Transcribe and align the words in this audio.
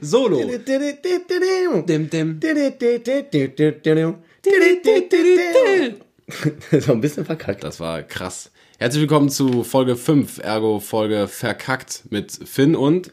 Solo. 0.00 0.50
So 6.80 6.92
ein 6.92 7.00
bisschen 7.02 7.26
verkackt. 7.26 7.64
Das 7.64 7.78
war 7.78 8.02
krass. 8.02 8.50
Herzlich 8.78 9.02
willkommen 9.02 9.28
zu 9.28 9.64
Folge 9.64 9.96
5, 9.96 10.38
ergo 10.38 10.80
Folge 10.80 11.28
Verkackt 11.28 12.04
mit 12.08 12.32
Finn 12.32 12.74
und 12.74 13.12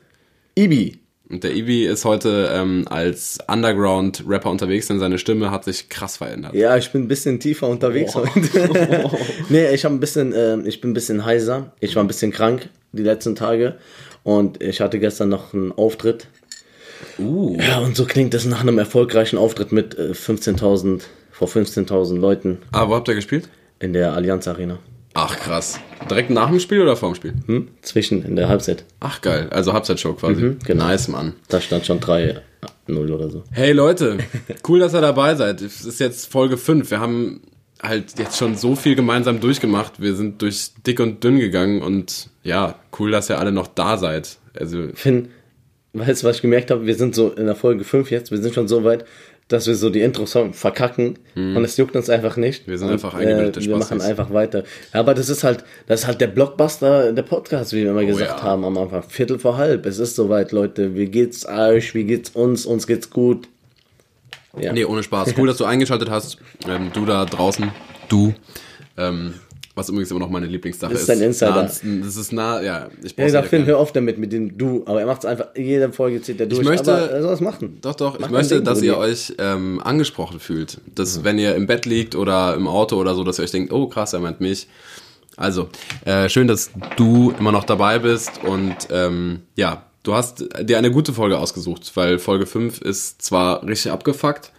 Ibi. 0.55 0.99
Und 1.29 1.43
der 1.43 1.53
Ibi 1.55 1.85
ist 1.85 2.05
heute 2.05 2.49
ähm, 2.53 2.85
als 2.89 3.37
Underground-Rapper 3.47 4.49
unterwegs, 4.49 4.87
denn 4.87 4.97
seine 4.99 5.19
Stimme 5.19 5.51
hat 5.51 5.63
sich 5.63 5.87
krass 5.89 6.17
verändert. 6.17 6.55
Ja, 6.55 6.75
ich 6.75 6.91
bin 6.91 7.03
ein 7.03 7.07
bisschen 7.07 7.39
tiefer 7.39 7.67
unterwegs 7.67 8.15
Oh. 8.15 8.25
heute. 8.25 9.09
nee, 9.49 9.69
ich 9.69 9.85
habe 9.85 9.93
ein 9.93 9.99
bisschen, 9.99 10.33
äh, 10.33 10.57
ich 10.61 10.81
bin 10.81 10.89
ein 10.89 10.93
bisschen 10.95 11.23
heiser. 11.25 11.71
Ich 11.79 11.95
war 11.95 12.03
ein 12.03 12.07
bisschen 12.07 12.31
krank 12.31 12.69
die 12.93 13.03
letzten 13.03 13.35
Tage 13.35 13.75
und 14.23 14.61
ich 14.63 14.81
hatte 14.81 14.97
gestern 14.97 15.29
noch 15.29 15.53
einen 15.53 15.71
Auftritt. 15.71 16.27
Uh. 17.19 17.55
Ja, 17.61 17.77
und 17.79 17.95
so 17.95 18.05
klingt 18.05 18.33
es 18.33 18.45
nach 18.45 18.61
einem 18.61 18.79
erfolgreichen 18.79 19.37
Auftritt 19.37 19.71
mit 19.71 19.97
äh, 19.99 20.11
15.000 20.13 21.01
vor 21.31 21.47
15.000 21.47 22.17
Leuten 22.19 22.57
Ah, 22.71 22.89
wo 22.89 22.95
habt 22.95 23.07
ihr 23.07 23.15
gespielt? 23.15 23.47
in 23.79 23.93
der 23.93 24.13
Allianz 24.13 24.47
Arena. 24.47 24.79
Ach, 25.13 25.35
krass. 25.37 25.79
Direkt 26.09 26.29
nach 26.29 26.49
dem 26.49 26.59
Spiel 26.59 26.81
oder 26.81 26.95
vor 26.95 27.09
dem 27.11 27.15
Spiel? 27.15 27.33
Hm? 27.47 27.67
Zwischen 27.81 28.23
in 28.23 28.35
der 28.35 28.47
Halbzeit. 28.47 28.85
Ach, 28.99 29.21
geil. 29.21 29.47
Also 29.51 29.73
Halbzeitshow 29.73 30.13
quasi. 30.13 30.55
genau. 30.65 30.85
Nice, 30.85 31.07
Mann. 31.07 31.33
Da 31.47 31.59
stand 31.59 31.85
schon 31.85 31.99
3-0 31.99 32.41
oder 32.87 33.29
so. 33.29 33.43
Hey 33.51 33.71
Leute, 33.73 34.17
cool, 34.67 34.79
dass 34.79 34.93
ihr 34.93 35.01
dabei 35.01 35.35
seid. 35.35 35.61
Es 35.61 35.83
ist 35.83 35.99
jetzt 35.99 36.31
Folge 36.31 36.57
5. 36.57 36.89
Wir 36.91 36.99
haben 36.99 37.41
halt 37.81 38.17
jetzt 38.19 38.37
schon 38.37 38.55
so 38.55 38.75
viel 38.75 38.95
gemeinsam 38.95 39.39
durchgemacht. 39.39 40.01
Wir 40.01 40.15
sind 40.15 40.41
durch 40.41 40.71
dick 40.85 40.99
und 40.99 41.23
dünn 41.23 41.39
gegangen 41.39 41.81
und 41.81 42.29
ja, 42.43 42.75
cool, 42.99 43.11
dass 43.11 43.29
ihr 43.29 43.39
alle 43.39 43.51
noch 43.51 43.67
da 43.67 43.97
seid. 43.97 44.37
Also, 44.57 44.87
Finn, 44.93 45.29
weißt 45.93 46.23
du, 46.23 46.27
was 46.27 46.37
ich 46.37 46.41
gemerkt 46.41 46.71
habe? 46.71 46.85
Wir 46.85 46.95
sind 46.95 47.15
so 47.15 47.31
in 47.31 47.45
der 47.45 47.55
Folge 47.55 47.83
5 47.83 48.11
jetzt, 48.11 48.31
wir 48.31 48.37
sind 48.39 48.53
schon 48.53 48.67
so 48.67 48.83
weit, 48.83 49.05
dass 49.49 49.65
wir 49.65 49.75
so 49.75 49.89
die 49.89 50.01
Intros 50.01 50.37
verkacken 50.51 51.17
und 51.35 51.63
es 51.63 51.75
juckt 51.75 51.95
uns 51.95 52.09
einfach 52.09 52.37
nicht. 52.37 52.67
Mhm. 52.67 52.71
Wir 52.71 52.77
sind 52.77 52.87
und, 52.87 52.93
einfach 52.93 53.15
eingebildete 53.15 53.59
äh, 53.59 53.65
Wir 53.65 53.77
machen 53.77 53.99
einfach 53.99 54.31
weiter. 54.31 54.63
Aber 54.93 55.13
das 55.15 55.27
ist 55.27 55.43
halt, 55.43 55.63
das 55.87 56.01
ist 56.01 56.07
halt 56.07 56.21
der 56.21 56.27
Blockbuster 56.27 57.11
der 57.11 57.23
Podcast, 57.23 57.73
wie 57.73 57.83
wir 57.83 57.89
immer 57.91 58.05
gesagt 58.05 58.31
Oh 58.35 58.37
ja. 58.37 58.43
haben 58.43 58.63
am 58.63 58.77
Anfang. 58.77 59.03
Viertel 59.03 59.39
vor 59.39 59.57
halb. 59.57 59.87
Es 59.87 59.97
ist 59.97 60.15
soweit, 60.15 60.51
Leute. 60.51 60.95
Wie 60.95 61.07
geht's 61.07 61.47
euch? 61.47 61.95
Wie 61.95 62.03
geht's 62.03 62.29
uns? 62.29 62.65
Uns 62.67 62.85
geht's 62.85 63.09
gut. 63.09 63.47
Ja. 64.59 64.71
nee, 64.71 64.85
ohne 64.85 65.01
Spaß. 65.03 65.33
Cool, 65.37 65.47
dass 65.47 65.57
du 65.57 65.65
eingeschaltet 65.65 66.09
hast. 66.09 66.37
Ähm, 66.67 66.91
du 66.93 67.05
da 67.05 67.25
draußen. 67.25 67.71
Du. 68.07 68.33
Ähm, 68.97 69.33
was 69.79 69.89
übrigens 69.89 70.11
immer 70.11 70.19
noch 70.19 70.29
meine 70.29 70.45
Lieblingssache 70.45 70.91
Das 70.91 71.03
ist. 71.03 71.09
ist 71.09 71.19
dein 71.19 71.27
Insider. 71.27 71.55
Nah, 71.83 72.05
das 72.05 72.15
ist 72.17 72.31
nah, 72.33 72.61
ja. 72.61 72.89
Ich 73.01 73.11
Ja, 73.11 73.15
brauch's 73.15 73.25
ich 73.27 73.31
sag, 73.31 73.41
nicht 73.41 73.49
Finn, 73.49 73.65
hör 73.65 73.77
auf 73.79 73.91
damit 73.91 74.17
mit 74.17 74.31
dem 74.31 74.57
Du. 74.57 74.83
Aber 74.85 74.99
er 74.99 75.07
macht 75.07 75.19
es 75.23 75.25
einfach, 75.25 75.47
jede 75.55 75.91
Folge 75.91 76.21
zieht 76.21 76.39
er 76.39 76.45
durch. 76.47 76.63
möchte- 76.67 76.91
aber 76.93 77.09
er 77.11 77.21
soll 77.21 77.33
es 77.33 77.41
machen. 77.41 77.77
Doch, 77.81 77.95
doch. 77.95 78.15
Ich 78.15 78.21
Mach 78.21 78.29
möchte, 78.29 78.55
dein 78.55 78.63
Ding, 78.63 78.73
dass 78.73 78.81
ihr 78.83 78.97
euch 78.97 79.33
ähm, 79.39 79.81
angesprochen 79.83 80.39
fühlt. 80.39 80.79
Dass, 80.93 81.23
wenn 81.23 81.39
ihr 81.39 81.55
im 81.55 81.65
Bett 81.67 81.85
liegt 81.85 82.15
oder 82.15 82.53
im 82.55 82.67
Auto 82.67 82.97
oder 82.97 83.15
so, 83.15 83.23
dass 83.23 83.39
ihr 83.39 83.43
euch 83.43 83.51
denkt, 83.51 83.73
oh 83.73 83.87
krass, 83.87 84.13
er 84.13 84.19
meint 84.19 84.41
mich. 84.41 84.67
Also, 85.37 85.69
äh, 86.05 86.27
schön, 86.27 86.47
dass 86.47 86.69
du 86.97 87.33
immer 87.39 87.51
noch 87.53 87.63
dabei 87.63 87.99
bist 87.99 88.43
und 88.43 88.75
ähm, 88.91 89.39
ja, 89.55 89.83
du 90.03 90.13
hast 90.13 90.43
dir 90.61 90.77
eine 90.77 90.91
gute 90.91 91.13
Folge 91.13 91.37
ausgesucht, 91.37 91.89
weil 91.95 92.19
Folge 92.19 92.45
5 92.45 92.81
ist 92.81 93.21
zwar 93.21 93.63
richtig 93.65 93.91
abgefuckt, 93.93 94.51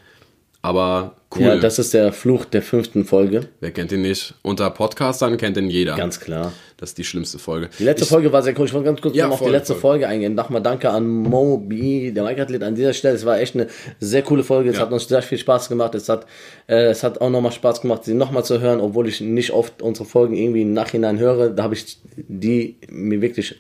aber 0.63 1.17
cool. 1.35 1.43
Ja, 1.43 1.57
das 1.57 1.79
ist 1.79 1.95
der 1.95 2.13
Fluch 2.13 2.45
der 2.45 2.61
fünften 2.63 3.05
Folge. 3.05 3.49
Wer 3.61 3.71
kennt 3.71 3.93
ihn 3.93 4.03
nicht? 4.03 4.35
Unter 4.43 4.69
Podcastern 4.71 5.37
kennt 5.39 5.57
ihn 5.57 5.71
jeder. 5.71 5.97
Ganz 5.97 6.21
klar. 6.21 6.53
Das 6.77 6.91
ist 6.91 6.99
die 6.99 7.05
schlimmste 7.05 7.39
Folge. 7.39 7.71
Die 7.79 7.85
letzte 7.85 8.05
ich, 8.05 8.11
Folge 8.11 8.33
war 8.33 8.43
sehr 8.43 8.59
cool. 8.59 8.67
Ich 8.67 8.73
wollte 8.73 8.87
ganz 8.87 9.01
kurz 9.01 9.15
Ja, 9.15 9.27
noch 9.27 9.33
auf 9.35 9.39
voll, 9.39 9.49
die 9.49 9.53
letzte 9.57 9.75
voll. 9.75 9.81
Folge 9.93 10.09
eingehen. 10.09 10.35
Nochmal 10.35 10.63
danke 10.63 10.91
an 10.91 11.07
Mobi, 11.07 12.13
der 12.13 12.25
Mike-Athlet 12.25 12.63
an 12.63 12.75
dieser 12.75 12.93
Stelle. 12.93 13.15
Es 13.15 13.25
war 13.25 13.39
echt 13.41 13.55
eine 13.55 13.69
sehr 14.01 14.23
coole 14.23 14.43
Folge. 14.45 14.71
Es 14.71 14.77
Ja. 14.77 14.83
hat 14.83 14.93
uns 14.93 15.09
sehr 15.09 15.23
viel 15.23 15.39
Spaß 15.39 15.69
gemacht. 15.69 15.95
Es 15.95 16.09
hat, 16.09 16.27
äh, 16.67 16.87
es 16.91 17.03
hat 17.03 17.21
auch 17.21 17.31
nochmal 17.31 17.53
Spaß 17.53 17.81
gemacht, 17.81 18.05
sie 18.05 18.15
nochmal 18.15 18.45
zu 18.45 18.61
hören, 18.61 18.81
obwohl 18.81 19.09
ich 19.09 19.21
nicht 19.21 19.53
oft 19.53 19.81
unsere 19.83 20.07
Folgen 20.09 20.35
irgendwie 20.35 20.63
im 20.63 20.73
Nachhinein 20.75 21.19
höre. 21.19 21.51
Da 21.51 21.63
habe 21.63 21.75
ich 21.75 21.99
die 22.17 22.77
mir 22.91 23.21
wirklich, 23.23 23.55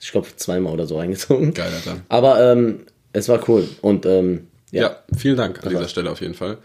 ich 0.00 0.12
glaube, 0.12 0.26
zweimal 0.36 0.72
oder 0.72 0.86
so 0.86 0.98
reingezogen. 0.98 1.54
Geil, 1.54 1.70
Alter. 1.74 2.00
Aber 2.08 2.52
ähm, 2.52 2.80
es 3.12 3.28
war 3.28 3.40
cool. 3.48 3.68
Und 3.80 4.06
ähm, 4.06 4.46
ja. 4.72 4.82
Ja, 4.82 4.96
vielen 5.16 5.36
Dank 5.36 5.62
an 5.62 5.70
dieser 5.70 5.88
Stelle 5.88 6.10
auf 6.10 6.20
jeden 6.20 6.34
Fall. 6.34 6.58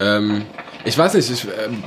Ähm, 0.00 0.42
ich 0.84 0.98
weiß 0.98 1.14
nicht, 1.14 1.30
ich, 1.30 1.44
ähm, 1.44 1.84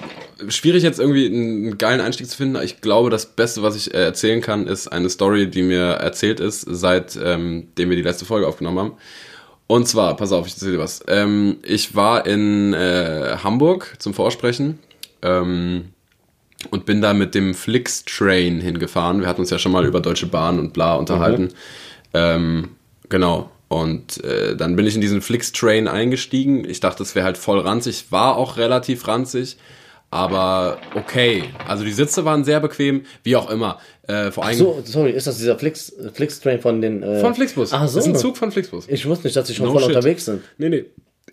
schwierig 0.49 0.83
jetzt 0.83 0.99
irgendwie 0.99 1.25
einen 1.25 1.77
geilen 1.77 1.99
Einstieg 1.99 2.29
zu 2.29 2.37
finden. 2.37 2.61
Ich 2.63 2.79
glaube, 2.79 3.09
das 3.09 3.25
Beste, 3.25 3.61
was 3.61 3.75
ich 3.75 3.93
äh, 3.93 4.03
erzählen 4.03 4.41
kann, 4.41 4.67
ist 4.67 4.87
eine 4.87 5.09
Story, 5.09 5.49
die 5.49 5.63
mir 5.63 5.83
erzählt 5.83 6.39
ist, 6.39 6.61
seit 6.61 7.19
ähm, 7.21 7.67
wir 7.75 7.87
die 7.87 8.01
letzte 8.01 8.25
Folge 8.25 8.47
aufgenommen 8.47 8.79
haben. 8.79 8.93
Und 9.67 9.87
zwar, 9.87 10.15
pass 10.15 10.31
auf, 10.31 10.45
ich 10.47 10.53
erzähle 10.53 10.73
dir 10.73 10.79
was. 10.79 11.03
Ähm, 11.07 11.57
ich 11.63 11.95
war 11.95 12.25
in 12.25 12.73
äh, 12.73 13.37
Hamburg 13.43 13.95
zum 13.97 14.13
Vorsprechen 14.13 14.79
ähm, 15.23 15.89
und 16.69 16.85
bin 16.85 17.01
da 17.01 17.13
mit 17.13 17.33
dem 17.33 17.53
Flix-Train 17.53 18.61
hingefahren. 18.61 19.21
Wir 19.21 19.27
hatten 19.27 19.41
uns 19.41 19.49
ja 19.49 19.57
schon 19.59 19.71
mal 19.71 19.85
über 19.85 19.99
Deutsche 19.99 20.27
Bahn 20.27 20.59
und 20.59 20.73
bla 20.73 20.95
unterhalten. 20.95 21.49
Ähm, 22.13 22.69
genau. 23.09 23.49
Und 23.67 24.23
äh, 24.23 24.55
dann 24.55 24.75
bin 24.75 24.85
ich 24.85 24.95
in 24.95 25.01
diesen 25.01 25.21
Flix-Train 25.21 25.87
eingestiegen. 25.87 26.69
Ich 26.69 26.79
dachte, 26.79 27.01
es 27.03 27.15
wäre 27.15 27.25
halt 27.25 27.37
voll 27.37 27.59
ranzig. 27.59 28.05
War 28.11 28.37
auch 28.37 28.57
relativ 28.57 29.07
ranzig. 29.07 29.57
Aber 30.11 30.77
okay. 30.95 31.43
Also 31.67 31.83
die 31.83 31.91
Sitze 31.91 32.23
waren 32.25 32.43
sehr 32.43 32.59
bequem, 32.59 33.01
wie 33.23 33.35
auch 33.35 33.49
immer. 33.49 33.79
Äh, 34.07 34.31
vor 34.31 34.45
allem 34.45 34.57
So, 34.57 34.81
sorry, 34.85 35.11
ist 35.11 35.27
das 35.27 35.39
dieser 35.39 35.57
Flix, 35.57 35.93
Flix-Train 36.13 36.61
von 36.61 36.79
den. 36.81 37.01
Äh, 37.03 37.19
von 37.21 37.33
Flixbus. 37.33 37.73
Ach 37.73 37.87
so. 37.87 37.97
Das 37.97 38.05
ist 38.07 38.13
ein 38.13 38.15
Zug 38.19 38.37
von 38.37 38.51
Flixbus. 38.51 38.85
Ich 38.87 39.05
wusste 39.07 39.27
nicht, 39.27 39.35
dass 39.35 39.47
sie 39.47 39.55
schon 39.55 39.65
No 39.65 39.73
voll 39.73 39.81
shit. 39.81 39.89
unterwegs 39.95 40.25
sind. 40.25 40.41
Nee, 40.57 40.69
nee. 40.69 40.85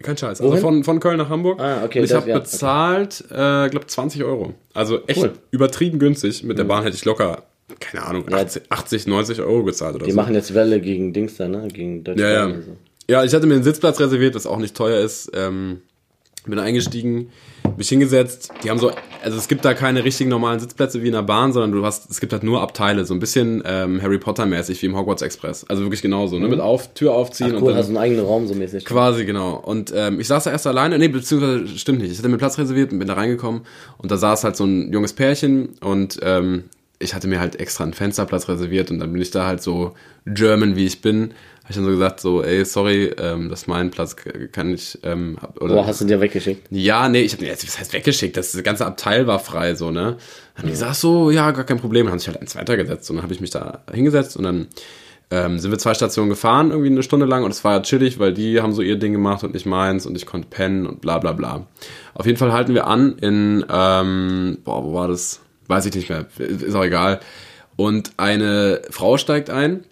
Kein 0.02 0.16
Scheiß. 0.16 0.40
Also 0.40 0.50
Wohin? 0.50 0.62
von, 0.62 0.84
von 0.84 1.00
Köln 1.00 1.18
nach 1.18 1.28
Hamburg. 1.28 1.60
Ah, 1.60 1.84
okay, 1.84 2.00
Und 2.00 2.06
ich 2.06 2.12
habe 2.12 2.28
ja, 2.28 2.36
okay. 2.36 2.42
bezahlt, 2.44 3.20
äh, 3.30 3.68
glaube 3.68 3.86
20 3.86 4.24
Euro. 4.24 4.54
Also 4.74 5.00
echt 5.06 5.20
Cool. 5.20 5.28
Mhm. 5.28 5.32
übertrieben 5.52 5.98
günstig. 6.00 6.42
Mit 6.42 6.58
der 6.58 6.64
Bahn 6.64 6.82
hätte 6.82 6.96
ich 6.96 7.04
locker, 7.04 7.44
keine 7.80 8.04
Ahnung, 8.06 8.32
80, 8.32 8.62
80 8.68 9.06
90 9.06 9.40
Euro 9.40 9.64
gezahlt 9.64 9.94
oder 9.96 10.04
Die 10.04 10.10
so. 10.12 10.16
machen 10.16 10.34
jetzt 10.34 10.54
Welle 10.54 10.80
gegen 10.80 11.12
Dings 11.12 11.36
da, 11.36 11.48
ne? 11.48 11.68
Gegen 11.72 12.04
Deutsche 12.04 12.22
Ja, 12.22 12.30
ja. 12.30 12.44
Und 12.46 12.62
so. 12.64 12.76
Ja, 13.08 13.24
ich 13.24 13.34
hatte 13.34 13.46
mir 13.46 13.54
einen 13.54 13.64
Sitzplatz 13.64 14.00
reserviert, 14.00 14.34
was 14.34 14.46
auch 14.46 14.58
nicht 14.58 14.76
teuer 14.76 15.00
ist. 15.00 15.30
Ähm, 15.34 15.82
bin 16.46 16.58
eingestiegen, 16.58 17.30
mich 17.76 17.88
hingesetzt. 17.88 18.50
Die 18.64 18.70
haben 18.70 18.78
so, 18.78 18.90
also 19.22 19.38
es 19.38 19.46
gibt 19.46 19.64
da 19.64 19.74
keine 19.74 20.02
richtigen 20.04 20.28
normalen 20.28 20.58
Sitzplätze 20.58 21.00
wie 21.02 21.06
in 21.06 21.12
der 21.12 21.22
Bahn, 21.22 21.52
sondern 21.52 21.70
du 21.70 21.84
hast, 21.84 22.10
es 22.10 22.18
gibt 22.18 22.32
halt 22.32 22.42
nur 22.42 22.60
Abteile, 22.60 23.04
so 23.04 23.14
ein 23.14 23.20
bisschen 23.20 23.62
ähm, 23.64 24.02
Harry 24.02 24.18
Potter 24.18 24.44
mäßig 24.44 24.82
wie 24.82 24.86
im 24.86 24.96
Hogwarts 24.96 25.22
Express. 25.22 25.64
Also 25.68 25.82
wirklich 25.82 26.02
genauso, 26.02 26.38
ne? 26.40 26.48
Mit 26.48 26.58
auf, 26.58 26.94
Tür 26.94 27.12
aufziehen 27.12 27.48
Mhm. 27.50 27.52
Ach, 27.54 27.56
und 27.58 27.62
cool, 27.62 27.68
dann 27.70 27.78
hast 27.78 27.86
du 27.86 27.90
einen 27.90 27.98
eigenen 27.98 28.24
Raum 28.24 28.46
so 28.48 28.54
mäßig. 28.54 28.84
Quasi, 28.84 29.24
genau. 29.24 29.54
Und 29.54 29.92
ähm, 29.94 30.18
ich 30.18 30.26
saß 30.26 30.44
da 30.44 30.50
erst 30.50 30.66
alleine, 30.66 30.98
nee, 30.98 31.08
beziehungsweise 31.08 31.68
stimmt 31.78 32.00
nicht. 32.00 32.10
Ich 32.10 32.18
hatte 32.18 32.28
mir 32.28 32.38
Platz 32.38 32.58
reserviert 32.58 32.92
und 32.92 32.98
bin 32.98 33.06
da 33.08 33.14
reingekommen 33.14 33.62
und 33.98 34.10
da 34.10 34.16
saß 34.16 34.42
halt 34.42 34.56
so 34.56 34.64
ein 34.64 34.92
junges 34.92 35.12
Pärchen 35.12 35.70
und 35.80 36.18
ähm, 36.22 36.64
ich 37.02 37.14
hatte 37.14 37.28
mir 37.28 37.40
halt 37.40 37.58
extra 37.60 37.84
einen 37.84 37.92
Fensterplatz 37.92 38.48
reserviert 38.48 38.90
und 38.90 38.98
dann 38.98 39.12
bin 39.12 39.20
ich 39.20 39.30
da 39.30 39.46
halt 39.46 39.62
so 39.62 39.94
German, 40.26 40.76
wie 40.76 40.86
ich 40.86 41.00
bin. 41.00 41.34
Habe 41.62 41.70
ich 41.70 41.76
dann 41.76 41.84
so 41.84 41.90
gesagt, 41.90 42.20
so, 42.20 42.42
ey, 42.42 42.64
sorry, 42.64 43.12
ähm, 43.18 43.48
das 43.48 43.62
ist 43.62 43.66
mein 43.68 43.90
Platz, 43.90 44.16
kann 44.50 44.74
ich, 44.74 44.98
ähm, 45.04 45.38
oder 45.60 45.74
Boah, 45.74 45.86
hast 45.86 46.00
du 46.00 46.04
dir 46.04 46.20
weggeschickt? 46.20 46.66
ja, 46.70 47.08
nee, 47.08 47.20
ich 47.20 47.34
habe 47.34 47.44
jetzt 47.44 47.66
was 47.66 47.78
heißt 47.78 47.92
weggeschickt, 47.92 48.36
das 48.36 48.60
ganze 48.64 48.84
Abteil 48.84 49.26
war 49.26 49.38
frei 49.38 49.74
so, 49.74 49.90
ne? 49.90 50.00
Dann 50.02 50.16
haben 50.56 50.66
die 50.66 50.72
gesagt, 50.72 50.96
so, 50.96 51.30
ja, 51.30 51.50
gar 51.52 51.64
kein 51.64 51.78
Problem, 51.78 52.06
dann 52.06 52.12
haben 52.12 52.18
sich 52.18 52.28
halt 52.28 52.40
eins 52.40 52.56
weitergesetzt 52.56 53.08
und 53.10 53.16
dann 53.16 53.22
habe 53.22 53.32
ich 53.32 53.40
mich 53.40 53.50
da 53.50 53.84
hingesetzt 53.92 54.36
und 54.36 54.42
dann 54.42 54.66
ähm, 55.32 55.58
sind 55.58 55.70
wir 55.70 55.78
zwei 55.78 55.94
Stationen 55.94 56.28
gefahren, 56.28 56.70
irgendwie 56.70 56.90
eine 56.90 57.02
Stunde 57.02 57.24
lang 57.26 57.42
und 57.42 57.52
es 57.52 57.64
war 57.64 57.72
ja 57.72 57.80
chillig, 57.80 58.18
weil 58.18 58.34
die 58.34 58.60
haben 58.60 58.72
so 58.72 58.82
ihr 58.82 58.98
Ding 58.98 59.12
gemacht 59.12 59.42
und 59.44 59.54
nicht 59.54 59.64
meins 59.64 60.04
und 60.04 60.14
ich 60.14 60.26
konnte 60.26 60.48
pennen 60.48 60.86
und 60.86 61.00
bla 61.00 61.18
bla 61.18 61.32
bla. 61.32 61.66
Auf 62.12 62.26
jeden 62.26 62.38
Fall 62.38 62.52
halten 62.52 62.74
wir 62.74 62.86
an 62.86 63.16
in, 63.18 63.64
ähm, 63.70 64.58
boah, 64.62 64.84
wo 64.84 64.92
war 64.92 65.08
das? 65.08 65.40
Weiß 65.72 65.86
ich 65.86 65.94
nicht 65.94 66.10
mehr, 66.10 66.26
ist 66.36 66.74
auch 66.74 66.84
egal. 66.84 67.20
Und 67.76 68.12
eine 68.18 68.82
Frau 68.90 69.16
steigt 69.16 69.48
ein 69.48 69.84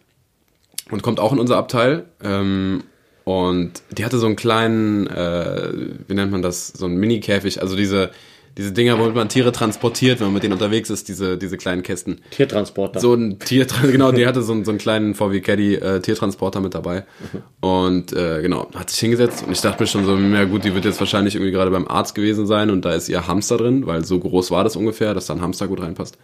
und 0.90 1.02
kommt 1.02 1.18
auch 1.18 1.32
in 1.32 1.38
unser 1.38 1.56
Abteil. 1.56 2.04
Ähm, 2.22 2.84
und 3.24 3.80
die 3.90 4.04
hatte 4.04 4.18
so 4.18 4.26
einen 4.26 4.36
kleinen, 4.36 5.06
äh, 5.06 5.72
wie 6.06 6.12
nennt 6.12 6.32
man 6.32 6.42
das, 6.42 6.68
so 6.68 6.84
einen 6.84 6.96
Mini-Käfig, 6.96 7.62
also 7.62 7.76
diese, 7.76 8.10
diese 8.58 8.72
Dinger, 8.72 8.98
womit 8.98 9.14
man 9.14 9.28
Tiere 9.28 9.52
transportiert, 9.52 10.18
wenn 10.20 10.26
man 10.26 10.34
mit 10.34 10.42
denen 10.42 10.52
unterwegs 10.54 10.90
ist, 10.90 11.08
diese, 11.08 11.38
diese 11.38 11.56
kleinen 11.56 11.82
Kästen. 11.82 12.20
Tiertransporter. 12.30 13.00
So 13.00 13.14
ein 13.14 13.38
Tier, 13.38 13.66
genau, 13.82 14.12
die 14.12 14.26
hatte 14.26 14.42
so, 14.42 14.52
einen- 14.52 14.64
so 14.64 14.70
einen 14.72 14.78
kleinen 14.78 15.14
VW 15.14 15.40
Caddy 15.40 15.76
äh, 15.76 16.00
Tiertransporter 16.00 16.60
mit 16.60 16.74
dabei. 16.74 17.04
Und 17.60 18.12
äh, 18.12 18.42
genau, 18.42 18.68
hat 18.74 18.90
sich 18.90 18.98
hingesetzt 19.00 19.44
und 19.46 19.52
ich 19.52 19.60
dachte 19.60 19.82
mir 19.82 19.86
schon 19.86 20.04
so, 20.04 20.16
ja 20.16 20.44
gut, 20.44 20.64
die 20.64 20.74
wird 20.74 20.84
jetzt 20.84 21.00
wahrscheinlich 21.00 21.34
irgendwie 21.36 21.52
gerade 21.52 21.70
beim 21.70 21.86
Arzt 21.88 22.14
gewesen 22.14 22.46
sein 22.46 22.70
und 22.70 22.84
da 22.84 22.92
ist 22.94 23.08
ihr 23.08 23.26
Hamster 23.26 23.56
drin, 23.56 23.86
weil 23.86 24.04
so 24.04 24.18
groß 24.18 24.50
war 24.50 24.64
das 24.64 24.76
ungefähr, 24.76 25.14
dass 25.14 25.26
da 25.26 25.34
ein 25.34 25.40
Hamster 25.42 25.68
gut 25.68 25.80
reinpasst. 25.80 26.18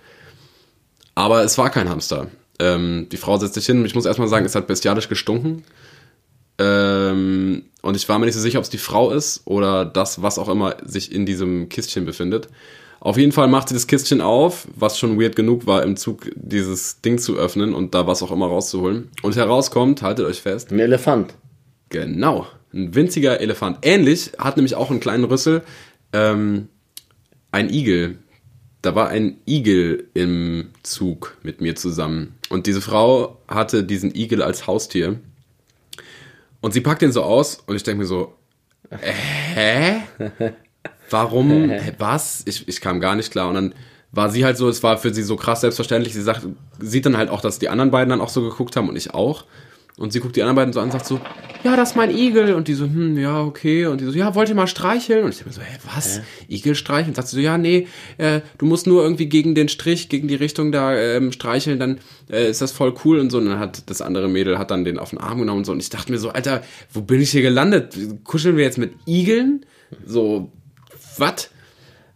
Aber 1.14 1.42
es 1.44 1.56
war 1.58 1.70
kein 1.70 1.88
Hamster. 1.88 2.26
Ähm, 2.58 3.06
die 3.12 3.16
Frau 3.18 3.38
setzt 3.38 3.54
sich 3.54 3.66
hin 3.66 3.84
ich 3.84 3.94
muss 3.94 4.04
erstmal 4.06 4.28
sagen, 4.28 4.44
es 4.46 4.54
hat 4.54 4.66
bestialisch 4.66 5.08
gestunken. 5.08 5.62
Ähm, 6.58 7.64
und 7.86 7.96
ich 7.96 8.08
war 8.08 8.18
mir 8.18 8.26
nicht 8.26 8.34
so 8.34 8.40
sicher, 8.40 8.58
ob 8.58 8.64
es 8.64 8.70
die 8.70 8.78
Frau 8.78 9.12
ist 9.12 9.42
oder 9.44 9.84
das, 9.84 10.20
was 10.20 10.40
auch 10.40 10.48
immer 10.48 10.76
sich 10.84 11.12
in 11.12 11.24
diesem 11.24 11.68
Kistchen 11.68 12.04
befindet. 12.04 12.48
Auf 12.98 13.16
jeden 13.16 13.30
Fall 13.30 13.46
macht 13.46 13.68
sie 13.68 13.74
das 13.74 13.86
Kistchen 13.86 14.20
auf, 14.20 14.66
was 14.74 14.98
schon 14.98 15.20
weird 15.20 15.36
genug 15.36 15.68
war, 15.68 15.84
im 15.84 15.96
Zug 15.96 16.28
dieses 16.34 17.00
Ding 17.00 17.18
zu 17.18 17.36
öffnen 17.36 17.74
und 17.74 17.94
da 17.94 18.08
was 18.08 18.24
auch 18.24 18.32
immer 18.32 18.46
rauszuholen. 18.46 19.10
Und 19.22 19.36
herauskommt, 19.36 20.02
haltet 20.02 20.26
euch 20.26 20.42
fest, 20.42 20.72
Ein 20.72 20.80
Elefant. 20.80 21.34
Genau, 21.88 22.48
ein 22.74 22.92
winziger 22.96 23.40
Elefant. 23.40 23.78
Ähnlich 23.82 24.32
hat 24.36 24.56
nämlich 24.56 24.74
auch 24.74 24.90
einen 24.90 24.98
kleinen 24.98 25.22
Rüssel 25.24 25.62
ähm, 26.12 26.66
ein 27.52 27.72
Igel. 27.72 28.18
Da 28.82 28.96
war 28.96 29.10
ein 29.10 29.36
Igel 29.46 30.08
im 30.14 30.70
Zug 30.82 31.36
mit 31.44 31.60
mir 31.60 31.76
zusammen. 31.76 32.34
Und 32.48 32.66
diese 32.66 32.80
Frau 32.80 33.40
hatte 33.46 33.84
diesen 33.84 34.12
Igel 34.12 34.42
als 34.42 34.66
Haustier. 34.66 35.20
Und 36.66 36.72
sie 36.72 36.80
packt 36.80 37.00
den 37.00 37.12
so 37.12 37.22
aus 37.22 37.62
und 37.66 37.76
ich 37.76 37.84
denke 37.84 38.00
mir 38.00 38.06
so, 38.06 38.34
äh, 38.90 39.12
hä? 39.12 40.02
Warum? 41.10 41.70
Was? 41.98 42.42
Ich, 42.44 42.66
ich 42.66 42.80
kam 42.80 42.98
gar 42.98 43.14
nicht 43.14 43.30
klar. 43.30 43.46
Und 43.46 43.54
dann 43.54 43.74
war 44.10 44.30
sie 44.30 44.44
halt 44.44 44.56
so, 44.56 44.68
es 44.68 44.82
war 44.82 44.98
für 44.98 45.14
sie 45.14 45.22
so 45.22 45.36
krass 45.36 45.60
selbstverständlich. 45.60 46.12
Sie 46.12 46.22
sagt, 46.22 46.44
sieht 46.80 47.06
dann 47.06 47.16
halt 47.16 47.30
auch, 47.30 47.40
dass 47.40 47.60
die 47.60 47.68
anderen 47.68 47.92
beiden 47.92 48.10
dann 48.10 48.20
auch 48.20 48.30
so 48.30 48.42
geguckt 48.42 48.74
haben 48.74 48.88
und 48.88 48.96
ich 48.96 49.14
auch. 49.14 49.44
Und 49.98 50.12
sie 50.12 50.20
guckt 50.20 50.36
die 50.36 50.42
anderen 50.42 50.56
beiden 50.56 50.72
so 50.74 50.80
an 50.80 50.86
und 50.86 50.92
sagt 50.92 51.06
so, 51.06 51.20
ja, 51.64 51.74
das 51.74 51.90
ist 51.90 51.96
mein 51.96 52.14
Igel. 52.14 52.54
Und 52.54 52.68
die 52.68 52.74
so, 52.74 52.84
hm, 52.84 53.16
ja, 53.16 53.42
okay. 53.42 53.86
Und 53.86 54.00
die 54.00 54.04
so, 54.04 54.12
ja, 54.12 54.34
wollt 54.34 54.50
ihr 54.50 54.54
mal 54.54 54.66
streicheln? 54.66 55.24
Und 55.24 55.30
ich 55.30 55.38
denke 55.38 55.50
mir 55.50 55.54
so, 55.54 55.62
hä, 55.62 55.78
was? 55.94 56.20
Igel 56.48 56.74
streicheln? 56.74 57.08
Und 57.08 57.16
sagt 57.16 57.28
sie 57.28 57.36
so, 57.36 57.42
ja, 57.42 57.56
nee, 57.56 57.86
äh, 58.18 58.42
du 58.58 58.66
musst 58.66 58.86
nur 58.86 59.02
irgendwie 59.02 59.26
gegen 59.26 59.54
den 59.54 59.68
Strich, 59.68 60.10
gegen 60.10 60.28
die 60.28 60.34
Richtung 60.34 60.70
da 60.70 60.94
ähm, 60.94 61.32
streicheln, 61.32 61.80
dann 61.80 61.98
äh, 62.30 62.50
ist 62.50 62.60
das 62.60 62.72
voll 62.72 62.94
cool 63.04 63.18
und 63.18 63.30
so. 63.30 63.38
Und 63.38 63.46
dann 63.46 63.58
hat 63.58 63.88
das 63.88 64.02
andere 64.02 64.28
Mädel 64.28 64.58
hat 64.58 64.70
dann 64.70 64.84
den 64.84 64.98
auf 64.98 65.10
den 65.10 65.18
Arm 65.18 65.38
genommen 65.38 65.60
und 65.60 65.64
so. 65.64 65.72
Und 65.72 65.80
ich 65.80 65.88
dachte 65.88 66.12
mir 66.12 66.18
so, 66.18 66.28
Alter, 66.28 66.62
wo 66.92 67.00
bin 67.00 67.22
ich 67.22 67.30
hier 67.30 67.42
gelandet? 67.42 67.96
Kuscheln 68.24 68.58
wir 68.58 68.64
jetzt 68.64 68.78
mit 68.78 68.92
Igeln? 69.06 69.64
So, 70.04 70.52
was? 71.16 71.48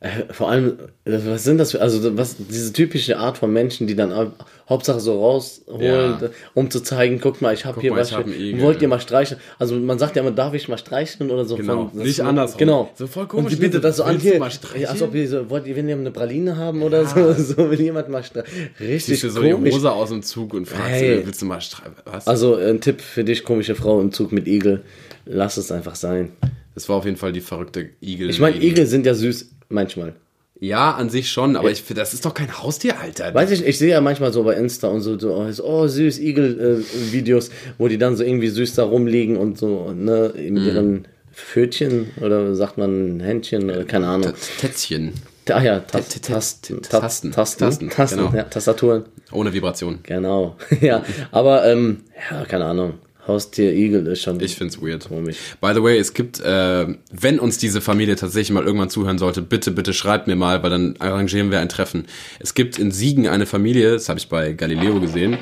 Äh, 0.03 0.33
Vor 0.33 0.49
allem, 0.51 0.79
äh, 1.05 1.19
was 1.27 1.45
sind 1.45 1.59
das 1.59 1.73
für, 1.73 1.83
also 1.83 2.17
was, 2.17 2.37
diese 2.39 2.73
typische 2.73 3.19
Art 3.19 3.37
von 3.37 3.53
Menschen, 3.53 3.87
die 3.87 3.95
dann 3.95 4.17
hau- 4.17 4.33
Hauptsache 4.67 4.99
so 4.99 5.21
rausholen, 5.21 5.83
Ja. 5.85 6.17
äh, 6.23 6.31
um 6.55 6.71
zu 6.71 6.81
zeigen, 6.81 7.21
guck 7.21 7.43
mal, 7.43 7.53
ich 7.53 7.67
habe 7.67 7.83
hier 7.83 7.91
mal, 7.91 8.01
was, 8.01 8.13
hab 8.13 8.25
wollt 8.27 8.81
ihr 8.81 8.89
mal 8.89 8.99
streicheln? 9.01 9.39
Also 9.59 9.75
man 9.75 9.99
sagt 9.99 10.17
ja 10.17 10.23
immer, 10.23 10.31
darf 10.31 10.55
ich 10.55 10.69
mal 10.69 10.79
streicheln 10.79 11.31
oder 11.31 11.45
so. 11.45 11.57
Genau, 11.57 11.91
von, 11.93 12.03
nicht 12.03 12.19
andersrum. 12.23 12.59
Genau. 12.59 12.91
So 12.95 13.07
voll 13.09 13.27
komisch, 13.27 13.45
Und 13.45 13.51
die 13.53 13.57
ne? 13.57 13.61
bietet 13.69 13.85
das 13.85 13.97
so 13.99 14.05
an, 14.05 14.19
hier, 14.19 14.37
streicheln? 14.51 14.87
als 14.87 15.03
ob 15.03 15.15
ihr 15.15 15.29
so, 15.29 15.51
wollt 15.51 15.67
ihr, 15.67 15.77
wenn 15.77 15.87
ihr 15.87 15.97
eine 15.97 16.11
Praline 16.11 16.57
haben 16.57 16.83
oder 16.83 17.05
so, 17.05 17.33
so 17.37 17.71
will 17.71 17.79
jemand 17.81 18.09
mal 18.09 18.25
streicheln. 18.25 18.71
Richtig 18.81 19.05
Ziehst 19.05 19.25
du 19.25 19.31
so 19.31 19.43
die 19.43 19.51
komisch. 19.51 19.75
Hose 19.75 19.93
aus 19.93 20.09
dem 20.09 20.23
Zug 20.23 20.55
und 20.55 20.67
fragst, 20.67 20.89
Hey. 20.93 21.19
äh, 21.19 21.27
willst 21.27 21.43
du 21.43 21.47
mal 21.47 21.61
streicheln? 21.61 21.97
Also 22.25 22.55
ein 22.55 22.81
Tipp 22.81 23.03
für 23.03 23.23
dich, 23.25 23.45
komische 23.45 23.75
Frau 23.75 24.01
im 24.01 24.13
Zug 24.13 24.33
mit 24.33 24.47
Igel, 24.47 24.81
lass 25.27 25.59
es 25.59 25.71
einfach 25.71 25.95
sein. 25.97 26.31
das 26.75 26.89
war 26.89 26.97
auf 26.97 27.05
jeden 27.05 27.19
Fall 27.19 27.33
die 27.33 27.43
verrückte 27.43 27.91
Igel. 28.01 28.31
Ich 28.31 28.41
meine, 28.41 28.57
Igel 28.63 28.87
sind 28.87 29.05
ja 29.05 29.13
süß, 29.15 29.51
manchmal. 29.71 30.15
Ja, 30.63 30.91
an 30.93 31.09
sich 31.09 31.31
schon, 31.31 31.57
aber 31.57 31.71
ich 31.71 31.85
das 31.87 32.13
ist 32.13 32.27
doch 32.27 32.35
kein 32.35 32.63
Haustier, 32.63 33.01
Alter. 33.01 33.33
Weiß 33.33 33.51
ich, 33.51 33.65
ich 33.65 33.79
sehe 33.79 33.89
ja 33.93 34.03
manchmal 34.03 34.31
so 34.31 34.43
bei 34.45 34.53
Insta 34.55 34.89
und 34.89 35.01
so, 35.01 35.19
so 35.19 35.33
oh, 35.35 35.49
oh 35.63 35.87
süß, 35.89 36.19
Igel-Videos, 36.19 37.51
wo 37.79 37.89
die 37.89 37.97
dann 37.97 38.15
so 38.17 38.25
irgendwie 38.25 38.49
süß 38.49 38.75
da 38.75 38.85
rumliegen 38.85 39.39
und 39.39 39.57
so, 39.57 39.93
ne, 39.93 40.35
Mhm. 40.37 40.53
mit 40.55 40.63
ihren 40.65 41.09
Pfötchen 41.33 42.11
oder 42.21 42.55
sagt 42.55 42.77
man 42.77 43.21
Händchen 43.21 43.71
oder 43.71 43.85
keine 43.85 44.09
Ahnung. 44.09 44.33
Tätzchen. 44.61 45.13
Ah 45.49 45.63
ja. 45.63 45.81
Tasten, 45.81 46.83
Tasten, 46.83 47.33
Tasten, 47.33 47.89
genau. 47.89 48.33
ja, 48.37 48.43
Tastaturen, 48.45 49.05
Ohne 49.33 49.53
Vibration. 49.53 50.01
genau. 50.03 50.57
ja, 50.83 51.03
aber, 51.33 51.65
ähm, 51.67 52.03
ja, 52.31 52.45
keine 52.45 52.67
Ahnung. 52.67 52.95
Haustier, 53.31 53.73
Igel 53.73 54.07
ist 54.07 54.23
schon 54.23 54.41
Ich 54.41 54.57
find's 54.57 54.81
weird. 54.81 55.09
komisch. 55.09 55.37
By 55.61 55.73
the 55.75 55.83
way, 55.83 55.99
es 55.99 56.13
gibt, 56.15 56.41
äh, 56.41 56.87
wenn 57.11 57.39
uns 57.39 57.59
diese 57.59 57.81
Familie 57.81 58.17
tatsächlich 58.17 58.51
mal 58.53 58.65
irgendwann 58.65 58.91
zuhören 58.91 59.19
sollte, 59.19 59.43
bitte, 59.43 59.71
bitte 59.71 59.93
schreibt 59.93 60.27
mir 60.27 60.37
mal, 60.37 60.63
weil 60.63 60.71
dann 60.71 60.95
arrangieren 60.99 61.51
wir 61.51 61.61
ein 61.61 61.69
Treffen. 61.69 62.07
Es 62.39 62.55
gibt 62.55 62.79
in 62.79 62.91
Siegen 62.91 63.29
eine 63.29 63.47
Familie, 63.47 63.93
das 63.93 64.09
habe 64.09 64.19
ich 64.19 64.29
bei 64.29 64.53
Galileo 64.53 65.01
gesehen, 65.01 65.39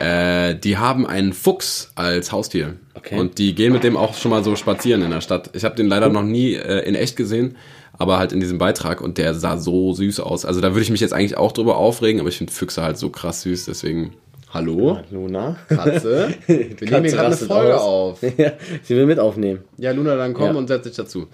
äh, 0.00 0.54
die 0.54 0.76
haben 0.76 1.06
einen 1.06 1.32
Fuchs 1.32 1.92
als 1.94 2.32
Haustier. 2.32 2.74
Okay. 2.94 3.18
Und 3.18 3.38
die 3.38 3.54
gehen 3.54 3.72
mit 3.72 3.84
dem 3.84 3.96
auch 3.96 4.14
schon 4.16 4.30
mal 4.30 4.42
so 4.42 4.56
spazieren 4.56 5.02
in 5.02 5.10
der 5.10 5.20
Stadt. 5.20 5.50
Ich 5.52 5.64
habe 5.64 5.76
den 5.76 5.86
leider 5.86 6.08
noch 6.08 6.22
nie 6.24 6.54
äh, 6.54 6.86
in 6.86 6.94
echt 6.94 7.16
gesehen, 7.16 7.56
aber 7.96 8.18
halt 8.18 8.32
in 8.32 8.40
diesem 8.40 8.58
Beitrag 8.58 9.00
und 9.00 9.18
der 9.18 9.34
sah 9.34 9.58
so 9.58 9.92
süß 9.92 10.20
aus. 10.20 10.44
Also 10.44 10.60
da 10.60 10.70
würde 10.70 10.82
ich 10.82 10.90
mich 10.90 11.00
jetzt 11.00 11.12
eigentlich 11.12 11.36
auch 11.36 11.52
drüber 11.52 11.76
aufregen, 11.76 12.20
aber 12.20 12.28
ich 12.28 12.38
finde 12.38 12.52
Füchse 12.52 12.82
halt 12.82 12.96
so 12.98 13.10
krass 13.10 13.42
süß, 13.42 13.66
deswegen. 13.66 14.14
Hallo? 14.50 15.00
Luna? 15.10 15.56
Katze? 15.68 16.34
Wir 16.46 16.56
nehmen 16.56 17.04
hier 17.04 17.12
gerade 17.12 17.26
eine 17.26 17.36
Folge 17.36 17.78
aus. 17.80 18.22
auf. 18.22 18.38
ja, 18.38 18.52
sie 18.82 18.96
will 18.96 19.06
mit 19.06 19.18
aufnehmen, 19.18 19.60
Ja, 19.76 19.92
Luna, 19.92 20.16
dann 20.16 20.32
komm 20.34 20.46
Ja. 20.52 20.52
und 20.54 20.68
setz 20.68 20.84
dich 20.84 20.96
dazu. 20.96 21.28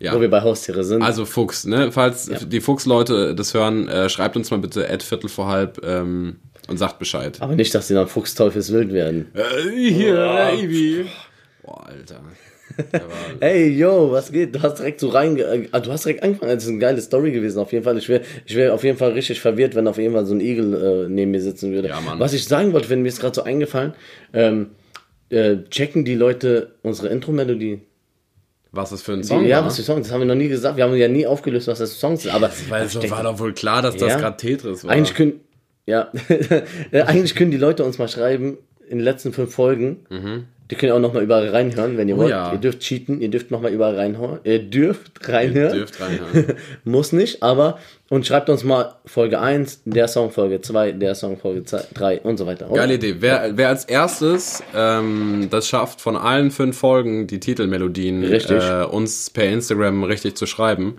Ja. 0.00 0.14
wo 0.14 0.20
wir 0.20 0.30
bei 0.30 0.40
Haustiere 0.42 0.84
sind. 0.84 1.02
Also 1.02 1.24
Fuchs, 1.24 1.64
ne? 1.64 1.90
Falls 1.90 2.30
die 2.46 2.60
Fuchsleute 2.60 3.34
das 3.34 3.52
hören, 3.52 3.88
äh, 3.88 4.08
schreibt 4.08 4.36
uns 4.36 4.48
mal 4.52 4.58
bitte 4.60 4.88
at 4.88 5.02
Viertel 5.02 5.28
vor 5.28 5.48
halb 5.48 5.80
ähm, 5.84 6.36
und 6.68 6.76
sagt 6.78 7.00
Bescheid. 7.00 7.38
aber 7.40 7.56
nicht, 7.56 7.74
dass 7.74 7.88
sie 7.88 7.94
dann 7.94 8.06
Fuchsteufelswild 8.06 8.92
werden. 8.92 9.26
Äh, 9.34 9.90
hier, 9.90 10.14
Baby. 10.52 11.06
Boah, 11.64 11.84
Alter. 11.88 12.20
Hey, 13.40 13.68
yo, 13.78 14.10
was 14.12 14.30
geht? 14.32 14.54
Du 14.54 14.62
hast 14.62 14.78
direkt 14.78 15.00
so 15.00 15.08
rein, 15.08 15.36
äh, 15.38 15.68
du 15.80 15.92
hast 15.92 16.04
direkt 16.04 16.22
angefangen. 16.22 16.52
Das 16.54 16.64
ist 16.64 16.70
eine 16.70 16.78
geile 16.78 17.00
Story 17.00 17.32
gewesen, 17.32 17.58
auf 17.58 17.72
jeden 17.72 17.84
Fall. 17.84 17.96
Ich 17.98 18.08
wäre 18.08 18.22
ich 18.46 18.54
wär 18.56 18.74
auf 18.74 18.84
jeden 18.84 18.98
Fall 18.98 19.12
richtig 19.12 19.40
verwirrt, 19.40 19.74
wenn 19.74 19.86
auf 19.88 19.98
jeden 19.98 20.14
Fall 20.14 20.26
so 20.26 20.34
ein 20.34 20.40
Igel 20.40 20.74
äh, 21.06 21.08
neben 21.08 21.30
mir 21.32 21.40
sitzen 21.40 21.72
würde. 21.72 21.88
Ja, 21.88 22.00
Mann. 22.00 22.18
Was 22.20 22.32
ich 22.32 22.44
sagen 22.44 22.72
wollte, 22.72 22.88
wenn 22.90 23.02
mir 23.02 23.08
ist 23.08 23.20
gerade 23.20 23.34
so 23.34 23.42
eingefallen, 23.42 23.94
ähm, 24.32 24.70
äh, 25.30 25.56
checken 25.70 26.04
die 26.04 26.14
Leute 26.14 26.74
unsere 26.82 27.08
Intro-Melodie? 27.08 27.80
was 28.70 28.92
ist 28.92 29.02
für 29.02 29.12
ein 29.14 29.24
Song? 29.24 29.46
Ja, 29.46 29.58
war? 29.58 29.66
was 29.66 29.76
für 29.76 29.82
Songs? 29.82 30.06
Das 30.06 30.12
haben 30.12 30.20
wir 30.20 30.26
noch 30.26 30.34
nie 30.34 30.48
gesagt. 30.48 30.76
Wir 30.76 30.84
haben 30.84 30.94
ja 30.94 31.08
nie 31.08 31.26
aufgelöst, 31.26 31.66
was 31.68 31.78
das 31.78 31.94
für 31.94 31.98
Songs 31.98 32.22
sind. 32.22 32.34
Aber 32.34 32.50
Weil 32.68 32.86
denk- 32.86 33.10
war 33.10 33.22
doch 33.24 33.38
wohl 33.38 33.54
klar, 33.54 33.80
dass 33.82 33.96
das 33.96 34.10
Ja. 34.10 34.18
gerade 34.20 34.36
Tetris 34.36 34.84
war. 34.84 34.90
eigentlich 34.92 35.14
können, 35.16 35.40
ja, 35.86 36.12
eigentlich 36.92 37.34
können 37.34 37.50
die 37.50 37.56
Leute 37.56 37.82
uns 37.82 37.98
mal 37.98 38.08
schreiben 38.08 38.58
in 38.88 38.98
den 38.98 39.04
letzten 39.04 39.32
fünf 39.32 39.52
Folgen. 39.54 40.46
Die 40.70 40.74
können 40.74 40.92
auch 40.92 40.98
noch 40.98 41.14
mal 41.14 41.22
überall 41.22 41.48
reinhören, 41.48 41.96
wenn 41.96 42.08
ihr 42.08 42.16
wollt. 42.16 42.28
Mhm. 42.28 42.32
ja. 42.32 42.52
Ihr 42.52 42.58
dürft 42.58 42.80
cheaten, 42.80 43.20
ihr 43.20 43.30
dürft 43.30 43.50
noch 43.50 43.60
mal 43.60 43.72
überall 43.72 43.94
reinhören. 43.94 44.40
Ihr 44.44 44.58
dürft 44.58 45.26
reinhören. 45.28 45.72
Ihr 45.72 45.78
dürft 45.80 46.00
reinhören. 46.00 46.54
Muss 46.84 47.12
nicht, 47.12 47.42
aber 47.42 47.78
und 48.10 48.26
schreibt 48.26 48.48
uns 48.48 48.64
mal 48.64 48.94
Folge 49.04 49.38
1, 49.38 49.82
der 49.84 50.08
Song 50.08 50.30
Folge 50.30 50.60
2, 50.60 50.92
der 50.92 51.14
Song 51.14 51.38
Folge 51.38 51.62
3 51.62 52.20
und 52.20 52.38
so 52.38 52.46
weiter. 52.46 52.70
oder? 52.70 52.80
Geile 52.80 52.94
Idee. 52.94 53.16
Wer, 53.20 53.56
wer 53.56 53.68
als 53.68 53.84
erstes 53.84 54.62
ähm, 54.74 55.48
das 55.50 55.68
schafft, 55.68 56.00
von 56.00 56.16
allen 56.16 56.50
fünf 56.50 56.78
Folgen 56.78 57.26
die 57.26 57.40
Titelmelodien 57.40 58.22
äh, 58.24 58.86
uns 58.90 59.30
per 59.30 59.44
Instagram 59.44 60.04
richtig 60.04 60.36
zu 60.36 60.46
schreiben, 60.46 60.96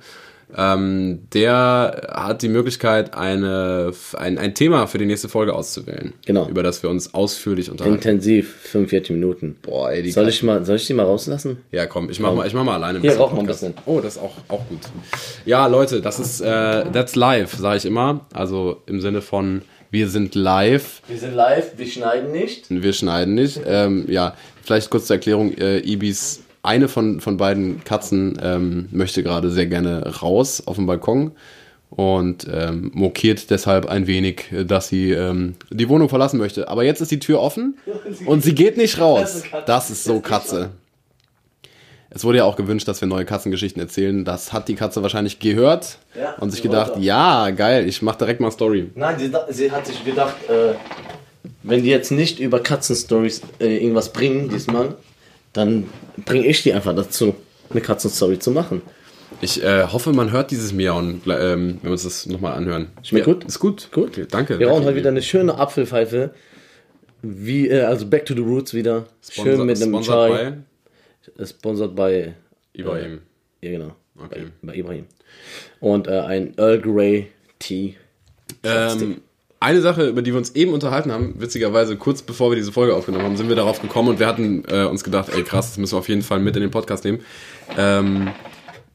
ähm, 0.58 1.20
der 1.34 2.10
hat 2.12 2.42
die 2.42 2.50
Möglichkeit, 2.50 3.14
eine, 3.14 3.92
ein, 4.18 4.38
ein 4.38 4.56
Thema 4.56 4.88
für 4.88 4.98
die 4.98 5.06
nächste 5.06 5.30
Folge 5.30 5.54
auszuwählen. 5.54 6.14
Genau. 6.26 6.48
Über 6.48 6.64
das 6.64 6.82
wir 6.84 6.90
uns 6.90 7.14
ausführlich 7.14 7.70
unterhalten. 7.70 7.98
Intensiv, 7.98 8.56
45 8.64 9.12
Minuten. 9.16 9.58
Boah, 9.62 9.92
ey, 9.92 10.02
die 10.04 10.12
Soll 10.12 10.28
ich 10.30 10.42
mal, 10.44 10.66
soll 10.66 10.78
ich 10.78 10.88
die 10.88 10.94
mal 10.94 11.04
rauslassen? 11.06 11.58
Ja, 11.72 11.86
komm, 11.86 12.10
ich 12.10 12.20
mach 12.20 12.34
mal, 12.34 12.48
ich 12.48 12.54
mach 12.54 12.64
mal 12.64 12.76
alleine. 12.76 12.98
ein 12.98 13.02
Hier, 13.02 13.12
bisschen 13.12 13.22
rauch 13.24 13.34
mal 13.34 13.42
ein 13.42 13.46
bisschen. 13.48 13.74
Oh, 13.86 14.00
das 14.00 14.16
ist 14.16 14.22
auch, 14.22 14.34
auch 14.48 14.68
gut. 14.68 14.80
Ja, 15.46 15.68
Leute, 15.68 16.02
das 16.02 16.20
ist, 16.20 16.42
äh, 16.42 16.86
that's 16.92 17.16
live, 17.16 17.54
sage 17.54 17.78
ich 17.78 17.86
immer. 17.86 18.26
Also 18.34 18.82
im 18.88 19.02
Sinne 19.02 19.22
von, 19.22 19.62
wir 19.92 20.08
sind 20.10 20.36
live, 20.36 21.02
Wir 21.08 21.18
sind 21.18 21.36
live, 21.36 21.74
wir 21.78 21.86
schneiden 21.88 22.32
nicht. 22.32 22.66
wir 22.70 22.94
schneiden 22.94 23.34
nicht. 23.36 23.60
Ähm, 23.66 24.06
ja, 24.08 24.36
vielleicht 24.64 24.90
kurz 24.90 25.08
zur 25.08 25.16
Erklärung, 25.16 25.54
äh, 25.58 25.80
Ibis, 25.80 26.42
eine 26.64 26.88
von, 26.88 27.22
von 27.22 27.38
beiden 27.38 27.84
Katzen 27.84 28.38
ähm, 28.42 28.90
möchte 28.92 29.24
gerade 29.24 29.50
sehr 29.50 29.68
gerne 29.68 30.22
raus 30.22 30.64
auf 30.66 30.76
den 30.76 30.86
Balkon 30.86 31.32
und 31.90 32.48
ähm, 32.52 32.92
mokiert 32.94 33.50
deshalb 33.50 33.88
ein 33.88 34.08
wenig, 34.08 34.52
äh, 34.52 34.66
dass 34.66 34.90
sie 34.90 35.12
ähm, 35.12 35.56
die 35.70 35.90
Wohnung 35.90 36.10
verlassen 36.10 36.38
möchte. 36.38 36.68
Aber 36.68 36.84
jetzt 36.84 37.02
ist 37.02 37.12
die 37.12 37.20
Tür 37.20 37.40
offen 37.40 37.78
und 38.26 38.44
sie 38.44 38.54
geht 38.54 38.78
nicht 38.78 39.00
raus. 39.00 39.44
Das 39.66 39.90
ist 39.90 40.04
so 40.04 40.20
Katze. 40.20 40.72
Es 42.12 42.24
wurde 42.24 42.40
ja 42.40 42.44
auch 42.46 42.56
gewünscht, 42.56 42.88
dass 42.88 43.02
wir 43.02 43.08
neue 43.08 43.24
Katzengeschichten 43.26 43.80
erzählen. 43.82 44.26
Das 44.26 44.52
hat 44.52 44.68
die 44.68 44.74
Katze 44.76 45.04
wahrscheinlich 45.04 45.40
gehört 45.40 46.00
Ja, 46.20 46.34
und 46.40 46.50
sich 46.50 46.64
gedacht, 46.64 46.94
ja, 46.98 47.52
geil, 47.52 47.88
ich 47.88 48.02
mach 48.02 48.16
direkt 48.16 48.40
mal 48.40 48.50
Story. 48.50 48.90
Nein, 48.96 49.20
sie, 49.20 49.32
sie 49.50 49.72
hat 49.72 49.86
sich 49.86 50.04
gedacht, 50.04 50.36
äh, 50.50 50.74
wenn 51.62 51.84
die 51.84 51.90
jetzt 51.90 52.12
nicht 52.12 52.40
über 52.40 52.62
Katzenstories 52.62 53.42
äh, 53.60 53.78
irgendwas 53.78 54.12
bringen 54.12 54.50
diesmal, 54.50 54.96
dann 55.54 55.90
bringe 56.26 56.46
ich 56.48 56.64
die 56.64 56.74
einfach 56.74 56.96
dazu, 56.96 57.36
eine 57.70 57.82
Katzenstory 57.82 58.40
zu 58.40 58.52
machen. 58.52 58.82
Ich 59.42 59.64
äh, 59.64 59.84
hoffe, 59.86 60.12
man 60.12 60.32
hört 60.32 60.52
dieses 60.52 60.74
Miauen, 60.74 61.22
ähm, 61.28 61.76
wenn 61.76 61.84
wir 61.84 61.92
uns 61.92 62.04
das 62.04 62.26
nochmal 62.26 62.54
anhören. 62.56 62.88
Schmeckt 63.04 63.28
ja, 63.28 63.34
gut? 63.34 63.44
Ist 63.46 63.60
gut. 63.60 63.90
Gut. 63.92 64.10
Okay, 64.10 64.26
danke. 64.30 64.58
Wir 64.60 64.66
danke, 64.66 64.74
rauchen 64.74 64.86
heute 64.86 64.96
wieder 64.96 65.10
eine 65.10 65.22
schöne 65.22 65.56
Apfelpfeife. 65.56 66.32
Wie, 67.22 67.68
äh, 67.68 67.82
also 67.82 68.06
Back 68.08 68.26
to 68.26 68.34
the 68.34 68.42
Roots 68.42 68.74
wieder. 68.74 69.06
Sponsor- 69.22 69.44
Schön 69.58 69.66
mit 69.66 69.82
einem 69.82 69.92
sponsored 69.94 70.32
Chai. 70.32 70.54
Äh, 71.38 71.46
Sponsored 71.46 71.96
bei, 71.96 72.34
bei 72.74 72.80
Ibrahim. 72.80 73.20
ja 73.62 73.72
genau, 73.72 73.96
Okay. 74.18 74.46
bei, 74.62 74.68
bei 74.72 74.76
Ibrahim. 74.76 75.06
Und 75.80 76.08
äh, 76.08 76.20
ein 76.22 76.54
Earl 76.58 76.82
Grey 76.82 77.28
Tea. 77.60 77.96
Ähm, 78.64 79.22
eine 79.60 79.82
Sache, 79.82 80.08
über 80.08 80.22
die 80.22 80.32
wir 80.32 80.38
uns 80.38 80.56
eben 80.56 80.74
unterhalten 80.74 81.12
haben, 81.12 81.36
witzigerweise 81.38 81.98
kurz 81.98 82.22
bevor 82.22 82.52
wir 82.52 82.56
diese 82.56 82.72
Folge 82.72 82.96
aufgenommen 82.96 83.26
haben, 83.26 83.38
sind 83.38 83.50
wir 83.50 83.56
darauf 83.56 83.82
gekommen 83.82 84.10
und 84.10 84.20
wir 84.20 84.28
hatten 84.28 84.64
äh, 84.70 84.86
uns 84.86 85.04
gedacht, 85.04 85.30
ey 85.36 85.44
krass, 85.44 85.68
das 85.68 85.78
müssen 85.78 85.94
wir 85.94 86.00
auf 86.00 86.10
jeden 86.10 86.22
Fall 86.22 86.40
mit 86.40 86.56
in 86.56 86.62
den 86.62 86.72
Podcast 86.72 87.04
nehmen. 87.04 87.20
Ähm, 87.78 88.30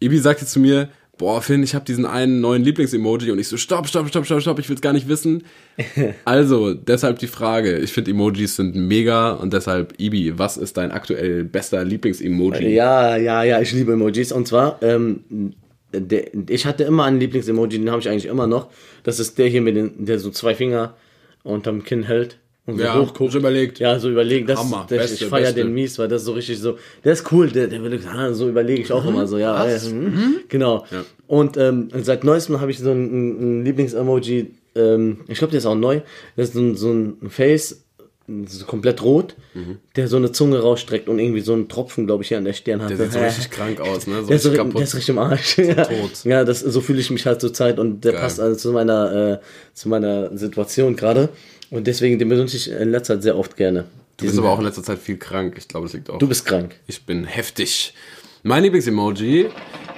Ibi 0.01 0.19
sagte 0.19 0.47
zu 0.47 0.61
mir, 0.61 0.89
boah 1.19 1.43
Finn, 1.43 1.63
ich 1.63 1.75
habe 1.75 1.85
diesen 1.85 2.07
einen 2.07 2.41
neuen 2.41 2.63
Lieblings-Emoji 2.63 3.31
und 3.31 3.39
ich 3.39 3.49
so, 3.49 3.57
stopp, 3.57 3.87
stopp, 3.87 4.09
stopp, 4.09 4.25
stopp, 4.25 4.41
stopp, 4.41 4.59
ich 4.59 4.69
will's 4.69 4.81
gar 4.81 4.93
nicht 4.93 5.09
wissen. 5.09 5.45
also, 6.25 6.75
deshalb 6.75 7.19
die 7.19 7.27
Frage, 7.27 7.79
ich 7.79 7.93
finde 7.93 8.13
Emojis 8.13 8.57
sind 8.57 8.75
mega 8.75 9.33
und 9.33 9.53
deshalb, 9.53 9.95
Ibi, 9.99 10.39
was 10.39 10.57
ist 10.57 10.77
dein 10.77 10.93
aktuell 10.93 11.45
bester 11.45 11.85
Lieblings-Emoji? 11.85 12.75
Ja, 12.75 13.17
ja, 13.17 13.43
ja, 13.43 13.61
ich 13.61 13.73
liebe 13.73 13.93
Emojis. 13.93 14.33
Und 14.33 14.49
zwar, 14.49 14.83
ähm, 14.83 15.55
der, 16.01 16.25
ich 16.49 16.67
hatte 16.67 16.85
immer 16.85 17.05
einen 17.05 17.21
Lieblings-Emoji, 17.21 17.79
den 17.79 17.91
habe 17.91 18.01
ich 18.01 18.09
eigentlich 18.09 18.27
immer 18.27 18.47
noch. 18.47 18.69
Das 19.03 19.21
ist 19.21 19.39
der 19.39 19.49
hier 19.49 19.63
mit 19.63 19.77
den, 19.77 20.05
der 20.05 20.19
so 20.19 20.31
zwei 20.31 20.55
Finger 20.55 20.95
unterm 21.43 21.85
Kinn 21.85 22.03
hält. 22.03 22.39
Und 22.67 22.79
so 22.79 22.85
Ja, 22.85 22.99
hochguckt. 22.99 23.33
so 23.33 23.39
überlegt. 23.39 23.79
Ja, 23.79 23.99
so 23.99 24.09
überlegt. 24.11 24.49
Das, 24.49 24.59
Hammer, 24.59 24.87
das, 24.89 24.99
beste, 24.99 25.25
ich 25.25 25.31
feiere 25.31 25.43
beste. 25.43 25.63
den 25.65 25.75
mies, 25.75 25.99
weil 25.99 26.09
das 26.09 26.25
so 26.25 26.33
richtig 26.33 26.59
so. 26.59 26.79
Der 27.05 27.13
ist 27.13 27.31
cool, 27.31 27.51
der, 27.51 27.67
der 27.67 27.83
will, 27.83 28.01
ah, 28.09 28.33
so 28.33 28.49
überlege 28.49 28.81
ich 28.81 28.91
auch 28.91 29.05
immer 29.07 29.27
so, 29.27 29.37
ja. 29.37 29.55
Was? 29.55 29.89
Äh, 29.89 29.95
mhm. 29.95 30.37
Genau. 30.49 30.87
Ja. 30.91 31.05
Und 31.27 31.59
ähm, 31.59 31.89
seit 32.01 32.25
neuestem 32.25 32.61
habe 32.61 32.71
ich 32.71 32.79
so 32.79 32.91
ein, 32.91 33.61
ein 33.61 33.65
Lieblings-Emoji, 33.67 34.55
ähm, 34.77 35.21
ich 35.29 35.39
glaube, 35.39 35.51
der 35.51 35.59
ist 35.59 35.67
auch 35.67 35.75
neu. 35.75 36.01
Das 36.37 36.49
ist 36.49 36.55
so 36.55 36.61
ein, 36.61 36.75
so 36.75 36.91
ein 36.91 37.29
Face, 37.29 37.84
so 38.47 38.65
komplett 38.65 39.03
rot, 39.03 39.35
Mhm. 39.53 39.79
der 39.97 40.09
so 40.09 40.17
eine 40.17 40.33
Zunge 40.33 40.59
rausstreckt 40.61 41.09
und 41.09 41.19
irgendwie 41.19 41.41
so 41.41 41.53
einen 41.53 41.69
Tropfen, 41.69 42.07
glaube 42.07 42.23
ich, 42.23 42.29
hier 42.29 42.39
an 42.39 42.45
der 42.45 42.55
Stirn 42.55 42.81
hat. 42.83 42.91
Der 42.91 42.97
sieht 42.97 43.13
so 43.13 43.19
richtig 43.19 43.51
krank 43.51 43.81
aus, 43.81 44.07
ne? 44.07 44.21
So 44.23 44.27
Der 44.29 44.37
ist, 44.37 44.43
so, 44.45 44.51
richtig 44.51 44.73
der 44.73 44.83
ist 44.83 44.95
richtig 44.95 45.09
im 45.11 45.19
Arsch. 45.19 45.59
ja, 45.59 45.85
tot. 45.85 46.25
ja 46.25 46.45
das, 46.45 46.61
so 46.61 46.81
fühle 46.81 47.01
ich 47.01 47.11
mich 47.11 47.27
halt 47.27 47.41
zur 47.41 47.53
Zeit 47.53 47.79
und 47.79 48.03
der 48.05 48.13
Geil. 48.13 48.21
passt 48.23 48.41
also 48.41 48.57
zu 48.59 48.73
meiner, 48.73 49.33
äh, 49.35 49.39
zu 49.75 49.89
meiner 49.89 50.37
Situation 50.37 50.97
gerade. 50.97 51.29
Und 51.71 51.87
deswegen, 51.87 52.19
den 52.19 52.29
benutze 52.29 52.57
ich 52.57 52.71
in 52.71 52.91
letzter 52.91 53.15
Zeit 53.15 53.23
sehr 53.25 53.37
oft 53.39 53.57
gerne. 53.57 53.85
Du 54.17 54.27
bist 54.27 54.39
aber 54.39 54.51
auch 54.51 54.59
in 54.59 54.65
letzter 54.65 54.83
Zeit 54.85 55.01
viel 55.01 55.17
krank. 55.17 55.57
Ich 55.59 55.67
glaube, 55.67 55.87
das 55.87 55.93
liegt 55.95 56.09
auch. 56.09 56.19
Du 56.19 56.29
bist 56.29 56.47
krank. 56.47 56.77
Ich 56.87 57.03
bin 57.05 57.25
heftig. 57.25 57.95
Mein 58.47 58.63
Lieblings-Emoji 58.63 59.47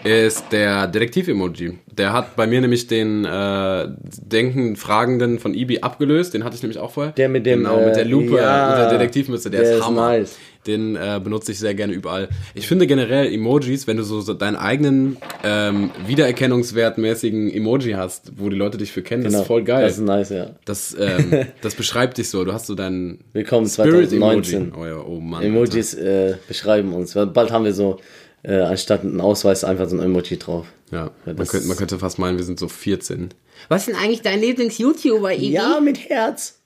ist 0.04 0.52
der 0.52 0.86
Detektiv-Emoji. 0.86 1.80
Der 1.90 2.12
hat 2.12 2.36
bei 2.36 2.46
mir 2.46 2.60
nämlich 2.60 2.86
den 2.86 3.24
äh, 3.24 3.88
Denken 4.22 4.76
Fragenden 4.76 5.40
von 5.40 5.52
Ibi 5.52 5.80
abgelöst. 5.80 6.32
Den 6.32 6.44
hatte 6.44 6.54
ich 6.54 6.62
nämlich 6.62 6.78
auch 6.78 6.92
vorher. 6.92 7.12
Der 7.14 7.28
mit 7.28 7.44
dem, 7.44 7.64
Genau, 7.64 7.84
mit 7.84 7.96
der 7.96 8.04
äh, 8.04 8.08
Lupe 8.08 8.36
ja, 8.36 8.70
und 8.70 8.78
der 8.78 8.98
Detektivmütze. 8.98 9.50
Der, 9.50 9.62
der 9.62 9.70
ist 9.72 9.78
ist 9.78 9.84
Hammer. 9.84 10.10
nice. 10.10 10.36
Den 10.64 10.94
äh, 10.94 11.20
benutze 11.22 11.50
ich 11.50 11.58
sehr 11.58 11.74
gerne 11.74 11.92
überall. 11.92 12.28
Ich 12.54 12.68
finde 12.68 12.86
generell 12.86 13.32
Emojis, 13.34 13.88
wenn 13.88 13.96
du 13.96 14.04
so, 14.04 14.20
so 14.20 14.32
deinen 14.32 14.54
eigenen 14.54 15.16
ähm, 15.42 15.90
wiedererkennungswertmäßigen 16.06 17.52
Emoji 17.52 17.94
hast, 17.94 18.30
wo 18.36 18.48
die 18.48 18.56
Leute 18.56 18.78
dich 18.78 18.92
für 18.92 19.02
kennen, 19.02 19.24
das 19.24 19.34
ist 19.34 19.46
voll 19.46 19.64
geil. 19.64 19.78
Genau. 19.78 19.88
Das 19.88 19.98
ist 19.98 20.04
nice, 20.04 20.30
ja. 20.30 20.46
Das, 20.64 20.96
ähm, 20.96 21.46
das 21.62 21.74
beschreibt 21.74 22.18
dich 22.18 22.30
so. 22.30 22.44
Du 22.44 22.52
hast 22.52 22.66
so 22.66 22.76
deinen 22.76 23.24
Willkommen 23.32 23.66
Spirit 23.66 24.10
2019. 24.10 24.72
Emoji. 24.72 24.72
Oh, 24.80 24.86
ja, 24.86 25.04
oh 25.04 25.18
Mann. 25.18 25.42
Emojis 25.42 25.94
äh, 25.94 26.36
beschreiben 26.46 26.92
uns. 26.92 27.14
Bald 27.14 27.50
haben 27.50 27.64
wir 27.64 27.74
so, 27.74 27.98
äh, 28.46 28.60
anstatt 28.60 29.02
einen 29.02 29.20
Ausweis, 29.20 29.64
einfach 29.64 29.88
so 29.88 29.96
ein 29.96 30.02
Emoji 30.02 30.38
drauf. 30.38 30.66
Ja, 30.92 31.10
Ja, 31.26 31.32
man, 31.34 31.46
könnte, 31.46 31.66
man 31.66 31.76
könnte 31.76 31.98
fast 31.98 32.18
meinen, 32.18 32.38
wir 32.38 32.44
sind 32.44 32.60
so 32.60 32.68
14. 32.68 33.30
Was 33.68 33.82
ist 33.82 33.88
denn 33.88 33.96
eigentlich 33.96 34.22
dein 34.22 34.40
Lieblings-YouTuber, 34.40 35.34
Ibi? 35.34 35.48
Ja, 35.48 35.80
mit 35.80 36.08
Herz. 36.08 36.60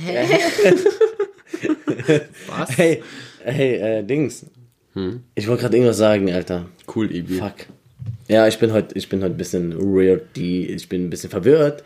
Was? 2.47 2.77
Hey, 2.77 3.03
hey, 3.43 3.75
äh, 3.75 4.03
Dings. 4.03 4.45
Hm? 4.93 5.23
Ich 5.35 5.47
wollte 5.47 5.61
gerade 5.61 5.77
irgendwas 5.77 5.97
sagen, 5.97 6.31
Alter. 6.31 6.65
Cool, 6.93 7.11
Ibi. 7.15 7.37
Fuck. 7.37 7.67
Ja, 8.27 8.47
ich 8.47 8.57
bin 8.59 8.73
heute, 8.73 8.97
ich 8.97 9.07
bin 9.07 9.21
heute 9.21 9.35
ein 9.35 9.37
bisschen 9.37 9.77
weird, 9.79 10.35
die, 10.35 10.67
ich 10.67 10.89
bin 10.89 11.05
ein 11.05 11.09
bisschen 11.09 11.29
verwirrt. 11.29 11.83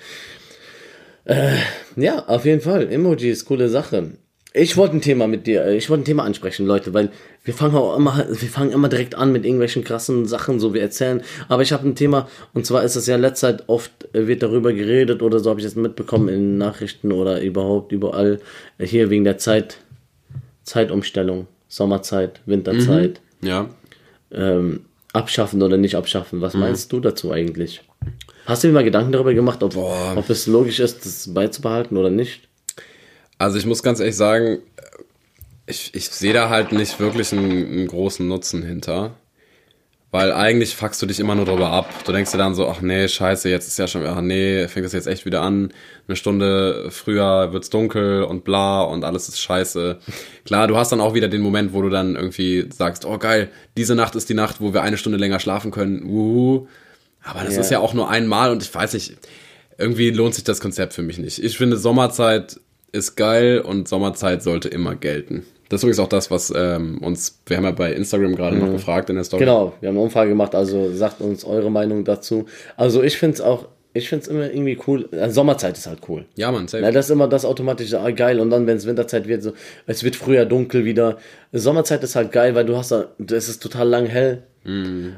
Äh, 1.25 1.58
ja, 1.96 2.25
auf 2.27 2.46
jeden 2.46 2.62
Fall. 2.62 2.91
Emojis, 2.91 3.46
coole 3.46 3.69
Sache. 3.69 4.13
Ich 4.62 4.75
wollte 4.75 4.98
ein 4.98 5.01
Thema 5.01 5.25
mit 5.28 5.48
dir, 5.48 5.63
äh, 5.66 5.78
ich 5.78 5.89
wollte 5.89 6.01
ein 6.04 6.06
Thema 6.06 6.24
ansprechen, 6.24 6.66
Leute, 6.66 6.94
weil 6.94 7.10
wir 7.46 7.54
fangen 7.54 7.75
auch 7.75 7.96
immer, 7.96 8.25
wir 8.30 8.50
fangen 8.50 8.72
immer 8.72 8.89
direkt 8.89 9.16
an 9.16 9.32
mit 9.32 9.46
irgendwelchen 9.46 9.86
krassen 9.86 10.25
Sachen, 10.25 10.60
so 10.60 10.74
wir 10.74 10.82
erzählen. 10.82 11.22
Aber 11.48 11.62
ich 11.62 11.72
habe 11.72 11.88
ein 11.88 11.96
Thema, 11.96 12.28
und 12.54 12.66
zwar 12.66 12.84
ist 12.84 12.98
es 12.98 13.08
ja 13.08 13.16
in 13.16 13.22
letzter 13.22 13.58
Zeit 13.58 13.70
oft, 13.70 13.92
äh, 14.13 14.28
wird 14.28 14.44
darüber 14.44 14.74
geredet 14.74 15.22
oder 15.22 15.39
so 15.39 15.50
habe 15.50 15.62
ich 15.62 15.66
das 15.66 15.75
mitbekommen 15.75 16.28
in 16.28 16.58
Nachrichten 16.58 17.12
oder 17.13 17.42
überhaupt 17.42 17.94
überall, 17.94 18.42
äh, 18.78 18.86
hier 18.86 19.10
wegen 19.10 19.24
der 19.24 19.38
Zeit, 19.38 19.78
Zeitumstellung, 20.63 21.48
Sommerzeit, 21.70 22.42
Winterzeit 22.46 23.22
Ja. 23.42 23.70
ähm, 24.32 24.82
abschaffen 25.13 25.62
oder 25.62 25.78
nicht 25.78 25.96
abschaffen. 25.96 26.42
Was 26.42 26.54
meinst 26.54 26.92
du 26.92 27.00
dazu 27.00 27.32
eigentlich? 27.32 27.82
Hast 28.46 28.63
du 28.63 28.68
dir 28.68 28.74
mal 28.74 28.84
Gedanken 28.84 29.12
darüber 29.13 29.34
gemacht, 29.34 29.63
ob, 29.63 29.74
Boah. 29.74 30.16
ob 30.18 30.30
es 30.30 30.48
logisch 30.48 30.80
ist, 30.80 31.06
das 31.06 31.34
beizubehalten 31.34 31.96
oder 31.98 32.10
nicht? 32.10 32.49
Also 33.39 33.58
ich 33.58 33.65
muss 33.65 33.81
ganz 33.81 34.00
ehrlich 34.00 34.15
sagen, 34.15 34.60
ich, 35.65 35.93
ich 35.96 36.10
sehe 36.10 36.34
da 36.34 36.50
halt 36.50 36.72
nicht 36.72 37.00
wirklich 37.00 37.31
einen, 37.31 37.51
einen 37.51 37.88
großen 37.88 38.27
Nutzen 38.27 38.63
hinter. 38.63 39.15
Weil 40.12 40.31
eigentlich 40.31 40.75
fuckst 40.75 41.00
du 41.03 41.05
dich 41.05 41.19
immer 41.19 41.36
nur 41.36 41.46
drüber 41.46 41.69
ab. 41.69 41.88
Du 42.03 42.12
denkst 42.12 42.31
dir 42.31 42.39
dann 42.39 42.55
so, 42.55 42.67
ach 42.67 42.81
nee, 42.81 43.08
scheiße, 43.08 43.48
jetzt 43.48 43.67
ist 43.67 43.77
ja 43.77 43.88
schon, 43.88 44.03
ach 44.08 44.22
nee, 44.22 44.67
fängt 44.67 44.84
das 44.84 44.93
jetzt 44.93 45.05
echt 45.05 45.24
wieder 45.27 45.43
an. 45.43 45.72
Eine 46.08 46.15
Stunde 46.15 46.88
früher 46.89 47.53
wird's 47.53 47.69
dunkel 47.69 48.24
und 48.24 48.43
bla 48.43 48.81
und 48.81 49.03
alles 49.03 49.29
ist 49.29 49.39
scheiße. 49.39 50.00
Klar, 50.46 50.67
du 50.67 50.77
hast 50.77 50.91
dann 50.91 51.00
auch 51.00 51.13
wieder 51.13 51.27
den 51.27 51.41
Moment, 51.41 51.74
wo 51.74 51.84
du 51.84 51.89
dann 51.89 52.15
irgendwie 52.15 52.67
sagst, 52.75 53.05
oh 53.05 53.19
geil, 53.19 53.50
diese 53.77 53.93
Nacht 53.93 54.15
ist 54.15 54.29
die 54.29 54.34
Nacht, 54.34 54.60
wo 54.62 54.74
wir 54.74 54.81
eine 54.81 54.98
Stunde 54.98 55.19
länger 55.19 55.39
schlafen 55.39 55.69
können. 55.69 56.01
Uhu. 56.03 56.65
Aber 57.24 57.43
das 57.43 57.53
Ja. 57.53 57.62
ist 57.62 57.69
ja 57.69 57.79
auch 57.79 57.93
nur 57.93 58.10
einmal 58.10 58.51
und 58.51 58.63
ich 58.63 58.74
weiß 58.74 58.93
nicht, 58.96 59.15
irgendwie 59.77 60.10
lohnt 60.10 60.34
sich 60.34 60.43
das 60.43 60.60
Konzept 60.60 60.93
für 60.96 61.03
mich 61.03 61.19
nicht. 61.19 61.38
Ich 61.38 61.55
finde, 61.55 61.77
Sommerzeit 61.77 62.60
ist 62.91 63.15
geil 63.15 63.60
und 63.60 63.88
Sommerzeit 63.88 64.43
sollte 64.43 64.69
immer 64.69 64.96
gelten. 64.96 65.46
Das 65.69 65.79
ist 65.79 65.84
übrigens 65.84 66.00
auch 66.00 66.10
das, 66.10 66.31
was 66.31 66.51
ähm, 66.55 66.98
uns, 66.98 67.41
wir 67.46 67.58
haben 67.58 67.63
ja 67.63 67.72
bei 67.72 67.93
Instagram 67.93 68.36
gerade 68.36 68.58
noch 68.58 68.72
gefragt 68.72 69.10
in 69.12 69.15
der 69.15 69.24
Story. 69.24 69.41
Genau, 69.41 69.74
wir 69.79 69.89
haben 69.89 69.96
eine 69.96 70.03
Umfrage 70.03 70.29
gemacht, 70.29 70.55
also 70.55 70.91
sagt 70.91 71.22
uns 71.22 71.46
eure 71.46 71.69
Meinung 71.69 72.03
dazu. 72.03 72.48
Also 72.75 73.03
ich 73.03 73.17
finde 73.17 73.36
es 73.36 73.41
auch, 73.41 73.67
ich 73.93 74.10
finde 74.10 74.24
es 74.24 74.27
immer 74.29 74.51
irgendwie 74.51 74.79
cool. 74.88 75.08
Also 75.12 75.36
Sommerzeit 75.36 75.77
ist 75.77 75.86
halt 75.86 76.00
cool. 76.10 76.25
Ja, 76.36 76.51
Mann, 76.51 76.67
safe. 76.67 76.84
Ja, 76.84 76.91
das 76.91 77.05
ist 77.05 77.12
immer 77.12 77.27
das 77.27 77.46
automatisch 77.46 77.93
ah, 77.93 78.10
geil 78.10 78.39
und 78.39 78.50
dann, 78.50 78.65
wenn 78.65 78.77
es 78.77 78.88
Winterzeit 78.88 79.27
wird, 79.27 79.43
so, 79.43 79.53
es 79.86 80.03
wird 80.03 80.15
früher 80.15 80.46
dunkel 80.46 80.86
wieder. 80.86 81.17
Sommerzeit 81.51 82.03
ist 82.03 82.15
halt 82.15 82.31
geil, 82.31 82.55
weil 82.55 82.65
du 82.65 82.75
hast 82.75 82.91
da, 82.91 83.05
es 83.31 83.48
ist 83.48 83.62
total 83.62 83.88
lang 83.88 84.08
hell. 84.08 84.43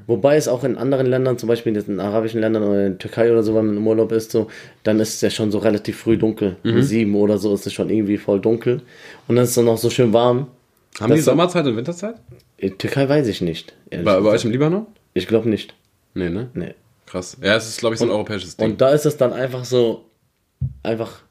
Wobei 0.07 0.37
es 0.37 0.47
auch 0.47 0.63
in 0.63 0.77
anderen 0.77 1.07
Ländern, 1.07 1.37
zum 1.37 1.47
Beispiel 1.47 1.75
in 1.75 1.83
den 1.83 1.99
arabischen 1.99 2.39
Ländern 2.39 2.63
oder 2.63 2.85
in 2.85 2.91
der 2.93 2.97
Türkei 2.99 3.31
oder 3.31 3.43
so, 3.43 3.55
wenn 3.55 3.65
man 3.65 3.77
im 3.77 3.87
Urlaub 3.87 4.11
ist, 4.11 4.31
so, 4.31 4.47
dann 4.83 4.99
ist 4.99 5.15
es 5.15 5.21
ja 5.21 5.29
schon 5.29 5.51
so 5.51 5.57
relativ 5.57 5.97
früh 5.97 6.17
dunkel. 6.17 6.57
Um 6.63 6.81
sieben 6.81 7.15
oder 7.15 7.37
so 7.37 7.53
ist 7.53 7.65
es 7.65 7.73
schon 7.73 7.89
irgendwie 7.89 8.17
voll 8.17 8.39
dunkel. 8.39 8.81
Und 9.27 9.35
dann 9.35 9.43
ist 9.43 9.49
es 9.49 9.55
dann 9.55 9.67
auch 9.67 9.77
so 9.77 9.89
schön 9.89 10.13
warm. 10.13 10.47
haben 10.99 11.13
die 11.13 11.19
Sommerzeit 11.19 11.65
und 11.65 11.75
Winterzeit? 11.75 12.15
In 12.57 12.77
Türkei 12.77 13.09
weiß 13.09 13.27
ich 13.27 13.41
nicht. 13.41 13.73
Bei, 13.89 14.19
bei 14.19 14.29
euch 14.29 14.45
im 14.45 14.51
Libanon? 14.51 14.85
Ich 15.13 15.27
glaube 15.27 15.49
nicht. 15.49 15.73
Nee, 16.13 16.29
ne? 16.29 16.49
Nee. 16.53 16.75
Krass. 17.07 17.37
Ja, 17.41 17.55
es 17.55 17.67
ist, 17.67 17.79
glaube 17.79 17.95
ich, 17.95 17.99
so 17.99 18.05
ein 18.05 18.11
europäisches 18.11 18.55
Ding. 18.55 18.71
Und 18.71 18.81
da 18.81 18.89
ist 18.89 19.05
es 19.05 19.17
dann 19.17 19.33
einfach 19.33 19.65
so, 19.65 20.05
einfach, 20.83 21.23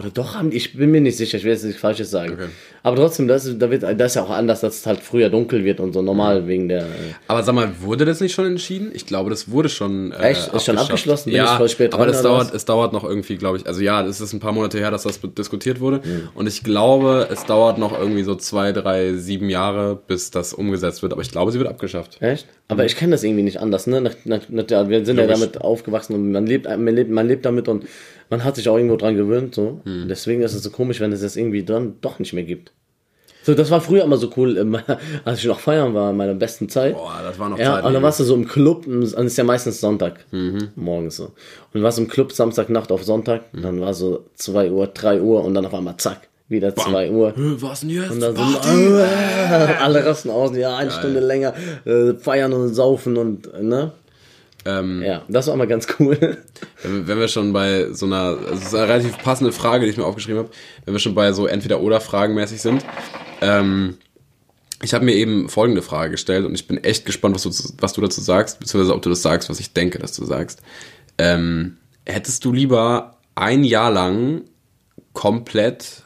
oder 0.00 0.10
doch 0.10 0.34
haben 0.34 0.50
ich 0.52 0.72
bin 0.74 0.90
mir 0.90 1.00
nicht 1.00 1.16
sicher, 1.18 1.36
ich 1.38 1.44
will 1.44 1.52
jetzt 1.52 1.64
nichts 1.64 1.80
Falsches 1.80 2.10
sagen. 2.10 2.32
Okay. 2.32 2.46
Aber 2.82 2.96
trotzdem, 2.96 3.28
das 3.28 3.44
ist, 3.44 3.60
da 3.60 3.70
wird, 3.70 3.82
das 3.82 4.12
ist 4.12 4.14
ja 4.14 4.22
auch 4.22 4.30
anders, 4.30 4.60
dass 4.62 4.78
es 4.78 4.86
halt 4.86 5.00
früher 5.00 5.28
dunkel 5.28 5.62
wird 5.64 5.78
und 5.80 5.92
so 5.92 6.00
normal 6.00 6.46
wegen 6.46 6.68
der, 6.68 6.82
äh, 6.84 7.12
Aber 7.28 7.42
sag 7.42 7.54
mal, 7.54 7.70
wurde 7.82 8.06
das 8.06 8.20
nicht 8.20 8.32
schon 8.32 8.46
entschieden? 8.46 8.90
Ich 8.94 9.04
glaube, 9.04 9.28
das 9.28 9.50
wurde 9.50 9.68
schon. 9.68 10.12
Äh, 10.12 10.30
Echt? 10.30 10.52
Ist 10.54 10.64
schon 10.64 10.78
abgeschlossen? 10.78 11.30
Bin 11.30 11.36
Ja, 11.36 11.44
ich 11.52 11.58
voll 11.58 11.68
spät 11.68 11.92
aber 11.92 12.04
dran, 12.04 12.12
das 12.14 12.22
dauert, 12.22 12.46
was? 12.48 12.54
es 12.54 12.64
dauert 12.64 12.92
noch 12.94 13.04
irgendwie, 13.04 13.36
glaube 13.36 13.58
ich. 13.58 13.66
Also 13.66 13.82
ja, 13.82 14.04
es 14.06 14.20
ist 14.20 14.32
ein 14.32 14.40
paar 14.40 14.52
Monate 14.52 14.78
her, 14.78 14.90
dass 14.90 15.02
das 15.02 15.20
diskutiert 15.36 15.80
wurde. 15.80 15.98
Mhm. 15.98 16.28
Und 16.34 16.46
ich 16.46 16.64
glaube, 16.64 17.28
es 17.30 17.44
dauert 17.44 17.76
noch 17.78 17.96
irgendwie 17.98 18.22
so 18.22 18.34
zwei, 18.34 18.72
drei, 18.72 19.12
sieben 19.14 19.50
Jahre, 19.50 19.98
bis 20.06 20.30
das 20.30 20.54
umgesetzt 20.54 21.02
wird. 21.02 21.12
Aber 21.12 21.20
ich 21.20 21.30
glaube, 21.30 21.52
sie 21.52 21.58
wird 21.58 21.68
abgeschafft. 21.68 22.16
echt? 22.22 22.46
Aber 22.68 22.84
ich 22.84 22.96
kenne 22.96 23.10
das 23.12 23.24
irgendwie 23.24 23.42
nicht 23.42 23.58
anders, 23.58 23.88
ne? 23.88 24.00
Nach, 24.00 24.14
nach, 24.24 24.48
nach, 24.48 24.64
ja, 24.70 24.88
wir 24.88 25.04
sind 25.04 25.18
ja 25.18 25.24
Logisch. 25.24 25.40
damit 25.40 25.60
aufgewachsen 25.60 26.14
und 26.14 26.30
man 26.30 26.46
lebt, 26.46 26.66
man 26.66 26.86
lebt, 26.94 27.10
man 27.10 27.26
lebt 27.26 27.44
damit 27.44 27.66
und 27.68 27.84
man 28.30 28.44
hat 28.44 28.56
sich 28.56 28.68
auch 28.68 28.76
irgendwo 28.76 28.96
dran 28.96 29.16
gewöhnt, 29.16 29.54
so. 29.54 29.80
Hm. 29.84 30.06
Deswegen 30.08 30.42
ist 30.42 30.54
es 30.54 30.62
so 30.62 30.70
komisch, 30.70 31.00
wenn 31.00 31.12
es 31.12 31.20
das 31.20 31.36
irgendwie 31.36 31.62
dann 31.64 31.94
doch 32.00 32.18
nicht 32.18 32.32
mehr 32.32 32.44
gibt. 32.44 32.72
So, 33.42 33.54
das 33.54 33.70
war 33.70 33.80
früher 33.80 34.04
immer 34.04 34.18
so 34.18 34.30
cool, 34.36 34.56
äh, 34.58 34.94
als 35.24 35.38
ich 35.40 35.46
noch 35.46 35.60
feiern 35.60 35.94
war, 35.94 36.10
in 36.10 36.16
meiner 36.18 36.34
besten 36.34 36.68
Zeit. 36.68 36.94
Boah, 36.94 37.20
das 37.22 37.38
war 37.38 37.48
noch 37.48 37.58
Ja, 37.58 37.76
Zeit. 37.76 37.84
und 37.84 37.94
dann 37.94 38.02
warst 38.02 38.20
du 38.20 38.24
so 38.24 38.34
im 38.34 38.46
Club, 38.46 38.86
und 38.86 39.02
es 39.02 39.12
ist 39.14 39.36
ja 39.38 39.44
meistens 39.44 39.80
Sonntag, 39.80 40.26
Mhm. 40.30 40.68
morgens 40.76 41.16
so. 41.16 41.24
Und 41.24 41.32
du 41.74 41.82
warst 41.82 41.98
im 41.98 42.06
Club 42.08 42.32
Samstagnacht 42.32 42.92
auf 42.92 43.02
Sonntag, 43.02 43.42
und 43.54 43.62
dann 43.62 43.80
war 43.80 43.94
so 43.94 44.24
2 44.36 44.70
Uhr, 44.70 44.86
3 44.88 45.22
Uhr 45.22 45.42
und 45.42 45.54
dann 45.54 45.64
auf 45.64 45.72
einmal 45.72 45.96
zack, 45.96 46.28
wieder 46.48 46.76
2 46.76 47.10
Uhr. 47.10 47.32
Was 47.36 47.80
denn 47.80 47.90
jetzt? 47.90 48.10
Und 48.10 48.20
dann 48.20 48.34
Party! 48.34 48.68
alle 49.80 50.04
rasten 50.04 50.28
aus, 50.30 50.54
ja, 50.54 50.76
eine 50.76 50.90
Stunde 50.90 51.20
länger 51.20 51.54
äh, 51.86 52.12
feiern 52.14 52.52
und 52.52 52.74
saufen 52.74 53.16
und, 53.16 53.52
äh, 53.54 53.62
ne? 53.62 53.92
Ähm, 54.64 55.02
Ja, 55.02 55.22
das 55.28 55.46
war 55.46 55.56
mal 55.56 55.66
ganz 55.66 55.86
cool. 55.98 56.38
Wenn, 56.82 57.18
wir 57.18 57.28
schon 57.28 57.52
bei 57.52 57.92
so 57.92 58.06
einer, 58.06 58.38
also 58.38 58.52
es 58.52 58.66
ist 58.66 58.74
eine 58.74 58.88
relativ 58.88 59.18
passende 59.18 59.52
Frage, 59.52 59.84
die 59.84 59.90
ich 59.90 59.96
mir 59.96 60.04
aufgeschrieben 60.04 60.38
habe, 60.38 60.50
wenn 60.84 60.94
wir 60.94 60.98
schon 60.98 61.14
bei 61.14 61.32
so 61.32 61.46
Entweder-Oder-Fragen 61.46 62.34
mäßig 62.34 62.60
sind. 62.60 62.84
Ähm, 63.40 63.98
ich 64.82 64.94
habe 64.94 65.04
mir 65.04 65.14
eben 65.14 65.48
folgende 65.48 65.82
Frage 65.82 66.12
gestellt 66.12 66.46
und 66.46 66.54
ich 66.54 66.66
bin 66.66 66.82
echt 66.82 67.04
gespannt, 67.04 67.34
was 67.34 67.42
du, 67.42 67.50
was 67.80 67.92
du 67.92 68.00
dazu 68.00 68.20
sagst, 68.20 68.60
beziehungsweise 68.60 68.94
ob 68.94 69.02
du 69.02 69.10
das 69.10 69.22
sagst, 69.22 69.50
was 69.50 69.60
ich 69.60 69.72
denke, 69.72 69.98
dass 69.98 70.16
du 70.16 70.24
sagst. 70.24 70.62
Ähm, 71.18 71.76
hättest 72.06 72.44
du 72.44 72.52
lieber 72.52 73.18
ein 73.34 73.62
Jahr 73.62 73.90
lang 73.90 74.42
komplett 75.12 76.02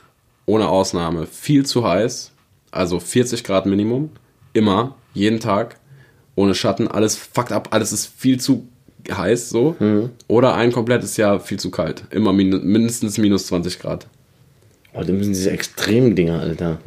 ohne 0.47 0.69
Ausnahme 0.69 1.27
viel 1.27 1.65
zu 1.65 1.87
heiß, 1.87 2.33
also 2.71 2.99
40 3.01 3.45
Grad 3.45 3.67
Minimum, 3.67 4.11
immer, 4.53 4.97
jeden 5.15 5.41
Tag, 5.41 5.79
ohne 6.35 6.55
Schatten, 6.55 6.89
alles 6.89 7.17
fuckt 7.17 7.53
ab, 7.53 7.69
alles 7.71 7.93
ist 7.93 8.07
viel 8.17 8.41
zu 8.41 8.67
heiß 9.11 9.51
so. 9.51 9.77
Oder 10.29 10.55
ein 10.55 10.73
komplettes 10.73 11.17
Jahr 11.17 11.41
viel 11.41 11.59
zu 11.59 11.71
kalt, 11.71 12.05
immer 12.11 12.33
min 12.33 12.65
mindestens 12.65 13.19
minus 13.19 13.47
20 13.47 13.79
Grad. 13.79 14.07
Oh, 14.95 15.01
das 15.01 15.09
müssen 15.09 15.33
diese 15.33 15.51
extremen 15.51 16.15
Dinger, 16.15 16.41
Alter. 16.41 16.79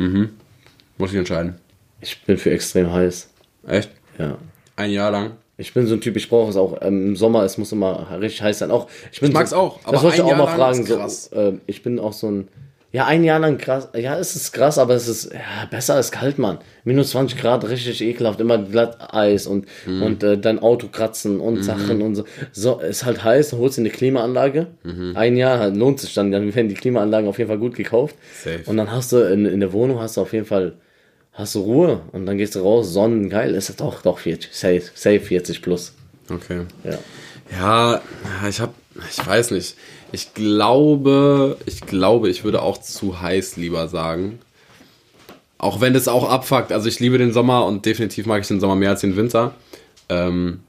Muss 0.97 1.11
ich 1.11 1.17
entscheiden. 1.17 1.55
Ich 2.01 2.23
bin 2.23 2.37
für 2.37 2.51
extrem 2.51 2.91
heiß. 2.91 3.29
Echt? 3.67 3.89
Ja. 4.17 4.37
Ein 4.75 4.91
Jahr 4.91 5.11
lang. 5.11 5.31
Ich 5.59 5.73
bin 5.73 5.87
so 5.87 5.95
ein 5.95 6.01
Typ, 6.01 6.15
ich 6.15 6.29
brauche 6.29 6.51
es 6.51 6.55
auch 6.55 6.77
ähm, 6.81 7.07
im 7.07 7.15
Sommer, 7.15 7.43
es 7.43 7.57
muss 7.57 7.71
immer 7.71 8.07
richtig 8.21 8.43
heiß 8.43 8.59
sein. 8.59 8.69
Auch, 8.69 8.87
ich 9.11 9.19
bin 9.19 9.29
Ich 9.29 9.33
mag's 9.33 9.49
so, 9.49 9.55
auch, 9.55 9.79
aber 9.83 9.93
das 9.93 10.03
wollte 10.03 10.17
ich 10.17 10.21
auch 10.21 10.29
Jahr 10.29 10.37
mal 10.37 10.55
fragen. 10.55 10.85
So, 10.85 11.35
ähm, 11.35 11.61
ich 11.65 11.81
bin 11.81 11.99
auch 11.99 12.13
so 12.13 12.29
ein, 12.29 12.47
ja, 12.93 13.05
ein 13.05 13.23
Jahr 13.23 13.39
lang 13.39 13.57
krass. 13.57 13.89
Ja, 13.95 14.17
es 14.17 14.35
ist 14.35 14.53
krass, 14.53 14.77
aber 14.77 14.95
es 14.95 15.07
ist 15.07 15.33
ja, 15.33 15.65
besser 15.69 15.95
als 15.95 16.11
kalt, 16.11 16.39
Mann. 16.39 16.59
Minus 16.85 17.11
20 17.11 17.37
Grad, 17.37 17.67
richtig 17.67 18.01
ekelhaft, 18.01 18.39
immer 18.39 18.57
glatt 18.57 19.13
Eis 19.13 19.45
und, 19.45 19.65
Mhm. 19.85 20.01
und 20.01 20.23
äh, 20.23 20.37
dein 20.37 20.59
Auto 20.59 20.87
kratzen 20.87 21.39
und 21.39 21.63
Sachen 21.63 22.01
und 22.01 22.15
so. 22.15 22.23
So, 22.53 22.79
ist 22.79 23.03
halt 23.05 23.23
heiß, 23.23 23.53
holst 23.53 23.77
du 23.77 23.81
eine 23.81 23.89
Klimaanlage. 23.89 24.67
Mhm. 24.83 25.13
Ein 25.15 25.35
Jahr 25.37 25.59
halt, 25.59 25.75
lohnt 25.75 25.99
sich 25.99 26.13
dann, 26.13 26.31
dann 26.31 26.55
werden 26.55 26.69
die 26.69 26.75
Klimaanlagen 26.75 27.27
auf 27.29 27.37
jeden 27.37 27.49
Fall 27.49 27.59
gut 27.59 27.75
gekauft. 27.75 28.15
Safe. 28.41 28.61
Und 28.65 28.77
dann 28.77 28.91
hast 28.91 29.11
du 29.11 29.17
in, 29.17 29.45
in 29.45 29.59
der 29.59 29.73
Wohnung 29.73 29.99
hast 29.99 30.17
du 30.17 30.21
auf 30.21 30.31
jeden 30.33 30.45
Fall 30.45 30.73
hast 31.33 31.53
du 31.53 31.59
Ruhe 31.59 32.01
und 32.13 32.25
dann 32.25 32.37
gehst 32.39 32.55
du 32.55 32.61
raus, 32.61 32.91
Sonnen, 32.93 33.29
geil, 33.29 33.53
ist 33.53 33.79
doch, 33.79 34.01
doch 34.01 34.17
40, 34.17 34.49
safe, 34.53 34.81
safe 34.95 35.19
40 35.19 35.61
plus. 35.61 35.93
Okay. 36.31 36.61
Ja. 36.83 36.97
Ja, 37.59 38.01
ich 38.49 38.59
hab, 38.59 38.73
ich 39.09 39.25
weiß 39.25 39.51
nicht. 39.51 39.75
Ich 40.11 40.33
glaube, 40.33 41.57
ich 41.65 41.81
glaube, 41.81 42.29
ich 42.29 42.43
würde 42.43 42.61
auch 42.61 42.77
zu 42.79 43.21
heiß 43.21 43.57
lieber 43.57 43.87
sagen. 43.87 44.39
Auch 45.57 45.81
wenn 45.81 45.95
es 45.95 46.07
auch 46.07 46.29
abfuckt. 46.29 46.71
Also 46.71 46.87
ich 46.87 46.99
liebe 46.99 47.17
den 47.17 47.33
Sommer 47.33 47.65
und 47.65 47.85
definitiv 47.85 48.25
mag 48.25 48.41
ich 48.41 48.47
den 48.47 48.59
Sommer 48.59 48.75
mehr 48.75 48.91
als 48.91 49.01
den 49.01 49.15
Winter. 49.15 49.53
Ähm, 50.09 50.61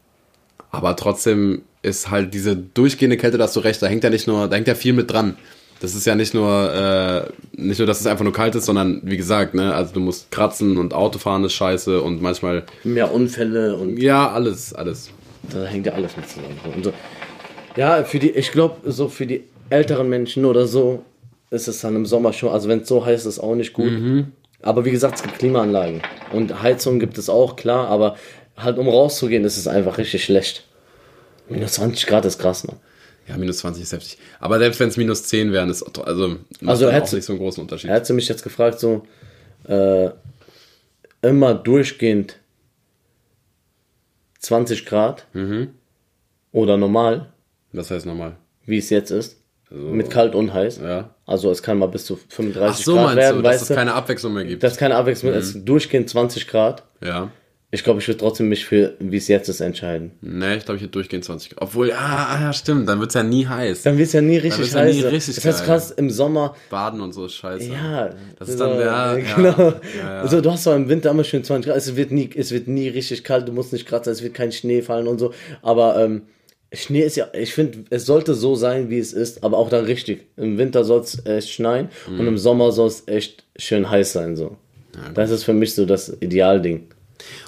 aber 0.70 0.96
trotzdem 0.96 1.62
ist 1.82 2.10
halt 2.10 2.34
diese 2.34 2.56
durchgehende 2.56 3.16
Kälte, 3.16 3.38
da 3.38 3.44
hast 3.44 3.56
du 3.56 3.60
recht, 3.60 3.80
da 3.80 3.86
hängt 3.86 4.04
ja 4.04 4.10
nicht 4.10 4.26
nur, 4.26 4.48
da 4.48 4.56
hängt 4.56 4.68
ja 4.68 4.74
viel 4.74 4.92
mit 4.92 5.10
dran. 5.10 5.36
Das 5.80 5.94
ist 5.94 6.06
ja 6.06 6.16
nicht 6.16 6.34
nur, 6.34 6.74
äh, 6.74 7.30
nicht 7.52 7.78
nur, 7.78 7.86
dass 7.86 8.00
es 8.00 8.06
einfach 8.06 8.24
nur 8.24 8.32
kalt 8.32 8.56
ist, 8.56 8.64
sondern 8.64 9.00
wie 9.04 9.16
gesagt, 9.16 9.54
ne, 9.54 9.72
also 9.74 9.94
du 9.94 10.00
musst 10.00 10.30
kratzen 10.32 10.76
und 10.76 10.92
Autofahren 10.92 11.44
ist 11.44 11.52
scheiße 11.52 12.02
und 12.02 12.20
manchmal, 12.20 12.64
Mehr 12.82 13.14
Unfälle 13.14 13.76
und 13.76 13.96
ja, 13.96 14.28
alles, 14.28 14.74
alles. 14.74 15.10
da 15.52 15.64
hängt 15.64 15.86
ja 15.86 15.92
alles 15.92 16.16
mit 16.16 16.28
zusammen. 16.28 16.58
Und 16.74 16.84
so. 16.84 16.92
Ja, 17.78 18.02
für 18.04 18.18
die, 18.18 18.30
ich 18.30 18.50
glaube, 18.52 18.90
so 18.90 19.08
für 19.08 19.26
die 19.26 19.44
älteren 19.70 20.08
Menschen 20.08 20.44
oder 20.44 20.66
so 20.66 21.04
ist 21.50 21.68
es 21.68 21.80
dann 21.80 21.94
im 21.96 22.06
Sommer 22.06 22.32
schon, 22.32 22.50
also 22.50 22.68
wenn 22.68 22.80
es 22.80 22.88
so 22.88 23.04
heiß 23.06 23.24
ist, 23.26 23.38
auch 23.38 23.54
nicht 23.54 23.72
gut. 23.72 23.92
Aber 24.62 24.84
wie 24.84 24.90
gesagt, 24.90 25.16
es 25.16 25.22
gibt 25.22 25.38
Klimaanlagen 25.38 26.02
und 26.32 26.60
Heizung 26.62 26.98
gibt 26.98 27.16
es 27.18 27.28
auch, 27.28 27.54
klar, 27.56 27.86
aber 27.88 28.16
halt 28.56 28.78
um 28.78 28.88
rauszugehen, 28.88 29.44
ist 29.44 29.56
es 29.56 29.68
einfach 29.68 29.98
richtig 29.98 30.24
schlecht. 30.24 30.64
Minus 31.48 31.74
20 31.74 32.06
Grad 32.06 32.24
ist 32.24 32.38
krass, 32.38 32.66
man. 32.66 32.76
Ja, 33.28 33.36
minus 33.36 33.58
20 33.58 33.82
ist 33.84 33.92
heftig. 33.92 34.18
Aber 34.40 34.58
selbst 34.58 34.80
wenn 34.80 34.88
es 34.88 34.96
minus 34.96 35.22
10 35.24 35.52
wären, 35.52 35.70
ist 35.70 35.82
also, 36.00 36.36
Also 36.66 36.90
hättest- 36.90 37.12
auch 37.12 37.16
nicht 37.16 37.24
so 37.26 37.32
einen 37.34 37.40
großen 37.40 37.62
Unterschied. 37.62 37.90
Er 37.90 37.96
hat 37.96 38.06
sie 38.06 38.12
mich 38.14 38.28
jetzt 38.28 38.42
gefragt, 38.42 38.80
so 38.80 39.06
äh, 39.68 40.10
immer 41.22 41.54
durchgehend 41.54 42.36
20 44.40 44.84
Grad 44.86 45.26
oder 46.52 46.76
normal, 46.76 47.28
Das 47.72 47.90
heißt 47.90 48.06
nochmal. 48.06 48.36
wie 48.66 48.78
es 48.78 48.90
jetzt 48.90 49.10
ist, 49.10 49.36
mit 49.70 50.10
kalt 50.10 50.34
und 50.34 50.54
heiß. 50.54 50.80
Ja. 50.82 51.14
Also 51.26 51.50
es 51.50 51.62
kann 51.62 51.78
mal 51.78 51.86
bis 51.86 52.06
zu 52.06 52.16
35 52.16 52.62
Ach 52.62 52.76
so, 52.76 52.94
Grad 52.94 53.04
meinst 53.04 53.18
werden, 53.18 53.36
du, 53.36 53.42
dass 53.42 53.62
es 53.62 53.68
keine 53.68 53.94
Abwechslung 53.94 54.34
mehr 54.34 54.44
gibt? 54.44 54.62
Das 54.62 54.72
ist 54.72 54.78
keine 54.78 54.96
Abwechslung, 54.96 55.32
es 55.32 55.54
ist 55.54 55.64
durchgehend 55.64 56.08
20 56.08 56.48
Grad. 56.48 56.84
ja. 57.04 57.30
Ich 57.70 57.84
glaube, 57.84 58.00
ich 58.00 58.08
würde 58.08 58.16
trotzdem 58.16 58.48
mich 58.48 58.64
für, 58.64 58.94
wie 58.98 59.18
es 59.18 59.28
jetzt 59.28 59.50
ist, 59.50 59.60
entscheiden. 59.60 60.12
Nee, 60.22 60.54
ich 60.54 60.64
glaube, 60.64 60.76
ich 60.76 60.82
hätte 60.82 60.92
durchgehend 60.92 61.26
20 61.26 61.50
Grad. 61.50 61.60
Obwohl, 61.60 61.92
ah, 61.92 62.28
ah, 62.30 62.40
ja, 62.40 62.52
stimmt, 62.54 62.88
dann 62.88 62.98
wird's 62.98 63.12
ja 63.12 63.22
nie 63.22 63.46
heiß. 63.46 63.82
Dann 63.82 63.98
wird 63.98 64.06
es 64.06 64.14
ja 64.14 64.22
nie 64.22 64.38
richtig 64.38 64.60
wird's 64.60 64.72
ja 64.72 64.84
nie 64.86 65.02
heiß. 65.02 65.12
richtig 65.12 65.34
das 65.34 65.44
heißt 65.44 65.64
krass, 65.66 65.90
im 65.90 66.08
Sommer, 66.08 66.56
Baden 66.70 67.02
und 67.02 67.12
so 67.12 67.26
ist 67.26 67.34
scheiße. 67.34 67.70
ja. 67.70 68.08
Das 68.38 68.48
ist 68.48 68.56
so, 68.56 68.64
dann, 68.64 68.80
ja, 68.80 69.18
ja, 69.18 69.34
genau. 69.36 69.58
ja, 69.58 69.80
ja. 69.98 70.20
Also 70.22 70.40
du 70.40 70.50
hast 70.50 70.62
zwar 70.62 70.76
im 70.76 70.88
Winter 70.88 71.10
immer 71.10 71.24
schön 71.24 71.44
20 71.44 71.68
Grad, 71.68 71.76
es 71.76 71.94
wird 71.94 72.10
nie, 72.10 72.30
es 72.34 72.52
wird 72.52 72.68
nie 72.68 72.88
richtig 72.88 73.22
kalt, 73.22 73.46
du 73.46 73.52
musst 73.52 73.74
nicht 73.74 73.84
kratzen, 73.86 74.14
es 74.14 74.22
wird 74.22 74.32
kein 74.32 74.50
Schnee 74.50 74.80
fallen 74.80 75.06
und 75.06 75.18
so. 75.18 75.34
Aber 75.60 76.02
ähm, 76.02 76.22
Schnee 76.72 77.00
ist 77.02 77.16
ja, 77.16 77.28
ich 77.32 77.54
finde, 77.54 77.84
es 77.90 78.04
sollte 78.04 78.34
so 78.34 78.54
sein, 78.54 78.90
wie 78.90 78.98
es 78.98 79.12
ist, 79.14 79.42
aber 79.42 79.56
auch 79.56 79.70
dann 79.70 79.84
richtig. 79.86 80.26
Im 80.36 80.58
Winter 80.58 80.84
soll 80.84 81.00
es 81.00 81.24
echt 81.24 81.50
schneien 81.50 81.88
und 82.06 82.20
Mhm. 82.20 82.28
im 82.28 82.38
Sommer 82.38 82.72
soll 82.72 82.88
es 82.88 83.04
echt 83.06 83.44
schön 83.56 83.88
heiß 83.90 84.12
sein. 84.12 84.36
So. 84.36 84.56
das 85.14 85.30
ist 85.30 85.44
für 85.44 85.52
mich 85.54 85.74
so 85.74 85.86
das 85.86 86.14
Idealding. 86.20 86.88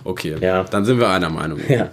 Okay, 0.04 0.36
Ja. 0.40 0.64
dann 0.64 0.84
sind 0.84 0.98
wir 1.00 1.08
einer 1.08 1.28
Meinung. 1.30 1.60
Ja. 1.68 1.92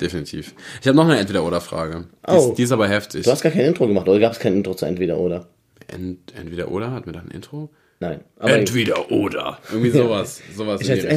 Definitiv. 0.00 0.54
Ich 0.80 0.86
habe 0.86 0.96
noch 0.96 1.04
eine 1.06 1.18
Entweder-Oder-Frage. 1.18 2.04
Die, 2.28 2.32
Oh. 2.32 2.50
ist, 2.50 2.54
die 2.58 2.62
ist 2.64 2.72
aber 2.72 2.86
heftig. 2.88 3.24
Du 3.24 3.30
hast 3.30 3.42
gar 3.42 3.50
kein 3.50 3.64
Intro 3.64 3.86
gemacht, 3.88 4.06
oder 4.08 4.20
gab 4.20 4.32
es 4.32 4.38
kein 4.38 4.54
Intro 4.54 4.74
zu 4.74 4.84
Entweder 4.86 5.18
oder? 5.18 5.48
Ent, 5.88 6.32
Entweder-Oder? 6.38 6.90
Hatten 6.92 7.06
wir 7.06 7.12
da 7.14 7.20
ein 7.20 7.30
Intro? 7.30 7.70
Nein. 7.98 8.20
Entweder-Oder. 8.40 9.58
Irgendwie 9.70 9.90
sowas. 9.90 10.40
sowas 10.56 10.80
ich 10.80 10.88
in 10.88 10.94
die 10.94 11.00
heiße 11.02 11.08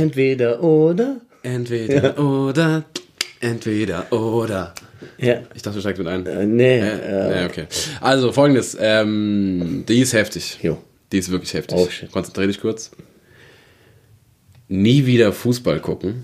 Ja. 5.17 5.41
Ich 5.55 5.61
dachte, 5.61 5.75
du 5.75 5.81
steigst 5.81 5.99
mit 5.99 6.07
ein. 6.07 6.25
Äh, 6.25 6.45
nee. 6.45 6.79
Äh, 6.79 7.43
Äh, 7.43 7.45
okay. 7.45 7.65
Also, 7.99 8.31
folgendes. 8.31 8.77
Ähm, 8.79 9.83
die 9.87 9.99
ist 10.01 10.13
heftig. 10.13 10.59
Jo. 10.61 10.77
Die 11.11 11.17
ist 11.17 11.29
wirklich 11.31 11.53
heftig. 11.53 11.77
Oh, 11.77 11.89
shit. 11.89 12.11
Konzentrier 12.11 12.47
dich 12.47 12.59
kurz. 12.61 12.91
Nie 14.67 15.05
wieder 15.05 15.33
Fußball 15.33 15.79
gucken 15.81 16.23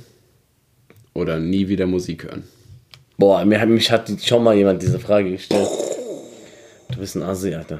oder 1.13 1.39
nie 1.39 1.67
wieder 1.67 1.85
Musik 1.87 2.23
hören. 2.23 2.43
Boah, 3.17 3.43
mir, 3.43 3.59
hat- 3.59 3.67
mich 3.69 3.91
hat 3.91 4.09
schon 4.23 4.43
mal 4.43 4.55
jemand 4.55 4.81
diese 4.81 4.99
Frage 4.99 5.31
gestellt. 5.31 5.67
Du 6.91 6.99
bist 6.99 7.15
ein 7.15 7.23
Assi, 7.23 7.53
Alter. 7.53 7.79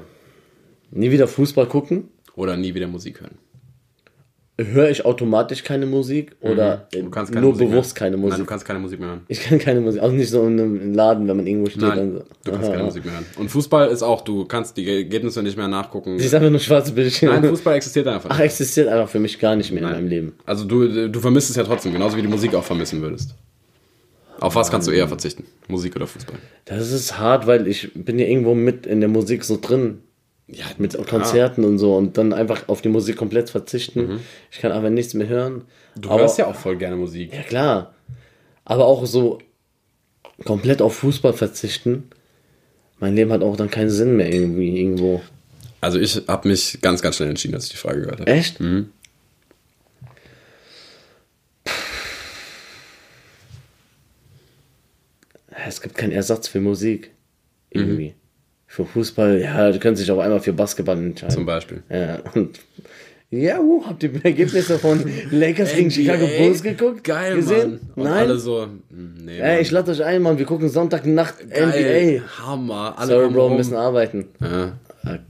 Nie 0.92 1.12
wieder 1.12 1.28
Fußball 1.28 1.68
gucken? 1.68 2.10
Oder 2.36 2.58
nie 2.58 2.74
wieder 2.74 2.88
Musik 2.88 3.22
hören. 3.22 3.38
Höre 4.60 4.89
ich 4.89 5.06
automatisch 5.06 5.63
keine 5.63 5.86
Musik 5.86 6.36
oder 6.41 6.88
äh, 6.91 6.98
Mhm. 7.02 7.06
Du 7.06 7.10
kannst 7.12 7.32
keine 7.32 7.41
nur 7.46 7.52
Musik 7.54 7.70
bewusst 7.70 7.93
mehr. 7.93 8.00
keine 8.00 8.17
Nein, 8.17 8.22
du 8.24 8.30
Musik? 8.30 8.48
kannst 8.48 8.65
keine 8.65 8.80
Musik 8.80 9.00
mehr 9.00 9.10
hören. 9.10 9.22
ich 9.28 9.39
kann 9.41 9.60
keine 9.60 9.82
Musik, 9.82 10.02
auch 10.02 10.12
nicht 10.12 10.30
so 10.32 10.48
in 10.48 10.60
einem 10.60 10.93
Laden, 10.96 11.28
wenn 11.28 11.38
man 11.38 11.46
irgendwo 11.46 11.70
steht. 11.70 11.82
Nein, 11.84 12.00
und 12.00 12.13
so. 12.13 12.24
du 12.43 12.52
kannst 12.52 12.63
Aha. 12.65 12.72
keine 12.72 12.84
Musik 12.86 13.06
mehr 13.06 13.13
hören. 13.13 13.26
Und 13.38 13.50
Fußball 13.50 13.89
ist 13.89 14.02
auch, 14.02 14.22
du 14.22 14.46
kannst 14.46 14.76
die 14.78 14.89
Ergebnisse 14.89 15.43
nicht 15.43 15.58
mehr 15.58 15.67
nachgucken. 15.67 16.17
Das 16.17 16.26
ist 16.26 16.34
einfach 16.34 16.50
nur 16.50 16.60
schwarze 16.60 16.91
Bildschirme. 16.91 17.39
Nein, 17.39 17.50
Fußball 17.52 17.76
existiert 17.76 18.08
einfach 18.08 18.30
Ach, 18.32 18.38
nicht. 18.38 18.46
existiert 18.46 18.88
einfach 18.88 19.10
für 19.10 19.20
mich 19.20 19.38
gar 19.38 19.56
nicht 19.56 19.72
mehr 19.72 19.84
in 19.84 19.89
meinem 19.91 20.08
Leben. 20.08 20.34
Also 20.48 20.65
du, 20.65 21.08
du 21.08 21.20
vermisst 21.20 21.52
es 21.52 21.56
ja 21.56 21.63
trotzdem, 21.63 21.93
genauso 21.93 22.17
wie 22.17 22.24
du 22.24 22.30
Musik 22.30 22.56
auch 22.56 22.63
vermissen 22.63 23.02
würdest. 23.04 23.36
Auf 24.39 24.56
was 24.56 24.70
kannst 24.72 24.88
du 24.88 24.91
eher 24.91 25.08
verzichten? 25.08 25.46
Musik 25.67 25.96
oder 25.96 26.06
Fußball? 26.08 26.36
Das 26.65 26.91
ist 26.91 27.17
hart, 27.17 27.48
weil 27.48 27.67
ich 27.67 27.91
bin 27.96 28.20
ja 28.20 28.26
irgendwo 28.28 28.54
mit 28.54 28.86
in 28.86 29.00
der 29.02 29.10
Musik 29.10 29.43
so 29.43 29.58
drin. 29.62 30.00
Ja, 30.50 30.66
Mit 30.78 30.98
Konzerten 31.08 31.66
und 31.66 31.78
so 31.78 31.96
und 31.98 32.18
dann 32.18 32.32
einfach 32.32 32.70
auf 32.70 32.82
die 32.82 32.88
Musik 32.90 33.18
komplett 33.18 33.50
verzichten. 33.50 34.22
Ich 34.50 34.60
kann 34.60 34.72
einfach 34.72 34.90
nichts 34.90 35.14
mehr 35.14 35.28
hören. 35.28 35.54
Mhm. 35.96 36.02
Du 36.02 36.10
Aber- 36.10 36.22
hörst 36.22 36.38
ja 36.38 36.48
auch 36.48 36.56
voll 36.56 36.78
gerne 36.78 36.96
Musik. 36.96 37.34
Ja, 37.34 37.42
klar. 37.44 37.94
Aber 38.64 38.86
auch 38.86 39.06
so 39.06 39.40
komplett 40.46 40.82
auf 40.82 40.96
Fußball 40.96 41.34
verzichten. 41.34 42.10
Mein 43.00 43.16
Leben 43.16 43.32
hat 43.32 43.42
auch 43.42 43.58
dann 43.58 43.70
keinen 43.70 43.90
Sinn 43.90 44.16
mehr 44.16 44.32
irgendwie 44.34 44.80
irgendwo. 44.80 45.22
Also 45.82 46.00
ich 46.00 46.22
habe 46.28 46.48
mich 46.48 46.80
ganz, 46.82 47.02
ganz 47.02 47.18
schnell 47.18 47.30
entschieden, 47.30 47.54
als 47.56 47.66
ich 47.66 47.72
die 47.72 47.78
Frage 47.78 48.02
gehört 48.02 48.22
habe. 48.22 48.32
Echt? 48.32 48.60
Es 55.68 55.82
gibt 55.82 55.96
keinen 55.96 56.12
Ersatz 56.12 56.48
für 56.48 56.60
Musik. 56.62 57.12
Irgendwie. 57.70 58.16
Für 58.78 58.86
Fußball, 58.86 59.42
ja, 59.42 59.72
du 59.72 59.80
könntest 59.80 60.06
dich 60.06 60.12
auch 60.12 60.20
einmal 60.20 60.40
für 60.40 60.54
Basketball 60.54 61.00
entscheiden. 61.00 61.34
Zum 61.34 61.48
Beispiel. 61.48 61.82
Ja, 61.90 62.20
und 62.36 62.60
ja, 63.32 63.60
uh, 63.60 63.84
habt 63.84 64.04
ihr 64.04 64.12
Ergebnisse 64.24 64.78
von 64.78 65.04
Lakers 65.32 65.74
gegen 65.74 65.90
Chicago 65.90 66.28
Bulls 66.38 66.62
geguckt? 66.62 67.04
Geil, 67.04 67.38
gesehen? 67.38 67.72
Mann. 67.72 67.80
Und 67.96 68.04
Nein. 68.04 68.18
alle 68.20 68.38
so, 68.38 68.66
hm, 68.66 69.16
nee, 69.26 69.40
Ey, 69.40 69.63
ich 69.63 69.72
lade 69.72 69.90
euch 69.90 70.04
ein, 70.04 70.22
Mann. 70.22 70.38
Wir 70.38 70.46
gucken 70.46 70.70
Sonntagnacht 70.70 71.50
Geil, 71.50 72.20
NBA. 72.20 72.46
Hammer. 72.46 72.94
Alle 73.00 73.08
Sorry, 73.08 73.30
Bro, 73.32 73.50
wir 73.50 73.58
müssen 73.58 73.76
arbeiten. 73.76 74.28
Ja. 74.40 74.78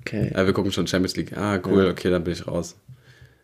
Okay. 0.01 0.29
ja, 0.35 0.45
wir 0.45 0.51
gucken 0.51 0.73
schon 0.73 0.85
Champions 0.85 1.15
League. 1.15 1.37
Ah, 1.37 1.61
cool, 1.65 1.87
okay, 1.87 2.09
dann 2.09 2.25
bin 2.25 2.33
ich 2.33 2.45
raus. 2.45 2.75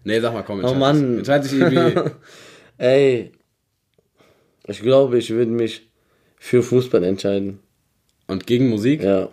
Nee, 0.04 0.20
sag 0.20 0.34
mal, 0.34 0.44
komm, 0.44 0.60
entscheid 0.60 0.76
Oh, 0.76 0.80
Mann. 0.80 1.18
Entscheid 1.20 1.46
dich 1.46 1.54
irgendwie. 1.54 2.02
Ey, 2.78 3.32
ich 4.68 4.82
glaube, 4.82 5.18
ich 5.18 5.30
würde 5.30 5.52
mich 5.52 5.89
für 6.38 6.62
Fußball 6.62 7.06
entscheiden. 7.06 7.60
Und 8.34 8.48
gegen 8.48 8.69
Musik? 8.69 9.04
Ja. 9.04 9.30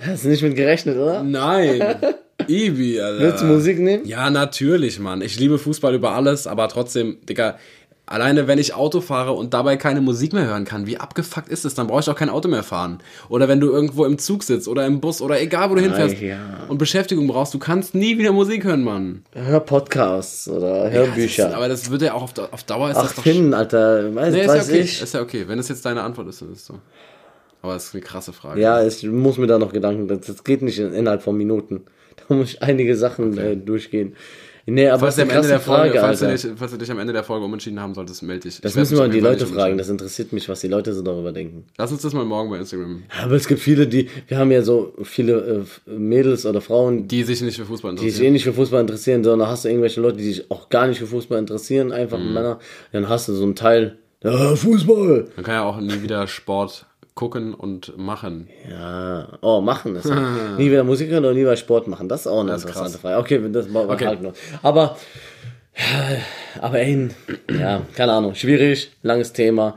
Hast 0.00 0.24
du 0.24 0.28
nicht 0.28 0.42
mit 0.42 0.56
gerechnet, 0.56 0.96
oder? 0.96 1.22
Nein. 1.22 1.82
Ibi, 2.48 3.00
Alter. 3.00 3.20
Willst 3.22 3.42
du 3.42 3.46
Musik 3.46 3.78
nehmen? 3.78 4.04
Ja, 4.06 4.30
natürlich, 4.30 4.98
Mann. 4.98 5.20
Ich 5.20 5.38
liebe 5.38 5.58
Fußball 5.58 5.94
über 5.94 6.12
alles, 6.12 6.46
aber 6.46 6.68
trotzdem, 6.68 7.18
Digga, 7.28 7.56
Alleine 8.04 8.48
wenn 8.48 8.58
ich 8.58 8.74
Auto 8.74 9.00
fahre 9.00 9.32
und 9.32 9.54
dabei 9.54 9.76
keine 9.76 10.00
Musik 10.00 10.32
mehr 10.32 10.44
hören 10.44 10.64
kann, 10.64 10.86
wie 10.86 10.98
abgefuckt 10.98 11.48
ist 11.48 11.64
es? 11.64 11.74
Dann 11.74 11.86
brauche 11.86 12.00
ich 12.00 12.10
auch 12.10 12.16
kein 12.16 12.28
Auto 12.28 12.48
mehr 12.48 12.64
fahren. 12.64 12.98
Oder 13.28 13.46
wenn 13.46 13.60
du 13.60 13.70
irgendwo 13.70 14.04
im 14.04 14.18
Zug 14.18 14.42
sitzt 14.42 14.66
oder 14.66 14.84
im 14.86 15.00
Bus 15.00 15.22
oder 15.22 15.40
egal 15.40 15.70
wo 15.70 15.76
du 15.76 15.80
hinfährst 15.80 16.20
ja. 16.20 16.36
und 16.68 16.78
Beschäftigung 16.78 17.28
brauchst, 17.28 17.54
du 17.54 17.60
kannst 17.60 17.94
nie 17.94 18.18
wieder 18.18 18.32
Musik 18.32 18.64
hören, 18.64 18.82
Mann. 18.82 19.22
Hör 19.32 19.60
Podcasts 19.60 20.48
oder 20.48 20.86
Ja, 20.86 21.06
Hörbücher. 21.06 21.44
das 21.44 21.52
ist, 21.52 21.56
aber 21.56 21.68
das 21.68 21.90
wird 21.90 22.02
ja 22.02 22.14
auch 22.14 22.22
auf, 22.24 22.32
auf 22.50 22.64
Dauer 22.64 22.90
ist 22.90 22.96
Ach, 22.96 23.04
das 23.04 23.14
doch 23.14 23.22
Finn, 23.22 23.54
Alter. 23.54 24.12
Weiß, 24.14 24.32
Nee, 24.34 24.40
ist 24.40 24.46
ja 24.46 24.52
weiß 24.52 24.68
okay. 24.68 24.80
ich. 24.80 25.02
Ist 25.02 25.14
ja 25.14 25.20
okay. 25.22 25.44
Wenn 25.46 25.58
es 25.60 25.68
jetzt 25.68 25.86
deine 25.86 26.02
Antwort 26.02 26.28
ist, 26.28 26.42
dann 26.42 26.52
ist 26.52 26.58
es 26.58 26.66
so. 26.66 26.74
Aber 27.62 27.74
das 27.74 27.86
ist 27.86 27.94
eine 27.94 28.02
krasse 28.02 28.32
Frage. 28.32 28.60
Ja, 28.60 28.84
ich 28.86 29.02
muss 29.04 29.38
mir 29.38 29.46
da 29.46 29.58
noch 29.58 29.72
Gedanken, 29.72 30.08
das, 30.08 30.20
das 30.26 30.44
geht 30.44 30.62
nicht 30.62 30.78
in, 30.78 30.92
innerhalb 30.92 31.22
von 31.22 31.36
Minuten. 31.36 31.82
Da 32.28 32.34
muss 32.34 32.50
ich 32.50 32.62
einige 32.62 32.94
Sachen 32.94 33.36
äh, 33.38 33.56
durchgehen. 33.56 34.14
Nee, 34.66 34.86
aber 34.88 35.00
Falls, 35.00 35.16
das 35.16 35.24
du 35.24 35.30
ist 35.30 35.30
am 35.32 35.36
Ende 35.38 35.48
der 35.48 35.60
Folge, 35.60 35.98
Frage, 35.98 36.00
falls, 36.00 36.20
du 36.20 36.48
dich, 36.48 36.58
falls 36.58 36.70
du 36.72 36.76
dich 36.78 36.90
am 36.90 36.98
Ende 37.00 37.12
der 37.12 37.24
Folge 37.24 37.44
umentschieden 37.46 37.80
haben 37.80 37.94
solltest, 37.94 38.22
melde 38.22 38.42
dich. 38.48 38.60
Das 38.60 38.72
Ich 38.72 38.78
müssen 38.78 38.96
wir 38.98 39.08
die 39.08 39.18
Leute 39.18 39.44
fragen, 39.46 39.76
das 39.78 39.88
interessiert 39.88 40.32
mich, 40.32 40.48
was 40.48 40.60
die 40.60 40.68
Leute 40.68 40.92
so 40.92 41.02
darüber 41.02 41.32
denken. 41.32 41.64
Lass 41.78 41.90
uns 41.90 42.02
das 42.02 42.12
mal 42.12 42.24
morgen 42.24 42.50
bei 42.50 42.58
Instagram. 42.58 43.02
Aber 43.24 43.32
es 43.34 43.48
gibt 43.48 43.60
viele, 43.60 43.88
die, 43.88 44.08
wir 44.28 44.36
haben 44.38 44.52
ja 44.52 44.62
so 44.62 44.92
viele 45.02 45.64
äh, 45.88 45.90
Mädels 45.90 46.46
oder 46.46 46.60
Frauen, 46.60 47.08
Die 47.08 47.24
sich 47.24 47.40
nicht 47.42 47.56
für 47.56 47.64
Fußball 47.64 47.92
die 47.92 47.98
sich 47.98 48.06
interessieren. 48.08 48.26
eh 48.28 48.30
nicht 48.30 48.44
für 48.44 48.52
Fußball 48.52 48.80
interessieren, 48.82 49.24
sondern 49.24 49.48
hast 49.48 49.64
du 49.64 49.68
irgendwelche 49.68 50.00
Leute, 50.00 50.18
die 50.18 50.24
sich 50.32 50.48
auch 50.50 50.68
gar 50.68 50.86
nicht 50.86 50.98
für 50.98 51.06
Fußball 51.08 51.38
interessieren, 51.38 51.90
einfach 51.90 52.18
Mhm. 52.18 52.32
Männer, 52.34 52.60
dann 52.92 53.08
hast 53.08 53.26
du 53.28 53.32
so 53.32 53.42
einen 53.42 53.56
Teil, 53.56 53.98
ja, 54.22 54.54
Fußball. 54.54 55.28
Man 55.34 55.44
kann 55.44 55.54
ja 55.54 55.64
auch 55.64 55.80
nie 55.80 56.02
wieder 56.02 56.28
Sport 56.28 56.86
gucken 57.14 57.54
und 57.54 57.96
machen. 57.98 58.48
Ja, 58.70 59.28
oh, 59.42 59.60
machen 59.60 59.94
das. 59.94 60.04
nie 60.58 60.70
wieder 60.70 60.84
Musik 60.84 61.10
hören 61.10 61.24
oder 61.24 61.34
nie 61.34 61.40
wieder 61.40 61.56
Sport 61.56 61.86
machen. 61.88 62.08
Das 62.08 62.22
ist 62.22 62.26
auch 62.26 62.40
eine 62.40 62.50
Das 62.52 62.62
ist 62.62 62.68
interessante 62.68 62.92
krass. 62.98 63.00
Frage. 63.02 63.18
Okay, 63.18 63.40
das 63.52 63.68
machen 63.68 63.88
wir 63.88 63.94
Okay. 63.94 64.06
halt 64.06 64.22
noch. 64.22 64.32
Aber, 64.62 64.96
ja, 65.76 66.60
aber 66.60 66.78
ey, 66.78 67.08
ja, 67.50 67.82
keine 67.94 68.12
Ahnung, 68.12 68.34
schwierig, 68.34 68.90
langes 69.02 69.32
Thema. 69.32 69.76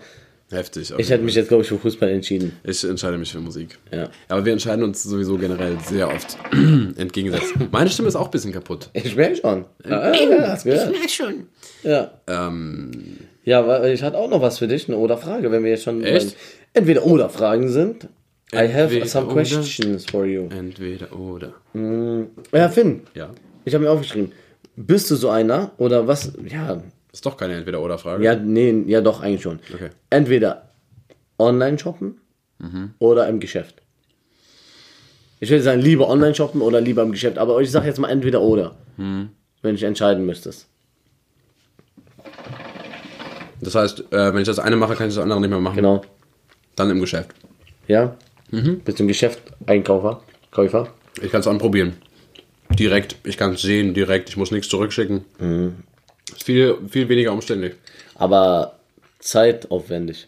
Heftig. 0.51 0.93
Ich 0.97 1.09
hätte 1.09 1.23
mich 1.23 1.33
jetzt, 1.35 1.47
glaube 1.47 1.63
ich, 1.63 1.69
für 1.69 1.77
Fußball 1.77 2.07
entschieden. 2.09 2.55
Ich 2.63 2.83
entscheide 2.83 3.17
mich 3.17 3.31
für 3.31 3.39
Musik. 3.39 3.79
Ja. 3.91 4.09
Aber 4.29 4.45
wir 4.45 4.53
entscheiden 4.53 4.83
uns 4.83 5.01
sowieso 5.01 5.37
generell 5.37 5.75
sehr 5.83 6.07
oft 6.07 6.37
entgegengesetzt. 6.97 7.53
Meine 7.71 7.89
Stimme 7.89 8.07
ist 8.09 8.15
auch 8.15 8.25
ein 8.25 8.31
bisschen 8.31 8.53
kaputt. 8.53 8.89
Ich 8.93 9.15
merke 9.15 9.37
schon. 9.37 9.65
Ja, 9.83 10.13
ja, 10.13 10.21
ja, 10.29 10.55
gehört. 10.63 10.91
Na 11.01 11.09
schon. 11.09 11.47
Ja. 11.83 12.11
Ähm, 12.27 12.91
Ja, 13.43 13.67
weil 13.67 13.91
ich 13.93 14.03
hatte 14.03 14.17
auch 14.17 14.29
noch 14.29 14.41
was 14.41 14.59
für 14.59 14.67
dich, 14.67 14.87
eine 14.87 14.97
Oder-Frage, 14.97 15.51
wenn 15.51 15.63
wir 15.63 15.71
jetzt 15.71 15.83
schon 15.83 16.03
Echt? 16.03 16.35
bei 16.35 16.35
entweder 16.75 17.05
Oder-Fragen 17.05 17.69
sind. 17.69 18.07
I 18.53 18.71
have 18.71 19.05
some 19.07 19.25
oder. 19.25 19.33
questions 19.35 20.05
for 20.09 20.25
you. 20.25 20.47
entweder 20.49 21.11
oder. 21.17 21.53
Ja, 22.53 22.69
Finn, 22.69 23.01
Ja. 23.15 23.31
ich 23.65 23.73
habe 23.73 23.83
mir 23.83 23.91
aufgeschrieben. 23.91 24.31
Bist 24.75 25.09
du 25.09 25.15
so 25.15 25.29
einer 25.29 25.71
oder 25.77 26.07
was? 26.07 26.31
Ja, 26.47 26.81
Ist 27.11 27.25
doch 27.25 27.37
keine 27.37 27.55
entweder 27.55 27.81
oder 27.81 27.97
Frage. 27.97 28.23
ja, 28.23 28.35
nee, 28.35 28.83
ja 28.87 29.01
doch 29.01 29.21
eigentlich 29.21 29.41
schon. 29.41 29.59
Okay. 29.73 29.89
Entweder 30.09 30.69
online 31.39 31.79
shoppen 31.79 32.19
oder 32.99 33.27
im 33.27 33.39
Geschäft. 33.39 33.81
Ich 35.39 35.49
würde 35.49 35.63
sagen, 35.63 35.81
lieber 35.81 36.07
online 36.09 36.33
shoppen 36.35 36.61
oder 36.61 36.79
lieber 36.81 37.01
im 37.03 37.11
Geschäft. 37.11 37.37
Aber 37.37 37.59
ich 37.61 37.69
sage 37.71 37.87
jetzt 37.87 37.99
mal 37.99 38.09
entweder 38.09 38.41
oder, 38.41 38.75
wenn 38.97 39.75
ich 39.75 39.83
entscheiden 39.83 40.25
müsstest. 40.25 40.67
Das 43.61 43.75
heißt, 43.75 44.11
äh, 44.11 44.33
wenn 44.33 44.41
ich 44.41 44.47
das 44.47 44.59
eine 44.59 44.75
mache, 44.75 44.95
kann 44.95 45.07
ich 45.09 45.15
das 45.15 45.23
andere 45.23 45.39
nicht 45.41 45.49
mehr 45.49 45.59
machen. 45.59 45.75
Genau. 45.75 46.01
Dann 46.75 46.89
im 46.89 46.99
Geschäft. 46.99 47.31
Ja? 47.87 48.17
Bist 48.51 48.99
du 48.99 49.03
im 49.03 49.07
Geschäft 49.07 49.41
Einkaufer? 49.65 50.23
Käufer? 50.51 50.93
Ich 51.21 51.31
kann 51.31 51.41
es 51.41 51.47
anprobieren. 51.47 51.97
Direkt. 52.69 53.15
Ich 53.23 53.37
kann 53.37 53.53
es 53.53 53.61
sehen, 53.61 53.93
direkt. 53.93 54.29
Ich 54.29 54.37
muss 54.37 54.51
nichts 54.51 54.69
zurückschicken. 54.69 55.25
Ist 56.27 56.43
viel, 56.43 56.77
viel 56.89 57.07
weniger 57.09 57.31
umständlich. 57.31 57.75
Aber 58.15 58.79
zeitaufwendig. 59.19 60.27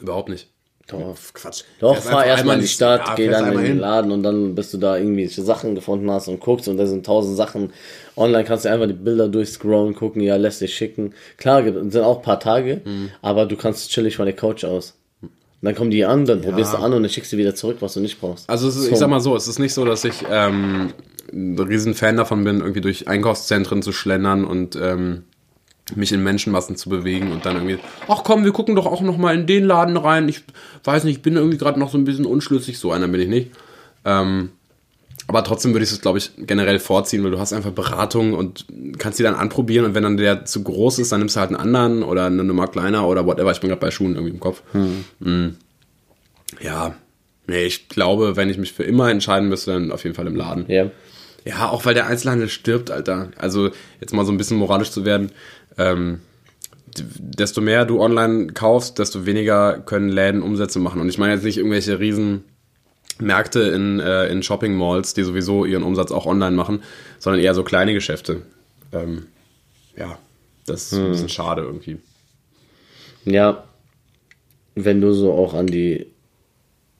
Überhaupt 0.00 0.28
nicht. 0.28 0.48
Doch. 0.88 1.16
Quatsch. 1.34 1.64
Doch, 1.80 1.96
fahr 1.96 2.24
erstmal 2.24 2.56
in 2.56 2.62
die 2.62 2.68
Stadt, 2.68 3.06
ja, 3.08 3.14
geh 3.16 3.28
dann 3.28 3.52
in 3.52 3.58
den. 3.64 3.78
Laden 3.80 4.12
und 4.12 4.22
dann 4.22 4.54
bis 4.54 4.70
du 4.70 4.78
da 4.78 4.96
irgendwelche 4.96 5.42
Sachen 5.42 5.74
gefunden 5.74 6.08
hast 6.10 6.28
und 6.28 6.38
guckst 6.38 6.68
und 6.68 6.76
da 6.76 6.86
sind 6.86 7.04
tausend 7.04 7.36
Sachen. 7.36 7.72
Online 8.16 8.44
kannst 8.44 8.64
du 8.64 8.70
einfach 8.70 8.86
die 8.86 8.92
Bilder 8.92 9.28
durchscrollen, 9.28 9.94
gucken, 9.94 10.22
ja, 10.22 10.36
lässt 10.36 10.60
dich 10.60 10.74
schicken. 10.74 11.12
Klar, 11.38 11.64
sind 11.64 11.96
auch 11.98 12.18
ein 12.18 12.22
paar 12.22 12.38
Tage, 12.40 12.82
Mhm. 12.84 13.10
aber 13.20 13.46
du 13.46 13.56
kannst 13.56 13.90
chillig 13.90 14.16
von 14.16 14.26
der 14.26 14.36
Couch 14.36 14.64
aus. 14.64 14.94
Und 15.22 15.30
dann 15.62 15.74
kommen 15.74 15.90
die 15.90 16.04
an, 16.04 16.24
dann 16.24 16.42
probierst 16.42 16.74
du 16.74 16.78
an 16.78 16.92
und 16.92 17.02
dann 17.02 17.10
schickst 17.10 17.32
du 17.32 17.36
wieder 17.36 17.54
zurück, 17.54 17.78
was 17.80 17.94
du 17.94 18.00
nicht 18.00 18.20
brauchst. 18.20 18.48
Also 18.48 18.68
ist, 18.68 18.86
ich 18.88 18.96
sag 18.96 19.08
mal 19.08 19.20
so, 19.20 19.34
es 19.34 19.48
ist 19.48 19.58
nicht 19.58 19.74
so, 19.74 19.84
dass 19.84 20.04
ich 20.04 20.22
ähm, 20.30 20.92
ein 21.32 21.58
riesen 21.58 21.94
Fan 21.94 22.16
davon 22.16 22.44
bin, 22.44 22.60
irgendwie 22.60 22.82
durch 22.82 23.08
Einkaufszentren 23.08 23.82
zu 23.82 23.90
schlendern 23.90 24.44
und 24.44 24.76
ähm, 24.76 25.24
mich 25.94 26.12
in 26.12 26.22
Menschenmassen 26.22 26.76
zu 26.76 26.88
bewegen 26.88 27.30
und 27.30 27.46
dann 27.46 27.56
irgendwie, 27.56 27.78
ach 28.08 28.24
komm, 28.24 28.44
wir 28.44 28.52
gucken 28.52 28.74
doch 28.74 28.86
auch 28.86 29.02
noch 29.02 29.16
mal 29.16 29.34
in 29.34 29.46
den 29.46 29.64
Laden 29.64 29.96
rein. 29.96 30.28
Ich 30.28 30.42
weiß 30.84 31.04
nicht, 31.04 31.18
ich 31.18 31.22
bin 31.22 31.36
irgendwie 31.36 31.58
gerade 31.58 31.78
noch 31.78 31.90
so 31.90 31.98
ein 31.98 32.04
bisschen 32.04 32.26
unschlüssig, 32.26 32.78
so 32.78 32.90
einer 32.90 33.06
bin 33.08 33.20
ich 33.20 33.28
nicht. 33.28 33.50
Ähm, 34.04 34.50
aber 35.28 35.42
trotzdem 35.42 35.72
würde 35.72 35.84
ich 35.84 35.90
es, 35.90 36.00
glaube 36.00 36.18
ich, 36.18 36.32
generell 36.38 36.78
vorziehen, 36.78 37.24
weil 37.24 37.32
du 37.32 37.38
hast 37.38 37.52
einfach 37.52 37.72
Beratung 37.72 38.34
und 38.34 38.66
kannst 38.98 39.18
die 39.18 39.24
dann 39.24 39.34
anprobieren 39.34 39.84
und 39.84 39.94
wenn 39.94 40.02
dann 40.02 40.16
der 40.16 40.44
zu 40.44 40.62
groß 40.62 40.98
ist, 40.98 41.10
dann 41.12 41.20
nimmst 41.20 41.36
du 41.36 41.40
halt 41.40 41.50
einen 41.50 41.60
anderen 41.60 42.02
oder 42.02 42.26
eine 42.26 42.44
Nummer 42.44 42.68
kleiner 42.68 43.06
oder 43.06 43.26
whatever. 43.26 43.50
Ich 43.50 43.60
bin 43.60 43.68
gerade 43.68 43.80
bei 43.80 43.90
Schuhen 43.90 44.14
irgendwie 44.14 44.32
im 44.32 44.40
Kopf. 44.40 44.62
Mm. 45.18 45.48
Ja, 46.60 46.94
nee, 47.48 47.64
ich 47.64 47.88
glaube, 47.88 48.36
wenn 48.36 48.50
ich 48.50 48.58
mich 48.58 48.72
für 48.72 48.84
immer 48.84 49.10
entscheiden 49.10 49.48
müsste, 49.48 49.72
dann 49.72 49.90
auf 49.90 50.04
jeden 50.04 50.14
Fall 50.14 50.26
im 50.28 50.36
Laden. 50.36 50.64
Ja. 50.68 50.90
Ja, 51.44 51.68
auch 51.68 51.84
weil 51.84 51.94
der 51.94 52.08
Einzelhandel 52.08 52.48
stirbt, 52.48 52.90
Alter. 52.90 53.30
Also 53.36 53.70
jetzt 54.00 54.12
mal 54.12 54.24
so 54.24 54.32
ein 54.32 54.36
bisschen 54.36 54.56
moralisch 54.56 54.90
zu 54.90 55.04
werden. 55.04 55.30
Ähm, 55.78 56.20
desto 56.96 57.60
mehr 57.60 57.84
du 57.84 58.00
online 58.00 58.48
kaufst, 58.48 58.98
desto 58.98 59.26
weniger 59.26 59.78
können 59.80 60.08
Läden 60.08 60.42
Umsätze 60.42 60.78
machen. 60.78 61.00
Und 61.00 61.08
ich 61.08 61.18
meine 61.18 61.34
jetzt 61.34 61.44
nicht 61.44 61.58
irgendwelche 61.58 61.98
riesen 61.98 62.44
Märkte 63.18 63.60
in, 63.60 64.00
äh, 64.00 64.26
in 64.28 64.42
Shopping 64.42 64.76
Malls, 64.76 65.14
die 65.14 65.22
sowieso 65.22 65.64
ihren 65.64 65.82
Umsatz 65.82 66.10
auch 66.10 66.26
online 66.26 66.56
machen, 66.56 66.82
sondern 67.18 67.42
eher 67.42 67.54
so 67.54 67.64
kleine 67.64 67.94
Geschäfte. 67.94 68.42
Ähm, 68.92 69.26
ja, 69.96 70.18
das 70.66 70.92
ist 70.92 70.98
ein 70.98 71.10
bisschen 71.10 71.28
schade 71.28 71.62
irgendwie. 71.62 71.98
Ja, 73.24 73.64
wenn 74.74 75.00
du 75.00 75.12
so 75.12 75.32
auch 75.32 75.54
an 75.54 75.66
die, 75.66 76.06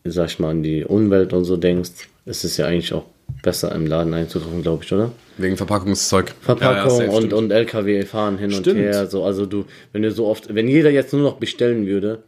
sag 0.05 0.31
ich 0.31 0.39
mal, 0.39 0.51
an 0.51 0.63
die 0.63 0.85
Umwelt 0.85 1.33
und 1.33 1.45
so 1.45 1.57
denkst, 1.57 2.09
ist 2.25 2.45
es 2.45 2.57
ja 2.57 2.67
eigentlich 2.67 2.93
auch 2.93 3.05
besser 3.43 3.75
im 3.75 3.87
Laden 3.87 4.15
einzukaufen, 4.15 4.63
glaube 4.63 4.85
ich, 4.85 4.93
oder? 4.93 5.13
Wegen 5.39 5.57
Verpackungszeug. 5.57 6.35
Verpackung 6.41 6.99
Ja, 6.99 7.05
ja, 7.07 7.11
und, 7.11 7.33
und 7.33 7.51
LKW 7.51 8.05
fahren 8.05 8.39
hin 8.39 8.51
Stimmt. 8.51 8.69
und 8.69 8.77
her. 8.77 9.07
So, 9.07 9.25
also 9.25 9.47
du, 9.47 9.65
wenn 9.93 10.03
du 10.03 10.11
so 10.11 10.27
oft, 10.27 10.55
wenn 10.55 10.69
jeder 10.69 10.91
jetzt 10.91 11.13
nur 11.13 11.23
noch 11.23 11.37
bestellen 11.37 11.87
würde, 11.87 12.23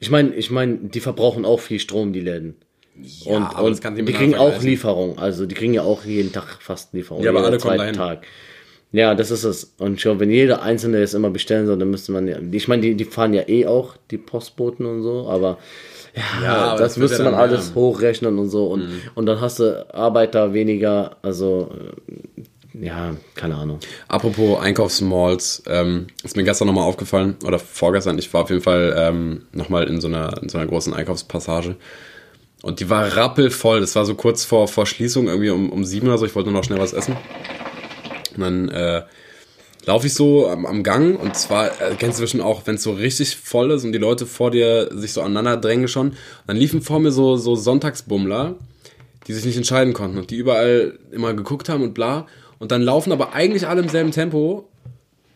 ich 0.00 0.10
meine, 0.10 0.34
ich 0.34 0.50
meine, 0.50 0.76
die 0.76 1.00
verbrauchen 1.00 1.44
auch 1.44 1.60
viel 1.60 1.80
Strom, 1.80 2.12
die 2.12 2.20
Läden. 2.20 2.56
und 3.24 3.42
aber 3.42 3.62
und 3.62 3.82
die 3.82 4.02
nicht 4.02 4.16
kriegen 4.16 4.34
auch. 4.34 4.62
Lieferung. 4.62 5.18
Also 5.18 5.46
die 5.46 5.54
kriegen 5.54 5.74
ja 5.74 5.82
auch 5.82 6.04
jeden 6.04 6.32
Tag 6.32 6.58
fast 6.60 6.94
Lieferung. 6.94 7.22
Ja, 7.22 7.30
aber 7.30 7.44
alle 7.44 7.58
kommen 7.58 7.78
dahin. 7.78 7.94
Tag. 7.94 8.24
Ja, 8.92 9.14
das 9.14 9.30
ist 9.30 9.44
es. 9.44 9.74
Und 9.78 10.00
schon, 10.00 10.18
wenn 10.18 10.30
jeder 10.30 10.62
Einzelne 10.62 10.98
jetzt 11.00 11.14
immer 11.14 11.30
bestellen 11.30 11.66
soll, 11.66 11.78
dann 11.78 11.90
müsste 11.90 12.12
man 12.12 12.26
ja, 12.26 12.38
ich 12.50 12.68
meine, 12.68 12.82
die, 12.82 12.94
die 12.94 13.04
fahren 13.04 13.34
ja 13.34 13.46
eh 13.48 13.66
auch, 13.66 13.96
die 14.10 14.18
Postboten 14.18 14.86
und 14.86 15.02
so, 15.02 15.28
aber 15.28 15.58
ja, 16.14 16.42
Ja, 16.42 16.70
das, 16.72 16.80
das 16.80 16.96
müsste 16.96 17.22
man 17.24 17.34
alles 17.34 17.66
mehr. 17.68 17.74
hochrechnen 17.76 18.38
und 18.38 18.48
so. 18.50 18.66
Und, 18.66 18.88
Mhm. 18.88 19.00
und 19.14 19.26
dann 19.26 19.40
hast 19.40 19.58
du 19.60 19.86
Arbeiter 19.94 20.52
weniger, 20.52 21.16
also 21.22 21.70
äh, 22.76 22.84
ja, 22.86 23.14
keine 23.34 23.56
Ahnung. 23.56 23.80
Apropos 24.06 24.60
Einkaufsmalls, 24.60 25.62
ähm, 25.66 26.06
ist 26.22 26.36
mir 26.36 26.44
gestern 26.44 26.66
nochmal 26.68 26.84
aufgefallen, 26.84 27.36
oder 27.44 27.58
vorgestern, 27.58 28.18
ich 28.18 28.32
war 28.32 28.42
auf 28.42 28.50
jeden 28.50 28.62
Fall 28.62 28.94
ähm, 28.96 29.46
nochmal 29.52 29.84
in 29.88 30.00
so 30.00 30.06
einer, 30.08 30.40
in 30.42 30.48
so 30.48 30.58
einer 30.58 30.66
großen 30.68 30.94
Einkaufspassage. 30.94 31.76
Und 32.62 32.80
die 32.80 32.90
war 32.90 33.16
rappelvoll. 33.16 33.80
Das 33.80 33.94
war 33.94 34.04
so 34.04 34.14
kurz 34.16 34.44
vor, 34.44 34.66
vor 34.68 34.84
Schließung, 34.86 35.28
irgendwie 35.28 35.50
um, 35.50 35.70
um 35.70 35.84
sieben 35.84 36.08
oder 36.08 36.18
so. 36.18 36.26
Ich 36.26 36.34
wollte 36.34 36.50
nur 36.50 36.58
noch 36.58 36.64
schnell 36.64 36.80
was 36.80 36.92
essen. 36.92 37.16
Und 38.36 38.40
dann 38.42 38.68
äh, 38.68 39.02
laufe 39.88 40.06
ich 40.06 40.12
so 40.12 40.46
am, 40.48 40.66
am 40.66 40.82
Gang 40.82 41.18
und 41.18 41.34
zwar, 41.34 41.68
äh, 41.80 41.94
kennst 41.98 42.18
du 42.18 42.22
bestimmt 42.22 42.42
auch, 42.44 42.62
wenn 42.66 42.74
es 42.74 42.82
so 42.82 42.92
richtig 42.92 43.36
voll 43.36 43.70
ist 43.70 43.84
und 43.84 43.92
die 43.92 43.98
Leute 43.98 44.26
vor 44.26 44.50
dir 44.50 44.90
sich 44.92 45.14
so 45.14 45.22
aneinander 45.22 45.56
drängen 45.56 45.88
schon. 45.88 46.12
Dann 46.46 46.58
liefen 46.58 46.82
vor 46.82 47.00
mir 47.00 47.10
so, 47.10 47.36
so 47.36 47.56
Sonntagsbummler, 47.56 48.56
die 49.26 49.32
sich 49.32 49.46
nicht 49.46 49.56
entscheiden 49.56 49.94
konnten 49.94 50.18
und 50.18 50.30
die 50.30 50.36
überall 50.36 50.98
immer 51.10 51.32
geguckt 51.32 51.70
haben 51.70 51.82
und 51.82 51.94
bla. 51.94 52.26
Und 52.58 52.70
dann 52.70 52.82
laufen 52.82 53.12
aber 53.12 53.32
eigentlich 53.32 53.66
alle 53.66 53.80
im 53.80 53.88
selben 53.88 54.10
Tempo 54.10 54.68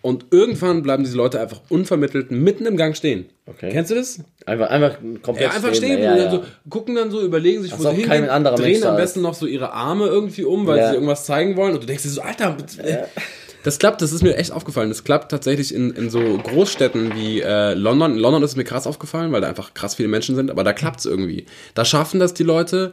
und 0.02 0.26
irgendwann 0.32 0.82
bleiben 0.82 1.02
diese 1.02 1.16
Leute 1.16 1.40
einfach 1.40 1.62
unvermittelt 1.70 2.30
mitten 2.30 2.66
im 2.66 2.76
Gang 2.76 2.94
stehen. 2.94 3.30
Okay. 3.46 3.70
Kennst 3.72 3.90
du 3.90 3.94
das? 3.94 4.20
Einfach, 4.44 4.68
einfach 4.68 4.98
komplett 5.22 5.48
Ja, 5.48 5.56
einfach 5.56 5.74
stehen, 5.74 6.02
Ja, 6.02 6.12
und 6.12 6.18
ja. 6.18 6.24
dann 6.24 6.30
so, 6.30 6.44
gucken 6.68 6.94
dann 6.94 7.10
so, 7.10 7.22
überlegen 7.22 7.62
sich, 7.62 7.72
wo 7.72 7.82
sie 7.84 7.88
hingehen, 7.94 8.26
Mensch 8.26 8.54
drehen 8.56 8.80
da 8.82 8.90
am 8.90 8.96
besten 8.96 9.22
noch 9.22 9.32
so 9.34 9.46
ihre 9.46 9.72
Arme 9.72 10.08
irgendwie 10.08 10.44
um, 10.44 10.66
weil 10.66 10.78
Ja. 10.78 10.88
sie 10.88 10.94
irgendwas 10.96 11.24
zeigen 11.24 11.56
wollen 11.56 11.72
und 11.72 11.82
du 11.82 11.86
denkst 11.86 12.02
dir 12.02 12.10
so, 12.10 12.20
Alter, 12.20 12.54
äh, 12.84 13.04
das 13.62 13.78
klappt, 13.78 14.02
das 14.02 14.12
ist 14.12 14.22
mir 14.22 14.36
echt 14.36 14.52
aufgefallen. 14.52 14.88
Das 14.88 15.04
klappt 15.04 15.30
tatsächlich 15.30 15.74
in, 15.74 15.90
in 15.92 16.10
so 16.10 16.38
Großstädten 16.38 17.14
wie 17.14 17.40
äh, 17.40 17.74
London. 17.74 18.12
In 18.12 18.18
London 18.18 18.42
ist 18.42 18.50
es 18.50 18.56
mir 18.56 18.64
krass 18.64 18.86
aufgefallen, 18.86 19.32
weil 19.32 19.40
da 19.40 19.48
einfach 19.48 19.74
krass 19.74 19.94
viele 19.94 20.08
Menschen 20.08 20.34
sind, 20.34 20.50
aber 20.50 20.64
da 20.64 20.72
klappt 20.72 21.00
es 21.00 21.06
irgendwie. 21.06 21.46
Da 21.74 21.84
schaffen 21.84 22.18
das 22.20 22.34
die 22.34 22.42
Leute, 22.42 22.92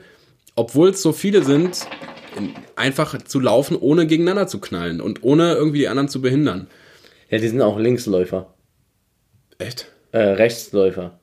obwohl 0.55 0.89
es 0.89 1.01
so 1.01 1.11
viele 1.11 1.43
sind, 1.43 1.87
in, 2.37 2.53
einfach 2.75 3.17
zu 3.23 3.39
laufen, 3.39 3.75
ohne 3.77 4.05
gegeneinander 4.07 4.47
zu 4.47 4.59
knallen 4.59 5.01
und 5.01 5.23
ohne 5.23 5.53
irgendwie 5.53 5.79
die 5.79 5.87
anderen 5.87 6.09
zu 6.09 6.21
behindern. 6.21 6.67
Ja, 7.29 7.37
die 7.37 7.47
sind 7.47 7.61
auch 7.61 7.79
Linksläufer. 7.79 8.53
Echt? 9.57 9.91
Äh, 10.11 10.19
Rechtsläufer. 10.19 11.19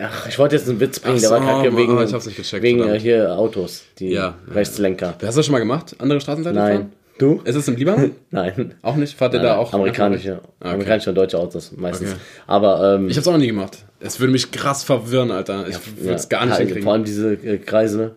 Ach, 0.00 0.26
ich 0.26 0.38
wollte 0.38 0.56
jetzt 0.56 0.68
einen 0.68 0.80
Witz 0.80 1.00
bringen, 1.00 1.16
Ach 1.16 1.20
der 1.20 1.30
war 1.30 1.40
so, 1.40 1.46
kacke 1.46 1.70
Mann, 1.70 1.80
wegen, 1.80 1.96
gecheckt, 2.34 2.62
wegen 2.62 2.82
äh, 2.88 2.98
hier 2.98 3.38
Autos, 3.38 3.84
die 3.98 4.10
Ja, 4.10 4.36
ja, 4.46 4.52
Rechtslenker. 4.52 5.08
Hast 5.08 5.22
du 5.22 5.26
das 5.26 5.46
schon 5.46 5.52
mal 5.52 5.58
gemacht? 5.58 5.94
Andere 5.98 6.20
Straßenseite 6.20 6.56
Nein. 6.56 6.76
fahren? 6.76 6.92
Du? 7.18 7.40
Ist 7.44 7.54
es 7.56 7.66
im 7.68 7.76
Libanon? 7.76 8.12
Nein. 8.30 8.74
auch 8.82 8.96
nicht? 8.96 9.16
Fahrt 9.16 9.32
ihr 9.34 9.40
da 9.40 9.56
auch? 9.56 9.72
amerikanische, 9.72 10.40
okay. 10.60 10.68
amerikanische 10.70 11.10
und 11.10 11.16
deutsche 11.16 11.38
Autos 11.38 11.72
meistens. 11.76 12.10
Okay. 12.12 12.20
Aber 12.46 12.94
ähm, 12.96 13.08
Ich 13.08 13.16
hab's 13.16 13.26
auch 13.26 13.32
noch 13.32 13.38
nie 13.38 13.46
gemacht. 13.46 13.78
Es 14.00 14.20
würde 14.20 14.32
mich 14.32 14.50
krass 14.50 14.84
verwirren, 14.84 15.30
Alter. 15.30 15.66
Ich 15.68 15.78
würde 15.98 16.14
es 16.14 16.28
gar 16.28 16.44
nicht 16.44 16.56
hinkriegen. 16.58 16.82
Vor 16.82 16.92
allem 16.92 17.04
diese 17.04 17.32
äh, 17.32 17.58
Kreisel. 17.58 18.16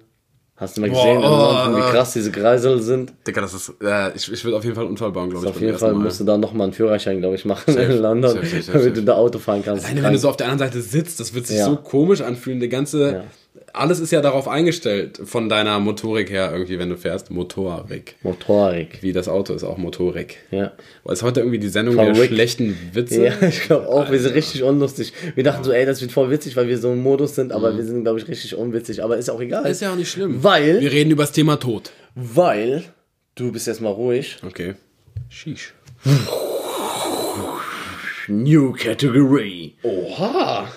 Hast 0.58 0.76
du 0.76 0.82
mal 0.82 0.90
Boah, 0.90 1.06
gesehen, 1.06 1.24
oh, 1.24 1.78
wie 1.78 1.92
krass 1.92 2.12
diese 2.12 2.32
Kreisel 2.32 2.82
sind? 2.82 3.14
Digga, 3.26 3.40
das 3.40 3.54
ist. 3.54 3.74
Äh, 3.82 4.12
ich 4.14 4.30
ich 4.30 4.44
würde 4.44 4.58
auf 4.58 4.64
jeden 4.66 4.76
Fall 4.76 4.84
einen 4.84 4.92
Unfall 4.92 5.14
bauen, 5.14 5.30
glaube 5.30 5.46
ich. 5.46 5.52
Auf 5.54 5.62
jeden 5.62 5.78
Fall 5.78 5.94
Mal. 5.94 6.04
musst 6.04 6.20
du 6.20 6.26
da 6.26 6.38
nochmal 6.38 6.66
einen 6.66 6.74
Führerschein, 6.74 7.20
glaube 7.22 7.36
ich, 7.36 7.46
machen 7.46 7.64
Safe, 7.74 7.84
in 7.94 8.02
London, 8.02 8.32
safe, 8.32 8.62
safe, 8.62 8.78
damit 8.80 8.98
du 8.98 9.04
da 9.04 9.14
Auto 9.14 9.40
fahren 9.40 9.62
kannst. 9.64 9.86
Alleine 9.86 10.04
wenn 10.04 10.12
du 10.12 10.20
so 10.20 10.28
auf 10.28 10.36
der 10.36 10.48
anderen 10.50 10.70
Seite 10.70 10.82
sitzt, 10.82 11.22
das 11.22 11.34
wird 11.34 11.48
sich 11.48 11.60
Ja. 11.60 11.66
so 11.66 11.78
komisch 11.78 12.20
anfühlen. 12.20 12.60
Die 12.60 12.68
ganze, 12.68 13.12
Ja. 13.12 13.24
Alles 13.74 14.00
ist 14.00 14.12
ja 14.12 14.22
darauf 14.22 14.48
eingestellt 14.48 15.20
von 15.24 15.48
deiner 15.50 15.80
Motorik 15.80 16.30
her 16.30 16.50
irgendwie, 16.52 16.80
wenn 16.80 16.90
du 16.90 16.98
fährst. 16.98 17.30
Motorik. 17.32 18.16
Motorik. 18.24 19.00
Wie 19.02 19.14
das 19.14 19.28
Auto 19.28 19.54
ist 19.54 19.64
auch 19.64 19.78
Motorik. 19.78 20.38
Ja. 20.52 20.72
Ist 21.10 21.24
heute 21.24 21.42
irgendwie 21.42 21.60
die 21.60 21.68
Sendung 21.70 21.96
Von 21.96 22.14
der 22.14 22.26
schlechten 22.26 22.78
Witze? 22.94 23.26
Ja, 23.26 23.34
ich 23.48 23.62
glaube 23.62 23.88
auch, 23.88 24.12
wir 24.12 24.20
sind 24.20 24.34
richtig 24.34 24.64
unlustig. 24.64 25.14
Wir 25.36 25.44
dachten 25.44 25.64
so, 25.64 25.72
ey, 25.72 25.86
das 25.86 26.02
wird 26.02 26.12
voll 26.12 26.30
witzig, 26.32 26.56
weil 26.56 26.68
wir 26.68 26.78
so 26.78 26.92
im 26.92 27.02
Modus 27.04 27.36
sind, 27.36 27.52
aber 27.52 27.76
wir 27.78 27.84
sind, 27.86 28.04
glaube 28.04 28.20
ich, 28.20 28.28
richtig 28.28 28.56
unwitzig. 28.56 29.04
Aber 29.04 29.18
ist 29.18 29.30
auch 29.30 29.42
egal. 29.42 29.64
Mhm. 29.64 29.70
Ist 29.72 29.82
ja 29.82 29.92
auch 29.92 29.96
nicht 29.98 30.10
schlimm. 30.12 30.44
Weil- 30.44 30.82
Wir 30.82 30.92
reden 30.92 31.12
über 31.12 31.24
das 31.24 31.32
Thema 31.32 31.58
Tod. 31.58 31.92
Weil, 32.16 32.84
du 33.36 33.52
bist 33.52 33.68
jetzt 33.68 33.82
mal 33.82 33.90
ruhig. 33.92 34.38
Okay. 34.46 34.76
Sheesh. 35.30 35.74
New 38.28 38.74
Category. 38.74 39.76
Oha. 39.84 40.68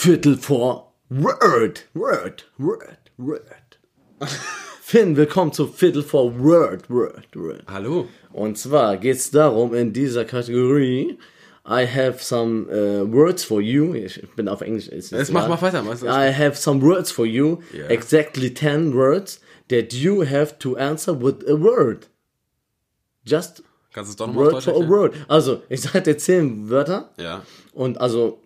Viertel 0.00 0.36
vor 0.36 0.92
Word. 1.10 1.88
Word. 1.92 2.46
Word. 2.56 2.98
Word. 3.16 3.80
Finn, 4.80 5.16
willkommen 5.16 5.52
zu 5.52 5.66
Viertel 5.66 6.04
vor 6.04 6.38
Word. 6.38 6.88
Word. 6.88 7.26
Word. 7.34 7.64
Hallo. 7.66 8.06
Und 8.32 8.56
zwar 8.56 8.96
geht 8.98 9.16
es 9.16 9.32
darum, 9.32 9.74
in 9.74 9.92
dieser 9.92 10.24
Kategorie, 10.24 11.18
I 11.68 11.84
have 11.84 12.22
some 12.22 12.66
uh, 12.68 13.12
words 13.12 13.42
for 13.42 13.60
you. 13.60 13.92
Ich 13.94 14.22
bin 14.36 14.46
auf 14.46 14.60
Englisch. 14.60 14.86
Ist 14.86 15.10
Jetzt 15.10 15.32
mach 15.32 15.48
mal 15.48 15.60
weiter. 15.60 15.82
mach- 15.82 16.00
I 16.04 16.32
have 16.32 16.54
some 16.54 16.80
words 16.80 17.10
for 17.10 17.26
you. 17.26 17.58
Yeah. 17.74 17.88
Exactly 17.88 18.54
10 18.54 18.94
words 18.94 19.40
that 19.68 19.92
you 19.92 20.24
have 20.24 20.60
to 20.60 20.76
answer 20.76 21.12
with 21.20 21.44
a 21.48 21.54
word. 21.60 22.08
Just 23.24 23.64
Kannst 23.92 24.10
du 24.10 24.12
es 24.12 24.16
doch 24.16 24.28
nochmal 24.28 24.52
word 24.52 24.62
for 24.62 24.74
a 24.76 24.88
word. 24.88 25.14
Also, 25.26 25.62
ich 25.68 25.80
sage 25.80 26.02
dir 26.02 26.18
10 26.18 26.70
Wörter 26.70 27.10
Ja. 27.18 27.42
und 27.72 28.00
also 28.00 28.44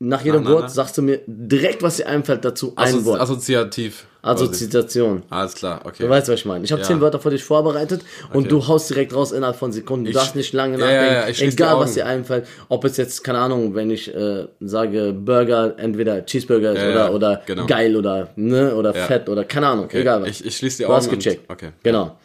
nach 0.00 0.22
jedem? 0.24 0.44
Wort 0.46 0.70
sagst 0.70 0.98
du 0.98 1.02
mir 1.02 1.20
direkt, 1.26 1.82
was 1.82 1.98
dir 1.98 2.08
einfällt 2.08 2.44
dazu. 2.44 2.72
Ein 2.74 2.88
Assozi 2.88 3.04
Wort. 3.04 3.20
Assoziativ. 3.20 4.06
Quasi. 4.22 4.50
Zitation. 4.52 5.22
Alles 5.30 5.54
klar, 5.54 5.80
okay. 5.84 6.02
Du 6.02 6.08
weißt, 6.10 6.28
was 6.28 6.40
ich 6.40 6.44
meine. 6.44 6.62
Ich 6.64 6.72
habe 6.72 6.82
Ja. 6.82 6.88
zehn 6.88 7.00
Wörter 7.00 7.18
für 7.20 7.30
dich 7.30 7.42
vorbereitet 7.42 8.02
und 8.34 8.40
Okay. 8.40 8.48
du 8.48 8.66
haust 8.68 8.90
direkt 8.90 9.14
raus 9.14 9.32
innerhalb 9.32 9.56
von 9.56 9.72
Sekunden. 9.72 10.04
Du 10.04 10.10
Ich- 10.10 10.16
darfst 10.16 10.36
nicht 10.36 10.52
lange 10.52 10.76
nachdenken. 10.76 11.04
ja, 11.06 11.12
ja, 11.22 11.28
ich 11.28 11.42
Egal, 11.42 11.78
was 11.78 11.94
dir 11.94 12.04
einfällt. 12.06 12.46
Ob 12.68 12.84
es 12.84 12.98
jetzt, 12.98 13.24
keine 13.24 13.38
Ahnung, 13.38 13.74
wenn 13.74 13.90
ich 13.90 14.14
äh, 14.14 14.46
sage 14.60 15.12
Burger, 15.14 15.74
entweder 15.78 16.24
Cheeseburger 16.26 16.72
oder, 16.72 17.14
oder 17.14 17.42
genau. 17.46 17.64
geil 17.66 17.96
oder, 17.96 18.28
ne, 18.36 18.74
oder 18.74 18.92
fett 18.92 19.26
oder 19.28 19.44
keine 19.44 19.68
Ahnung. 19.68 19.88
Egal 19.90 20.20
was. 20.22 20.28
Ich, 20.28 20.44
ich 20.46 20.56
schließe 20.56 20.78
die 20.78 20.82
du 20.82 20.88
Augen. 20.88 20.96
hast 20.96 21.10
gecheckt. 21.10 21.48
Und, 21.48 21.54
okay. 21.54 21.70
Genau. 21.82 22.18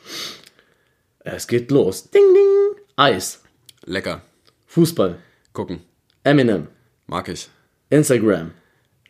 Es 1.24 1.48
geht 1.48 1.72
los. 1.72 2.10
Ding, 2.10 2.22
ding. 2.34 2.82
Eis. 2.98 3.42
Lecker. 3.86 4.22
Fußball. 4.68 5.16
Gucken. 5.54 5.80
Eminem. 6.24 6.68
Mag 7.08 7.30
ich. 7.30 7.48
Instagram. 7.89 8.52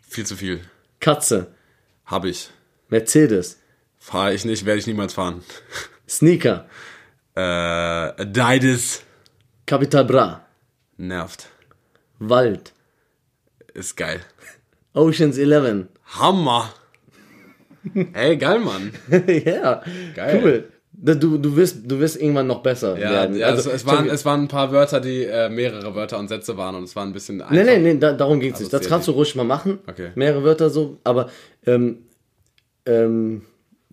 Viel 0.02 0.26
zu 0.26 0.36
viel. 0.36 0.62
Katze. 1.00 1.54
Hab 2.06 2.26
ich. 2.26 2.50
Mercedes. 2.90 3.60
Fahre 3.98 4.34
ich 4.34 4.46
nicht, 4.46 4.66
werde 4.66 4.80
ich 4.80 4.88
niemals 4.88 5.14
fahren. 5.14 5.44
Sneaker. 6.10 6.68
Äh, 7.36 8.26
Deides. 8.26 9.04
Capital 9.66 10.06
Bra. 10.06 10.46
Nervt. 10.98 11.50
Wald. 12.20 12.74
Ist 13.74 13.98
geil. 13.98 14.22
Oceans 14.94 15.38
11. 15.38 15.88
Hammer. 16.20 16.74
Ey, 18.14 18.38
geil, 18.38 18.60
Mann. 18.60 18.94
ja, 19.28 19.84
Geil. 20.16 20.42
cool. 20.44 20.72
Du, 20.98 21.38
du, 21.38 21.56
wirst, 21.58 21.80
du 21.86 22.00
wirst 22.00 22.20
irgendwann 22.22 22.48
noch 22.48 22.64
besser 22.64 22.98
Ja, 22.98 23.12
werden. 23.12 23.36
ja 23.36 23.48
Also, 23.48 23.70
es, 23.70 23.78
es, 23.78 23.86
waren, 23.86 24.08
es 24.10 24.24
waren 24.26 24.44
ein 24.44 24.48
paar 24.48 24.72
Wörter, 24.72 25.00
die 25.02 25.24
äh, 25.26 25.50
mehrere 25.50 25.94
Wörter 25.94 26.18
und 26.18 26.28
Sätze 26.30 26.56
waren 26.58 26.76
und 26.76 26.84
es 26.86 26.96
war 26.96 27.04
ein 27.06 27.12
bisschen 27.14 27.42
einfach. 27.42 27.54
nee, 27.54 27.64
nee, 27.64 27.78
nee, 27.94 28.00
da, 28.00 28.14
darum 28.14 28.40
geht's 28.40 28.60
nicht. 28.60 28.72
Das 28.72 28.80
Assoziativ. 28.82 28.90
kannst 28.90 29.08
du 29.10 29.12
ruhig 29.12 29.36
mal 29.36 29.44
machen. 29.44 29.80
Okay. 29.88 30.10
Mehrere 30.16 30.44
Wörter 30.44 30.70
so, 30.70 30.98
aber 31.04 31.30
ähm, 31.66 32.00
ähm, 32.86 33.42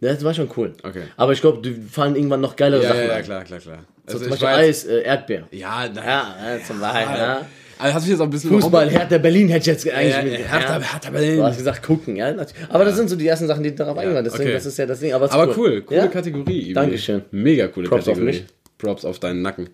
das 0.01 0.25
war 0.25 0.35
schon 0.35 0.51
cool. 0.57 0.73
Okay. 0.83 1.05
Aber 1.17 1.33
ich 1.33 1.41
glaube, 1.41 1.63
dir 1.63 1.75
fallen 1.91 2.17
irgendwann 2.17 2.41
noch 2.41 2.57
geilere 2.57 2.83
Ja, 2.83 2.89
Sachen 2.89 3.01
ja, 3.03 3.07
ja, 3.09 3.15
ein. 3.15 3.25
klar, 3.25 3.45
klar, 3.45 3.61
klar. 3.61 3.79
So, 4.07 4.15
Also 4.15 4.25
zum 4.25 4.35
ich 4.35 4.41
Beispiel 4.41 4.49
Eis, 4.69 4.85
äh, 4.85 5.03
Erdbeer. 5.03 5.49
ja, 5.53 5.85
na, 5.95 6.05
Ja, 6.05 6.37
ja, 6.57 6.65
zum 6.65 6.81
Beispiel. 6.81 7.17
Ja. 7.17 7.47
Also 7.83 7.95
hast 7.95 8.07
du 8.07 8.11
jetzt 8.11 8.21
auch 8.21 8.25
ein 8.25 8.31
bisschen 8.31 8.51
Fußball, 8.51 8.89
Hertha 8.91 9.19
Berlin 9.19 9.49
hätte 9.49 9.61
ich 9.71 9.85
jetzt 9.85 9.89
eigentlich 9.91 10.15
Ja, 10.15 10.23
mit. 10.23 10.33
Hertha- 10.49 10.81
Hertha 10.81 11.11
Berlin. 11.11 11.37
Du 11.37 11.43
hast 11.45 11.59
gesagt, 11.59 11.83
gucken, 11.83 12.17
ja. 12.17 12.33
Aber 12.69 12.85
das 12.85 12.97
sind 12.97 13.11
so 13.11 13.17
die 13.17 13.27
ersten 13.27 13.47
Sachen, 13.47 13.63
die 13.63 13.75
darauf 13.75 13.99
eingehen. 13.99 14.23
Deswegen, 14.25 14.45
okay. 14.45 14.53
das 14.55 14.67
ist 14.67 14.79
ja 14.79 14.87
das 14.87 15.01
Ding. 15.01 15.13
Aber, 15.13 15.31
Aber 15.33 15.57
cool, 15.57 15.83
coole 15.83 16.01
Ja? 16.01 16.07
Kategorie. 16.07 16.73
Dankeschön. 16.73 17.23
Mega 17.33 17.69
coole 17.69 17.89
Props 17.89 18.09
auf 18.09 18.15
Kategorie. 18.15 18.39
mich. 18.39 18.45
Props 18.79 19.05
auf 19.05 19.21
deinen 19.21 19.43
Nacken. 19.43 19.69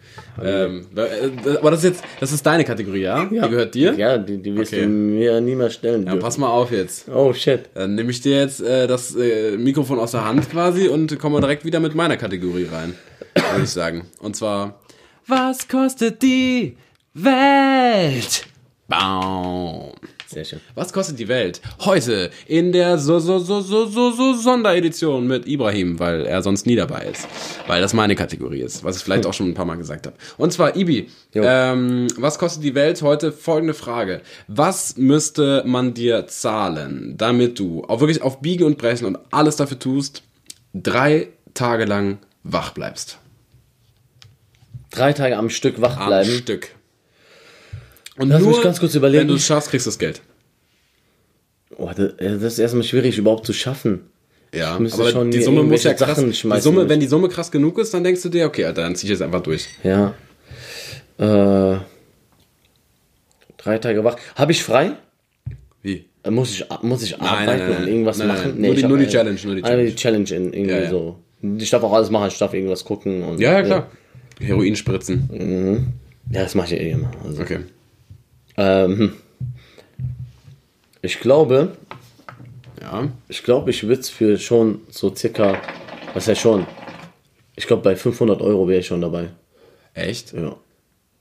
Ähm, 0.44 0.86
äh, 0.94 1.56
aber 1.56 1.70
das 1.70 1.82
ist 1.82 1.84
jetzt, 1.90 2.04
das 2.20 2.30
ist 2.30 2.44
deine 2.44 2.62
Kategorie, 2.64 3.00
ja? 3.00 3.24
Die 3.24 3.36
gehört 3.36 3.74
dir? 3.74 3.94
Ja, 3.94 4.18
die, 4.18 4.36
die 4.36 4.54
wirst 4.54 4.72
Okay. 4.74 4.82
du 4.82 4.88
mir 4.88 5.40
nie 5.40 5.54
mehr 5.54 5.70
stellen 5.70 6.02
Ja, 6.04 6.12
dürfen. 6.12 6.22
pass 6.22 6.36
mal 6.36 6.48
auf 6.50 6.70
jetzt. 6.72 7.08
Oh, 7.08 7.32
shit. 7.32 7.60
Dann 7.72 7.94
nehme 7.94 8.10
ich 8.10 8.20
dir 8.20 8.36
jetzt 8.38 8.60
äh, 8.60 8.86
das 8.86 9.16
äh, 9.16 9.56
Mikrofon 9.56 9.98
aus 9.98 10.10
der 10.10 10.26
Hand 10.26 10.50
quasi 10.50 10.88
und 10.88 11.18
komme 11.18 11.40
direkt 11.40 11.64
wieder 11.64 11.80
mit 11.80 11.94
meiner 11.94 12.18
Kategorie 12.18 12.66
rein, 12.70 12.94
würde 13.34 13.64
ich 13.64 13.70
sagen. 13.70 14.06
Und 14.20 14.36
zwar, 14.36 14.78
was 15.26 15.68
kostet 15.68 16.20
die 16.20 16.76
Welt? 17.14 18.46
Baum. 18.86 19.92
Sehr 20.26 20.44
schön. 20.44 20.60
Was 20.74 20.92
kostet 20.92 21.18
die 21.18 21.28
Welt? 21.28 21.62
Heute 21.80 22.30
in 22.46 22.70
der 22.72 22.98
so, 22.98 23.18
so, 23.18 23.38
so, 23.38 23.62
so, 23.62 23.86
so, 23.86 24.10
so 24.12 24.34
Sonderedition 24.34 25.26
mit 25.26 25.48
Ibrahim, 25.48 25.98
weil 25.98 26.26
er 26.26 26.42
sonst 26.42 26.66
nie 26.66 26.76
dabei 26.76 27.06
ist. 27.06 27.26
Weil 27.66 27.80
das 27.80 27.94
meine 27.94 28.14
Kategorie 28.14 28.60
ist, 28.60 28.84
was 28.84 28.98
ich 28.98 29.04
vielleicht 29.04 29.24
auch 29.24 29.32
schon 29.32 29.48
ein 29.48 29.54
paar 29.54 29.64
Mal 29.64 29.76
gesagt 29.76 30.06
habe. 30.06 30.16
Und 30.36 30.52
zwar, 30.52 30.76
Ibi, 30.76 31.08
ähm, 31.34 32.08
was 32.18 32.38
kostet 32.38 32.62
die 32.62 32.74
Welt 32.74 33.00
heute? 33.00 33.32
Folgende 33.32 33.72
Frage. 33.72 34.20
Was 34.48 34.98
müsste 34.98 35.62
man 35.64 35.94
dir 35.94 36.26
zahlen, 36.26 37.14
damit 37.16 37.58
du 37.58 37.84
auch 37.84 38.00
wirklich 38.00 38.20
auf 38.20 38.40
Biegen 38.40 38.66
und 38.66 38.76
Brechen 38.76 39.06
und 39.06 39.18
alles 39.30 39.56
dafür 39.56 39.78
tust, 39.78 40.22
drei 40.74 41.28
Tage 41.54 41.86
lang 41.86 42.18
wach 42.42 42.72
bleibst? 42.72 43.18
Drei 44.90 45.14
Tage 45.14 45.38
am 45.38 45.48
Stück 45.48 45.80
wach 45.80 45.96
Am 45.96 46.08
bleiben. 46.08 46.30
Stück. 46.30 46.70
Und 48.18 48.28
Lass 48.30 48.42
mich 48.42 48.62
ganz 48.62 48.80
kurz 48.80 48.94
überlegen. 48.94 49.20
Wenn 49.22 49.28
du 49.28 49.34
es 49.34 49.46
schaffst, 49.46 49.70
kriegst 49.70 49.86
du 49.86 49.90
das 49.90 49.98
Geld. 49.98 50.20
Oh, 51.76 51.90
das, 51.96 52.12
das 52.18 52.42
ist 52.54 52.58
erstmal 52.58 52.82
schwierig 52.84 53.16
überhaupt 53.18 53.46
zu 53.46 53.52
schaffen. 53.52 54.00
Ja, 54.54 54.74
aber 54.76 55.10
schon 55.10 55.30
die 55.30 55.42
Summe 55.42 55.62
muss 55.62 55.84
ja 55.84 55.92
krass, 55.94 56.16
Sachen 56.16 56.30
die 56.30 56.34
schmeißen 56.36 56.62
Summe, 56.62 56.88
wenn 56.88 57.00
die 57.00 57.06
Summe 57.06 57.28
krass 57.28 57.50
genug 57.50 57.78
ist, 57.78 57.92
dann 57.92 58.02
denkst 58.02 58.22
du 58.22 58.28
dir, 58.30 58.46
okay, 58.46 58.64
Alter, 58.64 58.82
dann 58.82 58.96
zieh 58.96 59.06
ich 59.06 59.10
jetzt 59.10 59.20
einfach 59.22 59.42
durch. 59.42 59.68
Ja. 59.84 60.14
Äh, 61.18 61.78
drei 63.58 63.78
Tage 63.78 64.02
wach. 64.04 64.16
Habe 64.36 64.52
ich 64.52 64.62
frei? 64.64 64.92
Wie? 65.82 66.06
Äh, 66.24 66.30
Muss 66.30 66.50
ich, 66.52 66.64
muss 66.82 67.02
ich 67.02 67.20
arbeiten 67.20 67.46
nein, 67.46 67.58
nein, 67.58 67.68
und 67.70 67.78
nein. 67.80 67.88
irgendwas 67.88 68.18
Nein, 68.18 68.28
nein, 68.28 68.36
machen? 68.38 68.50
nein. 68.54 68.60
Nur 68.62 68.74
die- 68.74 68.82
nur 68.84 68.98
die 68.98 69.04
äh, 69.04 69.08
Challenge, 69.08 69.38
nur 69.44 69.54
die 69.56 69.64
Eine 69.64 69.94
Challenge 69.94 70.30
in 70.30 70.52
irgendwie 70.52 70.70
Ja, 70.74 70.80
ja. 70.84 70.90
so. 70.90 71.18
Ich 71.58 71.70
darf 71.70 71.82
auch 71.82 71.92
alles 71.92 72.10
machen, 72.10 72.28
ich 72.28 72.38
darf 72.38 72.54
irgendwas 72.54 72.84
gucken. 72.84 73.22
Und, 73.22 73.38
Ja, 73.40 73.52
ja, 73.52 73.62
klar. 73.62 73.90
Heroin 74.40 74.74
spritzen. 74.76 75.92
Ja, 76.30 76.42
das 76.42 76.54
mache 76.54 76.74
ich 76.74 76.80
eh 76.80 76.90
immer. 76.92 77.10
Also, 77.24 77.42
Okay. 77.42 77.58
Ähm, 78.58 79.14
ich 81.02 81.20
glaube, 81.20 81.76
Ja. 82.82 83.08
ich 83.28 83.42
glaube, 83.42 83.70
ich 83.70 83.82
würde 83.84 84.00
es 84.00 84.10
für 84.10 84.38
schon 84.38 84.80
so 84.90 85.14
circa, 85.14 85.60
was 86.14 86.28
heißt 86.28 86.40
schon? 86.40 86.66
Ich 87.56 87.66
glaube, 87.66 87.82
bei 87.82 87.96
500 87.96 88.40
Euro 88.40 88.68
wäre 88.68 88.80
ich 88.80 88.86
schon 88.86 89.00
dabei. 89.00 89.30
Echt? 89.94 90.32
Ja. 90.32 90.56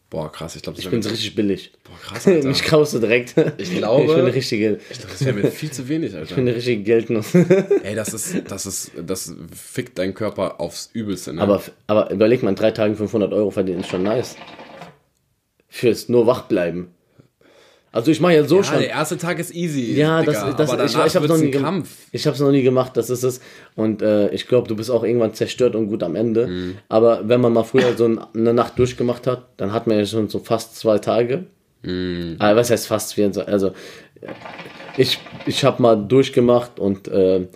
Boah, 0.10 0.32
krass. 0.32 0.56
Ich 0.56 0.62
glaube, 0.62 0.78
das 0.78 0.86
Ich 0.86 0.92
wäre 0.92 1.02
bin 1.02 1.10
richtig 1.12 1.36
billig. 1.36 1.74
Boah, 1.84 1.98
krass, 2.02 2.28
Alter. 2.28 2.48
Mich 2.50 2.64
kaufst 2.64 2.94
du 2.94 3.00
direkt. 3.00 3.36
Ich 3.58 3.76
glaube- 3.76 4.04
Ich 4.04 4.08
bin 4.08 4.20
eine 4.22 4.34
richtige, 4.34 4.80
ich 4.90 5.00
glaub, 5.00 5.12
das 5.12 5.26
wär 5.26 5.34
mir 5.34 5.52
viel 5.52 5.70
zu 5.72 5.90
wenig, 5.90 6.14
ich 6.14 6.30
bin 6.34 6.46
Alter. 6.48 6.56
richtige 6.58 6.84
Geldnuss. 6.84 7.36
Ey, 7.84 7.94
das 7.96 8.14
ist, 8.14 8.50
das 8.50 8.66
ist, 8.66 8.92
das 9.06 9.34
fickt 9.54 9.98
deinen 10.00 10.14
Körper 10.14 10.62
aufs 10.62 10.90
Übelste, 10.94 11.34
ne? 11.34 11.42
aber, 11.42 11.62
aber 11.88 12.10
überleg 12.12 12.42
mal, 12.42 12.50
in 12.52 12.56
drei 12.56 12.72
Tagen 12.72 12.96
500 12.96 13.34
Euro 13.34 13.52
verdienen 13.52 13.82
ist 13.82 13.90
schon 13.90 14.04
nice. 14.04 14.38
Fürs 15.68 16.08
nur 16.08 16.26
wach 16.26 16.44
bleiben. 16.44 16.94
Also 17.92 18.12
ich 18.12 18.20
mache 18.20 18.34
ja 18.36 18.44
so 18.44 18.58
Ja, 18.58 18.64
schon. 18.64 18.80
der 18.80 18.90
erste 18.90 19.18
Tag 19.18 19.40
ist 19.40 19.56
easy. 19.56 19.94
Ja, 19.94 20.20
Digga, 20.22 20.52
das, 20.52 20.70
das 20.76 20.96
ich, 20.96 21.06
ich 21.06 21.16
habe 21.16 21.28
noch 21.28 21.38
nie 21.38 21.52
Kampf. 21.52 21.90
Ich 22.12 22.26
habe 22.28 22.36
es 22.36 22.42
noch 22.42 22.52
nie 22.52 22.62
gemacht, 22.62 22.96
das 22.96 23.10
ist 23.10 23.24
es. 23.24 23.40
Und 23.76 24.02
äh, 24.02 24.30
ich 24.30 24.48
glaube, 24.48 24.68
du 24.68 24.76
bist 24.76 24.92
auch 24.92 25.04
irgendwann 25.04 25.34
zerstört 25.34 25.76
und 25.76 25.88
gut 25.88 26.04
am 26.04 26.16
Ende. 26.16 26.48
Mhm. 26.48 26.78
Aber 26.90 27.28
wenn 27.28 27.42
man 27.42 27.54
mal 27.54 27.64
früher 27.64 27.96
so 27.98 28.06
ein- 28.06 28.20
eine 28.36 28.54
Nacht 28.54 28.78
durchgemacht 28.78 29.26
hat, 29.26 29.48
dann 29.58 29.72
hat 29.72 29.88
man 29.88 29.98
ja 29.98 30.06
schon 30.06 30.28
so 30.30 30.40
fast 30.40 30.76
zwei 30.76 31.00
Tage. 31.00 31.46
Mhm. 31.84 32.36
Aber 32.40 32.58
was 32.60 32.70
heißt 32.70 32.88
fast 32.88 33.14
24? 33.16 33.52
Also 33.52 33.72
ich, 34.98 35.20
ich 35.46 35.64
habe 35.64 35.82
mal 35.82 35.96
durchgemacht 35.96 36.80
und 36.80 37.08
äh, 37.08 37.48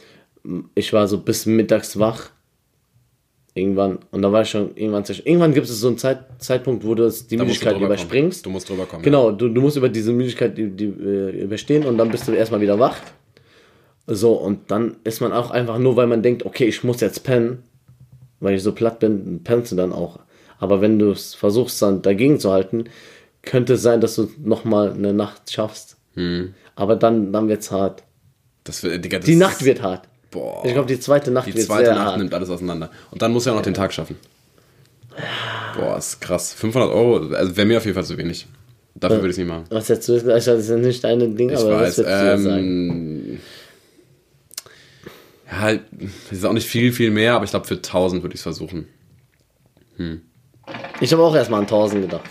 ich 0.76 0.94
war 0.94 1.08
so 1.08 1.20
bis 1.20 1.46
mittags 1.46 2.00
wach. 2.00 2.30
Irgendwann. 3.54 4.00
Und 4.12 4.22
da 4.22 4.32
war 4.32 4.44
ich 4.44 4.50
schon 4.50 4.76
irgendwann 4.76 5.04
zerstört. 5.04 5.28
Irgendwann 5.28 5.54
gibt 5.54 5.68
es 5.68 5.78
so 5.78 5.88
einen 5.88 5.98
Zeit, 5.98 6.20
Zeitpunkt, 6.38 6.86
wo 6.86 6.96
du 6.96 7.04
die 7.04 7.08
Da 7.08 7.12
musst 7.12 7.32
du 7.32 7.38
Müdigkeit 7.38 7.74
drüber 7.74 7.74
kommen. 7.74 7.86
überspringst. 7.86 8.46
Du 8.46 8.50
musst 8.50 8.70
drüber 8.70 8.86
kommen. 8.86 9.04
Genau, 9.04 9.32
du, 9.32 9.50
du 9.50 9.60
musst 9.62 9.76
über 9.76 9.90
diese 9.90 10.14
Müdigkeit 10.14 10.58
die, 10.58 10.70
die, 10.70 10.86
äh, 10.86 11.44
überstehen 11.44 11.86
und 11.86 11.98
dann 11.98 12.10
bist 12.10 12.28
du 12.28 12.32
erstmal 12.32 12.62
wieder 12.62 12.80
wach. 12.80 12.98
So, 14.08 14.34
und 14.34 14.72
dann 14.72 14.98
ist 15.04 15.22
man 15.22 15.34
auch 15.34 15.52
einfach 15.52 15.78
nur, 15.80 15.96
weil 15.98 16.08
man 16.08 16.24
denkt, 16.24 16.46
okay, 16.46 16.66
ich 16.66 16.84
muss 16.84 17.02
jetzt 17.02 17.24
pennen, 17.24 17.64
weil 18.40 18.56
ich 18.56 18.64
so 18.64 18.72
platt 18.72 19.00
bin, 19.00 19.42
pennst 19.44 19.72
du 19.72 19.76
dann 19.76 19.92
auch. 19.92 20.20
Aber 20.60 20.80
wenn 20.80 20.98
du 20.98 21.12
es 21.12 21.34
versuchst, 21.34 21.82
dann 21.82 22.02
dagegen 22.02 22.40
zu 22.40 22.52
halten, 22.52 22.86
könnte 23.42 23.74
es 23.74 23.82
sein, 23.82 24.00
dass 24.00 24.16
du 24.16 24.30
nochmal 24.44 24.94
eine 24.94 25.14
Nacht 25.14 25.52
schaffst. 25.52 25.98
Hm. 26.14 26.54
Aber 26.76 26.96
dann, 26.96 27.34
dann 27.34 27.48
wird's 27.48 27.72
hart. 27.72 28.04
Das, 28.64 28.82
Digga, 28.82 29.18
das 29.18 29.26
Die 29.26 29.36
Nacht 29.36 29.66
wird 29.66 29.82
hart. 29.82 30.08
Boah. 30.32 30.63
Ich 30.65 30.74
glaube, 30.74 30.88
die 30.88 31.00
zweite 31.00 31.30
Nacht 31.32 31.48
Die 31.48 31.54
wird 31.54 31.65
zweite 31.65 31.91
Nacht 31.91 32.00
hart. 32.00 32.17
nimmt 32.17 32.34
alles 32.34 32.50
auseinander. 32.50 32.89
Und 33.12 33.22
dann 33.22 33.32
muss 33.34 33.46
er 33.46 33.52
auch 33.54 33.58
noch 33.58 33.63
den 33.63 33.74
Tag 33.74 33.94
schaffen. 33.94 34.17
Boah, 35.78 35.98
ist 35.98 36.22
krass. 36.22 36.54
500 36.54 36.89
Euro, 36.89 37.34
also 37.36 37.56
wäre 37.58 37.67
mir 37.67 37.78
auf 37.78 37.86
jeden 37.86 37.96
Fall 37.96 38.06
zu 38.06 38.17
wenig. 38.17 38.48
Dafür 38.96 39.17
würde 39.17 39.28
ich 39.28 39.34
es 39.34 39.38
nicht 39.39 39.48
machen. 39.48 39.65
Was 39.70 39.88
jetzt, 39.89 40.08
das 40.10 40.24
ist 40.48 40.70
ja 40.70 40.76
nicht 40.78 41.04
deine 41.04 41.28
Ding, 41.30 41.50
Ich 41.50 41.58
aber 41.58 41.82
weiß. 41.82 41.98
was 41.98 41.98
würdest 41.98 42.22
du 42.22 42.32
jetzt 42.32 42.44
sagen? 42.44 42.60
Ähm, 42.60 43.39
ja, 45.48 45.60
halt, 45.60 45.82
das 46.30 46.38
ist 46.39 46.46
auch 46.46 46.54
nicht 46.54 46.67
viel, 46.67 46.94
viel 46.94 47.12
mehr, 47.12 47.36
aber 47.36 47.44
ich 47.46 47.52
glaube, 47.52 47.67
für 47.67 47.76
1000 47.76 48.22
würde 48.24 48.34
ich 48.34 48.39
es 48.39 48.44
versuchen. 48.44 48.88
Ich 51.02 51.12
habe 51.13 51.24
auch 51.24 51.36
erstmal 51.36 51.60
an 51.60 51.65
1000 51.65 52.04
gedacht. 52.04 52.30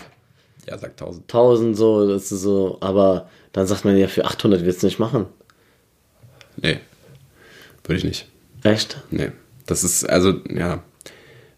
Ja, 0.67 0.77
sag 0.77 0.91
1000. 0.91 1.23
1000 1.23 1.77
so, 1.77 2.07
das 2.07 2.31
ist 2.31 2.41
so, 2.41 2.77
aber 2.81 3.29
dann 3.53 3.67
sagt 3.67 3.85
man 3.85 3.95
ja, 3.97 4.07
für 4.07 4.25
800 4.25 4.65
willst 4.65 4.81
du 4.83 4.87
nicht 4.87 4.99
machen. 4.99 5.25
Nee. 6.57 6.79
Würde 7.91 7.97
ich 7.99 8.03
nicht. 8.05 8.27
Echt? 8.63 8.97
Nee. 9.11 9.29
Das 9.65 9.83
ist, 9.83 10.07
also, 10.09 10.35
ja. 10.53 10.83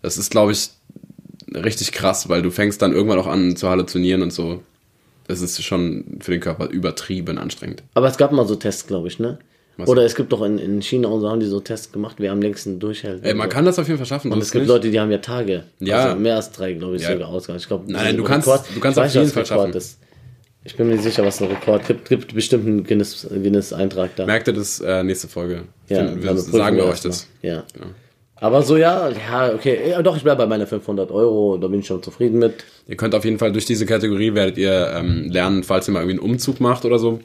Das 0.01 0.17
ist, 0.17 0.31
glaube 0.31 0.51
ich, 0.51 0.69
richtig 1.53 1.91
krass, 1.91 2.29
weil 2.29 2.41
du 2.41 2.51
fängst 2.51 2.81
dann 2.81 2.93
irgendwann 2.93 3.19
auch 3.19 3.27
an 3.27 3.55
zu 3.55 3.69
halluzinieren 3.69 4.21
und 4.21 4.31
so. 4.33 4.61
Das 5.27 5.41
ist 5.41 5.63
schon 5.63 6.17
für 6.19 6.31
den 6.31 6.41
Körper 6.41 6.67
übertrieben 6.69 7.37
anstrengend. 7.37 7.83
Aber 7.93 8.07
es 8.07 8.17
gab 8.17 8.31
mal 8.31 8.45
so 8.47 8.55
Tests, 8.55 8.85
glaube 8.87 9.07
ich, 9.07 9.19
ne? 9.19 9.39
Was? 9.77 9.87
Oder 9.89 10.03
es 10.03 10.13
gibt 10.13 10.31
doch 10.31 10.43
in, 10.43 10.59
in 10.59 10.81
China 10.81 11.07
und 11.07 11.21
so 11.21 11.29
haben 11.29 11.39
die 11.39 11.47
so 11.47 11.59
Tests 11.59 11.91
gemacht, 11.91 12.17
wer 12.19 12.31
am 12.31 12.41
längsten 12.41 12.79
durchhält. 12.79 13.23
Ey, 13.25 13.33
man 13.33 13.49
kann 13.49 13.65
das 13.65 13.79
auf 13.79 13.87
jeden 13.87 13.97
Fall 13.97 14.05
schaffen. 14.05 14.29
so 14.29 14.35
und 14.35 14.41
es 14.41 14.51
gibt 14.51 14.63
nicht. 14.63 14.67
Leute, 14.69 14.91
die 14.91 14.99
haben 14.99 15.09
ja 15.09 15.17
Tage. 15.17 15.63
Ja. 15.79 16.03
Also 16.05 16.19
mehr 16.19 16.35
als 16.35 16.51
drei, 16.51 16.73
glaube 16.73 16.97
ich, 16.97 17.01
Ja. 17.01 17.13
sogar 17.13 17.29
ausgegangen. 17.29 17.59
Ich 17.59 17.67
glaube, 17.67 17.91
Nein, 17.91 18.17
du 18.17 18.23
kannst- 18.23 18.47
du 18.47 18.79
kannst 18.79 18.99
auf 18.99 19.13
jeden 19.13 19.29
Fall 19.29 19.45
schaffen. 19.45 19.73
Ist. 19.73 19.97
Ich 20.65 20.75
bin 20.77 20.87
mir 20.87 20.93
nicht 20.93 21.03
sicher, 21.03 21.25
was 21.25 21.41
ein 21.41 21.47
Rekord 21.49 21.85
gibt. 21.87 22.07
gibt 22.09 22.33
bestimmt 22.33 22.65
einen 22.65 22.83
Guinness- 22.85 23.27
Guinness-Eintrag 23.27 24.15
da. 24.15 24.25
Merkt 24.25 24.47
ihr 24.47 24.53
das 24.53 24.79
äh, 24.79 25.03
nächste 25.03 25.27
Folge? 25.27 25.63
ja, 25.89 25.97
Finden 25.97 26.23
wir, 26.23 26.37
sagen 26.37 26.77
wir 26.77 26.85
euch 26.85 27.01
das. 27.01 27.27
Ja. 27.41 27.55
Ja. 27.55 27.63
Aber 28.37 28.61
so, 28.61 28.75
ja, 28.77 29.09
ja, 29.09 29.53
okay. 29.53 29.89
Ja, 29.91 30.01
doch, 30.01 30.17
ich 30.17 30.23
bleibe 30.23 30.39
bei 30.39 30.47
meiner 30.47 30.67
500 30.67 31.11
Euro. 31.11 31.57
Da 31.57 31.67
bin 31.67 31.79
ich 31.79 31.87
schon 31.87 32.01
zufrieden 32.03 32.39
mit. 32.39 32.63
Ihr 32.87 32.97
könnt 32.97 33.13
auf 33.15 33.23
jeden 33.25 33.39
Fall 33.39 33.51
durch 33.51 33.65
diese 33.65 33.85
Kategorie 33.85 34.33
werdet 34.33 34.57
ihr 34.57 34.91
ähm, 34.95 35.29
lernen, 35.31 35.63
falls 35.63 35.87
ihr 35.87 35.93
mal 35.93 35.99
irgendwie 36.01 36.19
einen 36.19 36.31
Umzug 36.31 36.59
macht 36.59 36.83
oder 36.85 36.99
so 36.99 37.19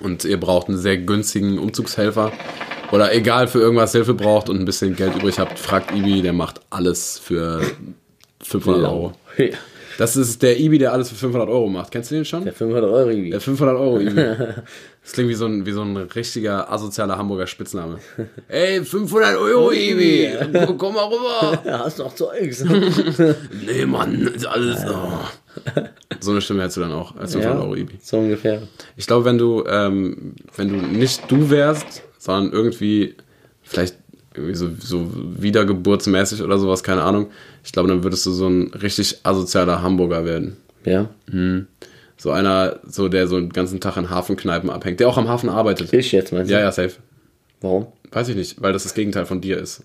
und 0.00 0.24
ihr 0.24 0.38
braucht 0.38 0.68
einen 0.68 0.78
sehr 0.78 0.96
günstigen 0.96 1.58
Umzugshelfer 1.58 2.32
oder 2.92 3.12
egal 3.14 3.48
für 3.48 3.58
irgendwas 3.58 3.92
Hilfe 3.92 4.14
braucht 4.14 4.48
und 4.48 4.58
ein 4.58 4.64
bisschen 4.64 4.94
Geld 4.96 5.16
übrig 5.16 5.38
habt, 5.38 5.58
fragt 5.58 5.90
Ibi, 5.94 6.22
der 6.22 6.32
macht 6.32 6.60
alles 6.70 7.18
für 7.18 7.60
500 8.42 8.84
Euro. 8.84 9.12
Ja. 9.36 9.46
Das 9.98 10.14
ist 10.14 10.42
der 10.42 10.60
Ibi, 10.60 10.78
der 10.78 10.92
alles 10.92 11.08
für 11.08 11.16
500 11.16 11.48
Euro 11.48 11.68
macht. 11.68 11.90
Kennst 11.90 12.12
du 12.12 12.14
den 12.14 12.24
schon? 12.24 12.44
Der 12.44 12.52
500 12.52 12.88
Euro 12.88 13.10
irgendwie. 13.10 13.30
Der 13.30 13.40
500 13.40 13.76
Euro 13.76 13.98
Ibi. 13.98 14.14
Das 15.02 15.14
klingt 15.14 15.30
wie 15.30 15.34
so 15.34 15.46
ein, 15.46 15.64
wie 15.64 15.72
so 15.72 15.80
ein 15.80 15.96
richtiger 15.96 16.70
asozialer 16.70 17.16
Hamburger 17.16 17.46
Spitzname. 17.46 17.98
Ey, 18.46 18.84
500 18.84 19.38
Euro 19.38 19.72
Ibi, 19.72 20.28
komm 20.76 20.94
mal 20.94 21.06
rüber. 21.06 21.62
Ja, 21.64 21.78
hast 21.84 21.98
noch 21.98 22.14
Zeugs. 22.14 22.62
Nee, 23.66 23.86
Mann, 23.86 24.28
ist 24.28 24.46
alles. 24.46 24.84
Oh. 24.86 25.80
So 26.20 26.30
eine 26.32 26.42
Stimme 26.42 26.60
hättest 26.60 26.76
du 26.76 26.82
dann 26.82 26.92
auch 26.92 27.16
als 27.16 27.32
500 27.32 27.58
Euro 27.58 27.74
Ibi. 27.74 27.98
so 28.02 28.18
ungefähr. 28.18 28.62
Ich 28.96 29.06
glaube, 29.06 29.24
wenn 29.24 29.38
du, 29.38 29.64
ähm, 29.66 30.34
wenn 30.54 30.68
du 30.68 30.76
nicht 30.76 31.22
du 31.28 31.48
wärst, 31.50 32.02
sondern 32.18 32.52
irgendwie, 32.52 33.16
vielleicht 33.62 33.96
so, 34.52 34.70
so 34.78 35.10
wiedergeburtsmäßig 35.38 36.42
oder 36.42 36.58
sowas, 36.58 36.82
keine 36.82 37.02
Ahnung, 37.02 37.28
ich 37.64 37.72
glaube, 37.72 37.88
dann 37.88 38.02
würdest 38.02 38.24
du 38.26 38.30
so 38.30 38.48
ein 38.48 38.68
richtig 38.74 39.20
asozialer 39.22 39.82
Hamburger 39.82 40.24
werden. 40.24 40.56
Ja. 40.84 41.08
So 42.16 42.30
einer, 42.30 42.80
so 42.86 43.08
der 43.08 43.26
so 43.28 43.38
den 43.38 43.50
ganzen 43.50 43.80
Tag 43.80 43.96
in 43.96 44.10
Hafenkneipen 44.10 44.70
abhängt, 44.70 45.00
der 45.00 45.08
auch 45.08 45.18
am 45.18 45.28
Hafen 45.28 45.48
arbeitet. 45.48 45.92
Ich 45.92 46.12
jetzt 46.12 46.32
meinst 46.32 46.50
du? 46.50 46.54
Ja, 46.54 46.60
ja, 46.60 46.72
safe. 46.72 46.94
Warum? 47.60 47.86
Weiß 48.10 48.28
ich 48.28 48.36
nicht, 48.36 48.60
weil 48.62 48.72
das 48.72 48.84
das 48.84 48.94
Gegenteil 48.94 49.26
von 49.26 49.40
dir 49.40 49.58
ist. 49.58 49.84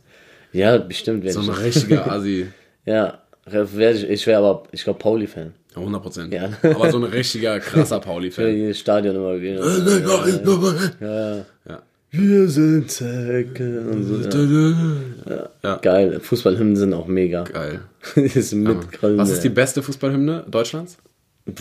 Ja, 0.52 0.78
bestimmt 0.78 1.30
So 1.32 1.40
ein 1.42 1.50
ich. 1.50 1.60
richtiger 1.64 2.12
Asi. 2.12 2.48
Ja, 2.86 3.20
ich, 3.46 4.10
ich 4.10 4.28
wäre 4.28 4.40
aber, 4.40 4.64
ich 4.72 4.84
glaube, 4.84 5.00
Pauli-Fan. 5.00 5.54
Ja, 5.76 5.78
100 5.80 6.02
Prozent. 6.02 6.34
Ja. 6.34 6.50
Aber 6.64 6.92
so 6.92 6.98
ein 6.98 7.04
richtiger, 7.04 7.60
krasser 7.60 8.00
Pauli-Fan. 8.00 8.48
jedes 8.56 8.80
Stadion 8.80 9.16
immer 9.16 9.40
wieder. 9.42 9.66
Ja. 11.02 11.46
Wir 12.16 12.48
sind 12.48 12.92
Zecke 12.92 13.82
und 13.90 14.04
so. 14.04 15.30
Ja. 15.30 15.50
Ja. 15.64 15.76
Geil. 15.78 16.20
Fußballhymnen 16.20 16.76
sind 16.76 16.94
auch 16.94 17.08
mega. 17.08 17.44
Geil. 17.44 17.82
Ist 18.16 18.54
mit 18.54 18.78
Was 19.02 19.32
ist 19.32 19.42
die 19.44 19.50
beste 19.50 19.82
Fußballhymne 19.82 20.46
Deutschlands? 20.48 20.98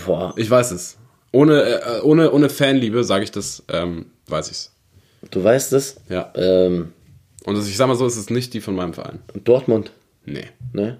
Boah, 0.04 0.34
Ich 0.36 0.50
weiß 0.50 0.72
es. 0.72 0.98
Ohne, 1.32 1.62
äh, 1.62 2.00
ohne, 2.02 2.30
ohne 2.32 2.50
Fanliebe 2.50 3.02
sage 3.02 3.24
ich 3.24 3.30
das, 3.30 3.62
ähm, 3.68 4.06
weiß 4.26 4.50
ich's. 4.50 4.72
du 5.30 5.42
weißt 5.42 5.72
es? 5.72 5.96
Ja. 6.10 6.30
Ähm, 6.34 6.92
Und 7.46 7.56
das, 7.56 7.66
ich 7.66 7.76
sag 7.78 7.86
mal 7.88 7.96
so, 7.96 8.04
es 8.04 8.18
ist 8.18 8.30
nicht 8.30 8.52
die 8.52 8.60
von 8.60 8.74
meinem 8.76 8.92
Verein. 8.92 9.20
Dortmund, 9.44 9.90
Nee. 10.26 10.48
ne? 10.74 10.98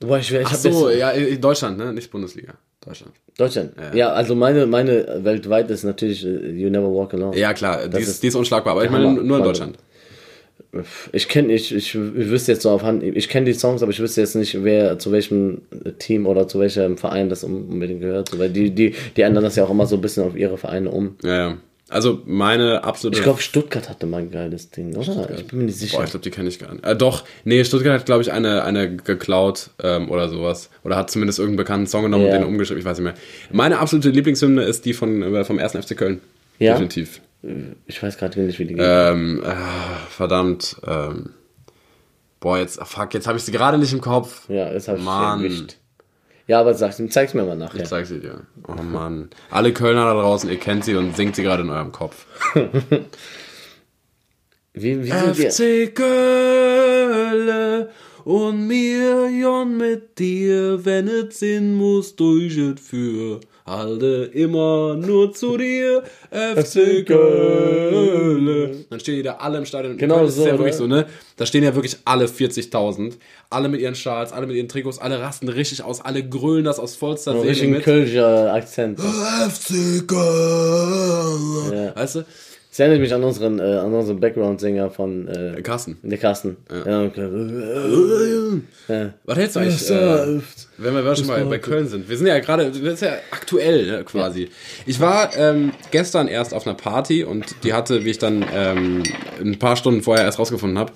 Boah, 0.00 0.18
ich, 0.18 0.32
ich 0.32 0.44
Ach 0.44 0.54
so, 0.56 0.90
ja, 0.90 1.10
in 1.12 1.40
Deutschland, 1.40 1.78
ne? 1.78 1.92
Nicht 1.92 2.10
Bundesliga. 2.10 2.54
Deutschland. 2.84 3.12
Deutschland. 3.38 3.72
Ja. 3.94 4.12
also 4.12 4.34
meine, 4.34 4.66
meine 4.66 5.20
weltweit 5.24 5.70
ist 5.70 5.84
natürlich 5.84 6.24
äh, 6.24 6.50
You 6.50 6.68
Never 6.70 6.92
Walk 6.92 7.14
Alone. 7.14 7.36
Ja, 7.38 7.54
klar, 7.54 7.88
die 7.88 7.98
ist, 8.00 8.08
ist 8.08 8.22
die 8.22 8.26
ist 8.28 8.34
unschlagbar, 8.34 8.72
aber 8.72 8.84
ich 8.84 8.90
meine 8.90 9.12
nur 9.12 9.38
in. 9.38 9.44
Deutschland. 9.44 9.78
Ich 11.12 11.28
kenne, 11.28 11.52
ich, 11.52 11.74
ich, 11.74 11.94
ich 11.94 12.30
wüsste 12.30 12.52
jetzt 12.52 12.62
so 12.62 12.70
auf 12.70 12.82
Hand, 12.82 13.02
ich 13.02 13.28
kenne 13.28 13.44
die 13.46 13.52
Songs, 13.52 13.82
aber 13.82 13.92
ich 13.92 14.00
wüsste 14.00 14.22
jetzt 14.22 14.34
nicht, 14.36 14.64
wer 14.64 14.98
zu 14.98 15.12
welchem 15.12 15.60
Team 15.98 16.26
oder 16.26 16.48
zu 16.48 16.58
welchem 16.60 16.96
Verein 16.96 17.28
das 17.28 17.44
un- 17.44 17.68
unbedingt 17.68 18.00
gehört. 18.00 18.38
Weil 18.38 18.48
die, 18.48 18.70
die, 18.70 18.94
die 19.16 19.20
ändern 19.22 19.44
das 19.44 19.56
ja 19.56 19.64
auch 19.64 19.70
immer 19.70 19.84
so 19.86 19.96
ein 19.96 20.00
bisschen 20.00 20.24
auf 20.24 20.34
ihre 20.34 20.56
Vereine 20.56 20.90
um. 20.90 21.16
Ja, 21.22 21.36
ja. 21.50 21.56
Also 21.92 22.22
meine 22.24 22.84
absolute. 22.84 23.18
Ich 23.18 23.22
glaube, 23.24 23.40
Stuttgart 23.42 23.88
hatte 23.88 24.06
mal 24.06 24.18
ein 24.22 24.30
geiles 24.30 24.70
Ding, 24.70 24.96
oder? 24.96 25.28
Ich 25.36 25.46
bin 25.46 25.58
mir 25.60 25.64
nicht 25.66 25.78
sicher. 25.78 25.98
Boah, 25.98 26.04
ich 26.04 26.10
glaube, 26.10 26.24
die 26.24 26.30
kenne 26.30 26.48
ich 26.48 26.58
gar 26.58 26.72
nicht. 26.72 26.84
Äh, 26.84 26.96
doch, 26.96 27.24
nee, 27.44 27.62
Stuttgart 27.64 28.00
hat, 28.00 28.06
glaube 28.06 28.22
ich, 28.22 28.32
eine, 28.32 28.64
eine 28.64 28.96
geklaut 28.96 29.70
ähm, 29.82 30.10
oder 30.10 30.28
sowas. 30.28 30.70
Oder 30.84 30.96
hat 30.96 31.10
zumindest 31.10 31.38
irgendeinen 31.38 31.58
bekannten 31.58 31.86
Song 31.86 32.02
genommen 32.04 32.26
Ja. 32.26 32.32
und 32.34 32.40
den 32.40 32.48
umgeschrieben, 32.48 32.80
ich 32.80 32.84
weiß 32.86 32.98
nicht 32.98 33.04
mehr. 33.04 33.14
Meine 33.50 33.78
absolute 33.78 34.10
Lieblingshymne 34.10 34.62
ist 34.62 34.84
die 34.84 34.94
von, 34.94 35.22
äh, 35.22 35.44
vom 35.44 35.58
1. 35.58 35.72
FC 35.76 35.96
Köln. 35.96 36.20
Ja? 36.58 36.72
Definitiv. 36.72 37.20
Ich 37.86 38.02
weiß 38.02 38.18
gerade 38.18 38.40
nicht, 38.40 38.58
wie 38.58 38.64
die 38.66 38.74
geht. 38.74 38.84
Ähm, 38.86 39.42
äh, 39.44 39.52
verdammt. 40.10 40.76
Ähm, 40.86 41.30
boah, 42.40 42.58
jetzt, 42.58 42.80
fuck, 42.84 43.12
jetzt 43.14 43.26
habe 43.26 43.36
ich 43.38 43.44
sie 43.44 43.52
gerade 43.52 43.78
nicht 43.78 43.92
im 43.92 44.00
Kopf. 44.00 44.48
ja, 44.48 44.72
das 44.72 44.88
habe 44.88 44.98
ich 44.98 45.04
Mann. 45.04 45.42
erwischt. 45.44 45.76
Ja, 46.52 46.60
aber 46.60 46.74
sag's, 46.74 47.00
zeig's 47.08 47.32
mir 47.32 47.44
mal 47.44 47.56
nachher. 47.56 47.80
Ich 47.80 47.88
zeig 47.88 48.04
sie 48.04 48.20
dir. 48.20 48.42
Oh 48.68 48.82
Mann. 48.82 49.30
Alle 49.50 49.72
Kölner 49.72 50.04
da 50.04 50.12
draußen, 50.12 50.50
ihr 50.50 50.58
kennt 50.58 50.84
sie 50.84 50.94
und 50.96 51.16
singt 51.16 51.34
sie 51.34 51.42
gerade 51.42 51.62
in 51.62 51.70
eurem 51.70 51.92
Kopf. 51.92 52.26
Wie, 54.74 55.02
wie? 55.02 55.10
FC 55.10 55.94
Köln 55.94 57.88
und 58.24 58.66
mir 58.66 59.30
Jon 59.30 59.78
mit 59.78 60.18
dir, 60.18 60.84
wenn 60.84 61.08
es 61.08 61.38
Sinn 61.38 61.74
muss, 61.74 62.16
durch 62.16 62.58
es 62.58 62.80
für. 62.86 63.40
Halte 63.64 64.30
immer 64.32 64.96
nur 64.96 65.32
zu 65.32 65.56
dir, 65.56 66.02
FC 66.30 67.06
Köln. 67.06 68.84
Dann 68.90 69.00
stehen 69.00 69.16
die 69.16 69.22
da 69.22 69.34
alle 69.34 69.58
im 69.58 69.64
Stadion. 69.64 69.96
Genau 69.96 70.16
Köln 70.16 70.28
ist 70.28 70.34
so, 70.36 70.46
ja 70.46 70.52
wirklich 70.58 70.72
ne? 70.72 70.78
so, 70.78 70.86
ne? 70.88 71.06
Da 71.36 71.46
stehen 71.46 71.62
ja 71.62 71.74
wirklich 71.74 71.96
alle 72.04 72.26
40.000. 72.26 73.14
Alle 73.50 73.68
mit 73.68 73.80
ihren 73.80 73.94
Schals, 73.94 74.32
alle 74.32 74.46
mit 74.46 74.56
ihren 74.56 74.68
Trikots, 74.68 74.98
alle 74.98 75.20
rasten 75.20 75.48
richtig 75.48 75.82
aus, 75.82 76.00
alle 76.00 76.26
grölen 76.26 76.64
das 76.64 76.78
aus 76.80 76.96
vollster 76.96 77.32
Seele 77.32 77.50
Richtig 77.50 77.68
mit. 77.68 77.82
Kölscher 77.84 78.52
Akzent. 78.52 78.98
FC 79.00 80.06
Köln. 80.08 81.72
Ja. 81.72 81.96
Weißt 81.96 82.16
du? 82.16 82.24
Das 82.72 82.80
erinnert 82.80 83.00
mich 83.00 83.12
an 83.12 83.22
unseren, 83.22 83.58
äh, 83.58 83.62
an 83.64 83.92
unseren 83.92 84.18
Background-Sänger 84.18 84.88
von 84.88 85.28
äh, 85.28 85.60
Carsten. 85.60 85.98
der 86.02 86.16
Carsten. 86.16 86.56
Ja. 88.88 89.12
Was 89.24 89.36
hältst 89.36 89.56
du 89.56 89.60
eigentlich, 89.60 89.90
äh, 89.90 90.40
wenn 90.78 90.94
wir 90.94 91.14
schon 91.14 91.26
mal 91.26 91.44
bei 91.44 91.58
Köln 91.58 91.86
sind? 91.86 92.08
Wir 92.08 92.16
sind 92.16 92.28
ja 92.28 92.38
gerade, 92.38 92.70
das 92.70 92.78
ist 92.78 93.02
ja 93.02 93.12
aktuell 93.30 93.86
ne, 93.86 94.04
quasi. 94.04 94.48
Ich 94.86 95.00
war 95.00 95.36
ähm, 95.36 95.72
gestern 95.90 96.28
erst 96.28 96.54
auf 96.54 96.66
einer 96.66 96.74
Party 96.74 97.24
und 97.24 97.56
die 97.62 97.74
hatte, 97.74 98.06
wie 98.06 98.10
ich 98.10 98.18
dann 98.18 98.42
ähm, 98.54 99.02
ein 99.38 99.58
paar 99.58 99.76
Stunden 99.76 100.00
vorher 100.00 100.24
erst 100.24 100.38
rausgefunden 100.38 100.78
habe, 100.78 100.94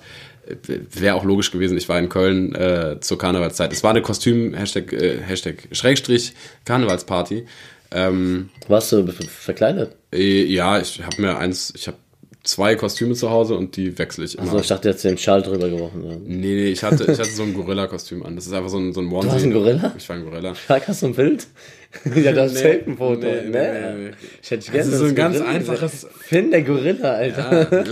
wäre 0.65 1.13
auch 1.13 1.25
logisch 1.25 1.51
gewesen, 1.51 1.77
ich 1.77 1.87
war 1.89 1.99
in 1.99 2.09
Köln 2.09 2.55
äh, 2.55 2.99
zur 3.01 3.19
Karnevalszeit. 3.19 3.71
Es 3.71 3.83
war 3.83 3.91
eine 3.91 4.01
Kostüm, 4.01 4.55
Hashtag, 4.55 4.93
äh, 4.93 5.19
Hashtag, 5.21 5.67
Schrägstrich, 5.71 6.33
Karnevalsparty. 6.65 7.45
Ähm, 7.91 8.49
Warst 8.67 8.91
du 8.91 9.05
ver- 9.07 9.23
verkleidet? 9.27 9.95
äh, 10.13 10.43
ja, 10.43 10.79
ich 10.79 11.01
habe 11.03 11.21
mir 11.21 11.37
eins, 11.37 11.73
ich 11.75 11.87
habe 11.87 11.97
zwei 12.43 12.75
Kostüme 12.75 13.13
zu 13.13 13.29
Hause 13.29 13.55
und 13.55 13.75
die 13.77 13.97
wechsle 13.97 14.25
ich 14.25 14.35
immer. 14.35 14.43
Also 14.43 14.59
ich 14.59 14.67
dachte, 14.67 14.89
jetzt 14.89 15.03
den 15.03 15.17
Schal 15.17 15.41
drüber 15.41 15.69
geworfen. 15.69 16.03
Ja. 16.05 16.15
Nee, 16.15 16.37
nee, 16.55 16.67
ich 16.67 16.83
hatte, 16.83 17.03
ich 17.11 17.19
hatte 17.19 17.29
so 17.29 17.43
ein 17.43 17.53
Gorilla-Kostüm 17.55 18.23
an. 18.23 18.35
Das 18.35 18.45
ist 18.45 18.53
einfach 18.53 18.69
so 18.69 18.77
ein, 18.77 18.93
so 18.93 19.01
ein 19.01 19.07
Onesie. 19.11 19.27
Du 19.29 19.33
hast 19.35 19.43
ein 19.43 19.51
Gorilla? 19.53 19.93
Ich 19.97 20.07
war 20.09 20.15
ein 20.15 20.23
Gorilla. 20.23 20.53
Sag, 20.67 20.87
hast 20.87 21.01
du 21.01 21.07
ein 21.07 21.13
Bild? 21.15 21.47
ja, 22.15 22.31
das 22.33 22.53
ist 22.53 22.63
Nee. 22.63 22.81
nee, 22.85 22.91
ein 22.91 22.97
Foto. 22.97 23.19
Nee, 23.21 23.41
Nee, 23.49 23.93
nee. 23.95 24.11
Ich 24.41 24.51
hätte 24.51 24.65
Das 24.65 24.71
gerne 24.73 24.91
ist 24.91 24.97
so 24.97 25.05
ein 25.05 25.15
ganz 25.15 25.37
Gorilla. 25.37 25.55
einfaches- 25.55 26.07
Finn, 26.19 26.51
der 26.51 26.61
Gorilla, 26.63 27.11
Alter. 27.13 27.83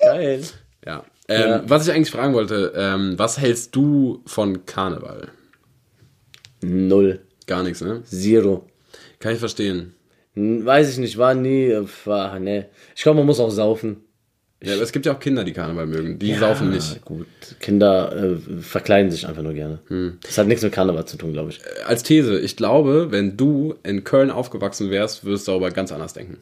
Geil. 0.00 0.40
Ja. 0.86 1.04
Ähm, 1.28 1.40
Ja. 1.50 1.62
Was 1.66 1.86
ich 1.88 1.94
eigentlich 1.94 2.10
fragen 2.10 2.32
wollte, 2.34 2.72
ähm, 2.76 3.14
was 3.18 3.38
hältst 3.38 3.74
du 3.76 4.22
von 4.26 4.64
Karneval? 4.66 5.28
Null. 6.62 7.20
Gar 7.46 7.62
nichts, 7.64 7.80
ne? 7.80 8.02
Zero. 8.04 8.66
Kann 9.20 9.32
ich 9.32 9.38
verstehen. 9.38 9.94
Hm, 10.34 10.64
Weiß 10.64 10.90
ich 10.90 10.98
nicht, 10.98 11.18
war 11.18 11.34
nie, 11.34 11.66
äh, 11.66 11.84
war, 12.04 12.38
ne. 12.38 12.66
Ich 12.94 13.02
glaube, 13.02 13.18
man 13.18 13.26
muss 13.26 13.40
auch 13.40 13.50
saufen. 13.50 13.96
Ja, 14.62 14.74
aber 14.74 14.82
es 14.82 14.90
gibt 14.90 15.06
ja 15.06 15.14
auch 15.14 15.20
Kinder, 15.20 15.44
die 15.44 15.52
Karneval 15.52 15.86
mögen. 15.86 16.18
Die 16.18 16.34
saufen 16.34 16.70
nicht. 16.70 16.94
Ja, 16.94 16.98
gut. 17.04 17.26
Kinder 17.60 18.12
äh, 18.16 18.60
verkleiden 18.60 19.08
sich 19.12 19.26
einfach 19.28 19.42
nur 19.42 19.52
gerne. 19.54 19.78
Hm. 19.86 20.18
Das 20.22 20.36
hat 20.36 20.48
nichts 20.48 20.64
mit 20.64 20.72
Karneval 20.72 21.04
zu 21.04 21.16
tun, 21.16 21.32
glaube 21.32 21.50
ich. 21.50 21.60
Als 21.86 22.02
These, 22.02 22.40
ich 22.40 22.56
glaube, 22.56 23.08
wenn 23.12 23.36
du 23.36 23.76
in 23.84 24.02
Köln 24.02 24.32
aufgewachsen 24.32 24.90
wärst, 24.90 25.24
würdest 25.24 25.46
du 25.46 25.52
darüber 25.52 25.70
ganz 25.70 25.92
anders 25.92 26.12
denken. 26.12 26.38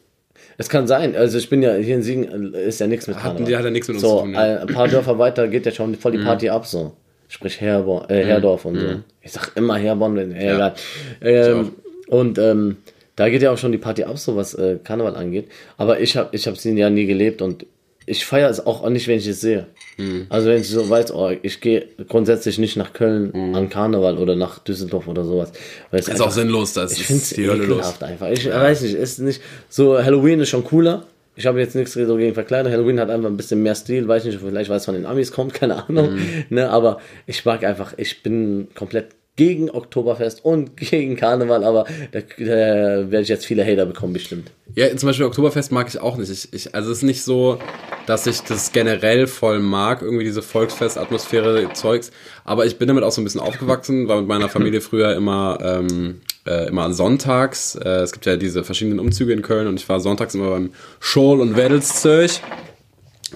Es 0.56 0.70
kann 0.70 0.86
sein. 0.86 1.14
Also 1.14 1.36
ich 1.36 1.50
bin 1.50 1.60
ja 1.62 1.74
hier 1.74 1.96
in 1.96 2.02
Siegen, 2.02 2.54
äh, 2.54 2.66
ist 2.68 2.80
ja 2.80 2.86
nichts 2.86 3.06
mit 3.06 3.16
Hat- 3.16 3.24
Karneval. 3.24 3.46
die 3.46 3.56
hat 3.56 3.64
ja 3.64 3.70
nichts 3.70 3.88
mit 3.88 3.96
uns 3.96 4.02
so, 4.02 4.16
zu 4.16 4.22
tun, 4.24 4.32
ja. 4.32 4.54
Mhm. 4.54 4.68
Ein 4.68 4.74
paar 4.74 4.88
Dörfer 4.88 5.18
weiter 5.18 5.46
geht 5.48 5.66
ja 5.66 5.72
schon 5.72 5.94
voll 5.94 6.12
die 6.12 6.18
Party 6.24 6.48
ab, 6.48 6.64
so. 6.66 6.96
Sprich 7.28 7.60
Herborn, 7.60 8.08
äh, 8.08 8.24
Herdorf 8.24 8.64
und 8.64 8.78
so. 8.78 8.86
Ich 9.20 9.32
sag 9.32 9.50
immer 9.56 9.76
Herborn, 9.76 10.16
wenn, 10.16 10.32
äh, 10.32 10.54
egal. 10.54 10.74
Ähm, 11.20 11.72
und 12.08 12.38
ähm, 12.38 12.76
da 13.16 13.28
geht 13.30 13.42
ja 13.42 13.50
auch 13.52 13.58
schon 13.58 13.72
die 13.72 13.78
Party 13.78 14.04
ab, 14.04 14.18
so 14.18 14.36
was 14.36 14.54
äh, 14.54 14.78
Karneval 14.82 15.16
angeht. 15.16 15.48
Aber 15.78 16.00
ich 16.00 16.16
habe 16.16 16.28
ich 16.32 16.46
hab 16.46 16.56
sie 16.58 16.72
ja 16.76 16.90
nie 16.90 17.06
gelebt 17.06 17.40
und 17.42 17.64
ich 18.08 18.24
feiere 18.24 18.48
es 18.50 18.64
auch 18.64 18.88
nicht, 18.88 19.08
wenn 19.08 19.18
ich 19.18 19.26
es 19.26 19.40
sehe. 19.40 19.66
Mhm. 19.96 20.26
Also 20.28 20.48
wenn 20.48 20.60
ich 20.60 20.68
so 20.68 20.88
weiß, 20.88 21.12
oh, 21.12 21.32
ich 21.42 21.60
gehe 21.60 21.86
grundsätzlich 22.08 22.58
nicht 22.58 22.76
nach 22.76 22.92
Köln 22.92 23.32
Mhm. 23.34 23.54
an 23.54 23.68
Karneval 23.68 24.18
oder 24.18 24.36
nach 24.36 24.58
Düsseldorf 24.60 25.08
oder 25.08 25.24
sowas. 25.24 25.50
Weil 25.90 26.00
es 26.00 26.08
Ist 26.08 26.20
auch 26.20 26.30
sinnlos, 26.30 26.72
das 26.74 26.92
ich 26.92 27.10
ist 27.10 27.36
die 27.36 27.48
Hölle 27.48 27.64
los. 27.64 28.00
einfach. 28.02 28.30
Ich 28.30 28.48
weiß 28.48 28.82
nicht, 28.82 28.94
ist 28.94 29.18
nicht 29.18 29.40
so. 29.68 29.98
Halloween 30.02 30.38
ist 30.40 30.50
schon 30.50 30.62
cooler. 30.64 31.04
Ich 31.38 31.46
habe 31.46 31.58
jetzt 31.58 31.74
nichts 31.74 31.94
so 31.94 32.16
gegen 32.16 32.32
Verkleidung. 32.34 32.72
Halloween 32.72 33.00
hat 33.00 33.10
einfach 33.10 33.28
ein 33.28 33.36
bisschen 33.36 33.62
mehr 33.62 33.74
Stil. 33.74 34.06
Weiß 34.06 34.24
nicht, 34.24 34.38
vielleicht 34.40 34.70
weil 34.70 34.76
es 34.76 34.84
von 34.84 34.94
den 34.94 35.04
Amis 35.04 35.32
kommt, 35.32 35.52
keine 35.60 35.84
Ahnung. 35.88 36.14
Mhm. 36.14 36.44
Ne, 36.50 36.70
aber 36.70 36.98
ich 37.26 37.44
mag 37.44 37.64
einfach, 37.64 37.92
ich 37.96 38.22
bin 38.22 38.68
komplett 38.76 39.06
gegen 39.36 39.70
Oktoberfest 39.70 40.44
und 40.44 40.76
gegen 40.76 41.16
Karneval, 41.16 41.62
aber 41.64 41.84
da, 42.12 42.20
da 42.20 42.44
werde 42.44 43.20
ich 43.20 43.28
jetzt 43.28 43.46
viele 43.46 43.64
Hater 43.64 43.86
bekommen, 43.86 44.12
bestimmt. 44.12 44.50
Ja, 44.74 44.94
zum 44.96 45.06
Beispiel 45.08 45.26
Oktoberfest 45.26 45.72
mag 45.72 45.88
ich 45.88 46.00
auch 46.00 46.16
nicht. 46.16 46.30
Ich, 46.30 46.52
ich, 46.52 46.74
also 46.74 46.90
es 46.90 46.98
ist 46.98 47.04
nicht 47.04 47.22
so, 47.22 47.58
dass 48.06 48.26
ich 48.26 48.40
das 48.42 48.72
generell 48.72 49.26
voll 49.26 49.60
mag, 49.60 50.02
irgendwie 50.02 50.24
diese 50.24 50.42
Volksfest-Atmosphäre 50.42 51.72
Zeugs. 51.72 52.10
Aber 52.44 52.66
ich 52.66 52.76
bin 52.76 52.88
damit 52.88 53.04
auch 53.04 53.12
so 53.12 53.20
ein 53.20 53.24
bisschen 53.24 53.40
aufgewachsen, 53.40 54.08
war 54.08 54.18
mit 54.18 54.28
meiner 54.28 54.48
Familie 54.48 54.80
früher 54.80 55.14
immer, 55.14 55.58
ähm, 55.62 56.20
äh, 56.46 56.68
immer 56.68 56.92
sonntags. 56.92 57.74
Äh, 57.76 57.88
es 58.00 58.12
gibt 58.12 58.26
ja 58.26 58.36
diese 58.36 58.64
verschiedenen 58.64 59.00
Umzüge 59.00 59.32
in 59.32 59.42
Köln 59.42 59.66
und 59.66 59.80
ich 59.80 59.88
war 59.88 60.00
sonntags 60.00 60.34
immer 60.34 60.50
beim 60.50 60.72
Schol- 61.00 61.40
und 61.40 61.56
Wedelszirch. 61.56 62.40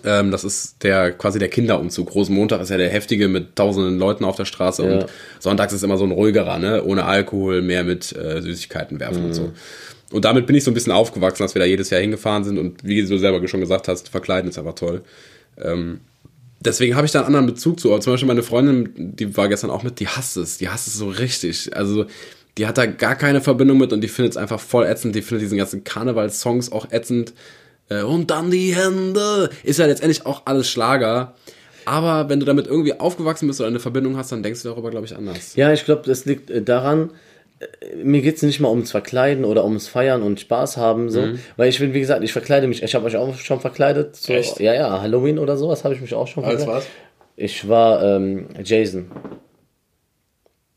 Ähm, 0.05 0.31
das 0.31 0.45
ist 0.45 0.83
der 0.83 1.13
quasi 1.13 1.39
der 1.39 1.49
Kinderumzug. 1.49 2.15
Rosenmontag 2.15 2.61
ist 2.61 2.71
ja 2.71 2.77
der 2.77 2.91
heftige 2.91 3.29
mit 3.29 3.57
tausenden 3.57 3.99
Leuten 3.99 4.25
auf 4.25 4.37
der 4.37 4.45
Straße 4.45 4.85
Ja. 4.85 4.93
und 5.01 5.07
sonntags 5.41 5.73
ist 5.73 5.83
immer 5.83 5.97
so 5.97 6.05
ein 6.05 6.13
ruhigerer, 6.13 6.59
ne? 6.59 6.85
Ohne 6.85 7.05
Alkohol, 7.05 7.63
mehr 7.63 7.83
mit 7.85 8.15
äh, 8.17 8.41
Süßigkeiten 8.41 9.01
werfen 9.01 9.25
und 9.25 9.35
so. 9.35 9.53
Und 10.13 10.25
damit 10.25 10.47
bin 10.47 10.57
ich 10.57 10.65
so 10.65 10.71
ein 10.71 10.75
bisschen 10.75 10.93
aufgewachsen, 10.93 11.43
dass 11.43 11.55
wir 11.55 11.61
da 11.61 11.67
jedes 11.67 11.91
Jahr 11.91 12.01
hingefahren 12.01 12.45
sind 12.45 12.59
und 12.59 12.83
wie 12.85 13.01
du 13.05 13.19
selber 13.19 13.47
schon 13.49 13.61
gesagt 13.61 13.89
hast, 13.89 14.09
verkleiden 14.09 14.51
ist 14.51 14.59
einfach 14.59 14.75
toll. 14.75 15.03
Ähm, 15.61 16.01
deswegen 16.61 16.97
habe 16.97 17.07
ich 17.07 17.13
da 17.13 17.21
einen 17.21 17.27
anderen 17.29 17.47
Bezug 17.47 17.79
zu. 17.81 17.93
Aber 17.93 18.01
zum 18.01 18.13
Beispiel 18.15 18.27
meine 18.29 18.43
Freundin, 18.43 18.91
die 18.97 19.37
war 19.37 19.49
gestern 19.49 19.71
auch 19.71 19.83
mit, 19.83 20.01
die 20.01 20.09
hasst 20.09 20.37
es. 20.37 20.59
Die 20.59 20.69
hasst 20.69 20.87
es 20.89 20.95
so 20.95 21.09
richtig. 21.09 21.77
Also 21.77 22.07
die 22.59 22.67
hat 22.67 22.77
da 22.79 22.87
gar 22.87 23.15
keine 23.17 23.41
Verbindung 23.41 23.79
mit 23.79 23.93
und 23.93 24.01
die 24.01 24.09
findet 24.09 24.33
es 24.33 24.37
einfach 24.37 24.59
voll 24.61 24.85
ätzend. 24.87 25.15
Die 25.15 25.23
findet 25.23 25.45
diesen 25.45 25.59
ganzen 25.59 25.85
Karneval-Songs 25.85 26.73
auch 26.73 26.91
ätzend. 26.91 27.33
Äh, 27.91 28.03
und 28.03 28.31
dann 28.31 28.51
die 28.51 28.75
Hände. 28.75 29.51
Ist 29.63 29.79
ja 29.79 29.87
letztendlich 29.87 30.25
auch 30.25 30.43
alles 30.47 30.71
Schlager. 30.71 31.35
Aber 31.85 32.29
wenn 32.29 32.41
du 32.41 32.47
damit 32.47 32.67
irgendwie 32.67 32.99
aufgewachsen 32.99 33.47
bist 33.49 33.61
oder 33.61 33.69
eine 33.69 33.81
Verbindung 33.81 34.17
hast, 34.17 34.33
dann 34.33 34.43
denkst 34.43 34.63
du 34.63 34.69
darüber, 34.69 34.91
glaube 34.91 35.07
ich, 35.07 35.17
anders. 35.17 35.57
Ja, 35.57 35.73
ich 35.73 35.85
glaube, 35.85 36.03
das 36.07 36.25
liegt 36.25 36.51
äh, 36.51 36.63
daran, 36.63 37.11
äh, 37.59 37.97
mir 37.97 38.21
geht's 38.23 38.43
nicht 38.43 38.61
mal 38.61 38.69
ums 38.69 38.91
Verkleiden 38.91 39.45
oder 39.45 39.65
ums 39.65 39.89
Feiern 39.89 40.23
und 40.23 40.39
Spaß 40.41 40.77
haben, 40.77 41.11
so. 41.11 41.25
Weil 41.57 41.69
ich 41.69 41.79
bin, 41.79 41.93
wie 41.93 42.01
gesagt, 42.01 42.23
ich 42.23 42.33
verkleide 42.33 42.69
mich, 42.69 42.83
ich 42.83 42.95
habe 42.95 43.07
euch 43.07 43.17
auch 43.17 43.35
schon 43.37 43.61
verkleidet. 43.61 44.17
So, 44.17 44.33
Echt? 44.33 44.61
Ja, 44.61 44.75
ja, 44.75 45.01
Halloween 45.01 45.39
oder 45.39 45.57
sowas 45.57 45.85
habe 45.85 45.95
ich 45.95 46.01
mich 46.01 46.15
auch 46.15 46.29
schon 46.29 46.45
Als 46.45 46.63
verkleidet. 46.65 46.87
was? 46.89 46.91
Ich 47.37 47.67
war 47.69 48.03
ähm, 48.05 48.49
Jason, 48.63 49.11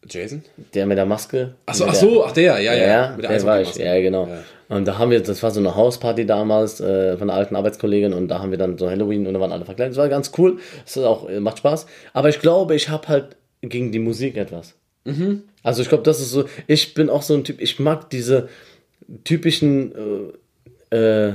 Jason? 0.10 0.44
der 0.74 0.86
mit 0.86 0.98
der 0.98 1.06
Maske. 1.06 1.56
Ach 1.66 1.74
so, 1.74 1.86
ach 1.86 1.92
der- 1.92 2.00
so, 2.00 2.26
ach 2.26 2.32
der, 2.32 2.60
ja, 2.60 2.74
ja. 2.74 2.74
Ja, 2.74 2.88
ja, 2.88 3.12
mit 3.16 3.24
der 3.26 3.32
der 3.32 3.44
war 3.44 3.62
ich, 3.62 3.76
ja, 3.76 4.00
genau. 4.02 4.28
Ja. 4.28 4.44
Und 4.76 4.86
da 4.88 4.98
haben 4.98 5.12
wir, 5.12 5.22
das 5.22 5.44
war 5.44 5.52
so 5.52 5.60
eine 5.60 5.76
Hausparty 5.76 6.26
damals 6.26 6.80
äh, 6.82 7.18
von 7.18 7.30
einer 7.30 7.38
alten 7.38 7.56
Arbeitskollegin 7.56 8.14
und 8.14 8.28
da 8.28 8.40
haben 8.40 8.52
wir 8.52 8.58
dann 8.58 8.78
so 8.78 8.90
Halloween 8.90 9.28
und 9.28 9.34
da 9.34 9.40
waren 9.40 9.52
alle 9.52 9.66
verkleidet. 9.66 9.92
Das 9.94 9.98
war 10.02 10.10
ganz 10.10 10.32
cool, 10.38 10.58
das 10.84 10.98
ist 10.98 11.04
auch, 11.04 11.30
äh, 11.30 11.40
macht 11.40 11.60
Spaß. 11.60 11.86
Aber 12.14 12.30
ich 12.30 12.40
glaube, 12.40 12.76
ich 12.76 12.90
habe 12.90 13.08
halt 13.08 13.36
gegen 13.62 13.92
die 13.92 14.00
Musik 14.00 14.36
etwas. 14.38 14.74
Mhm. 15.06 15.44
Also 15.62 15.82
ich 15.82 15.90
glaube, 15.90 16.04
das 16.04 16.20
ist 16.20 16.32
so, 16.32 16.46
ich 16.68 16.94
bin 16.94 17.10
auch 17.10 17.22
so 17.22 17.34
ein 17.36 17.44
Typ, 17.44 17.62
ich 17.62 17.80
mag 17.80 18.10
diese 18.10 18.50
typischen, 19.24 19.94
äh, 20.92 20.96
äh, 21.30 21.34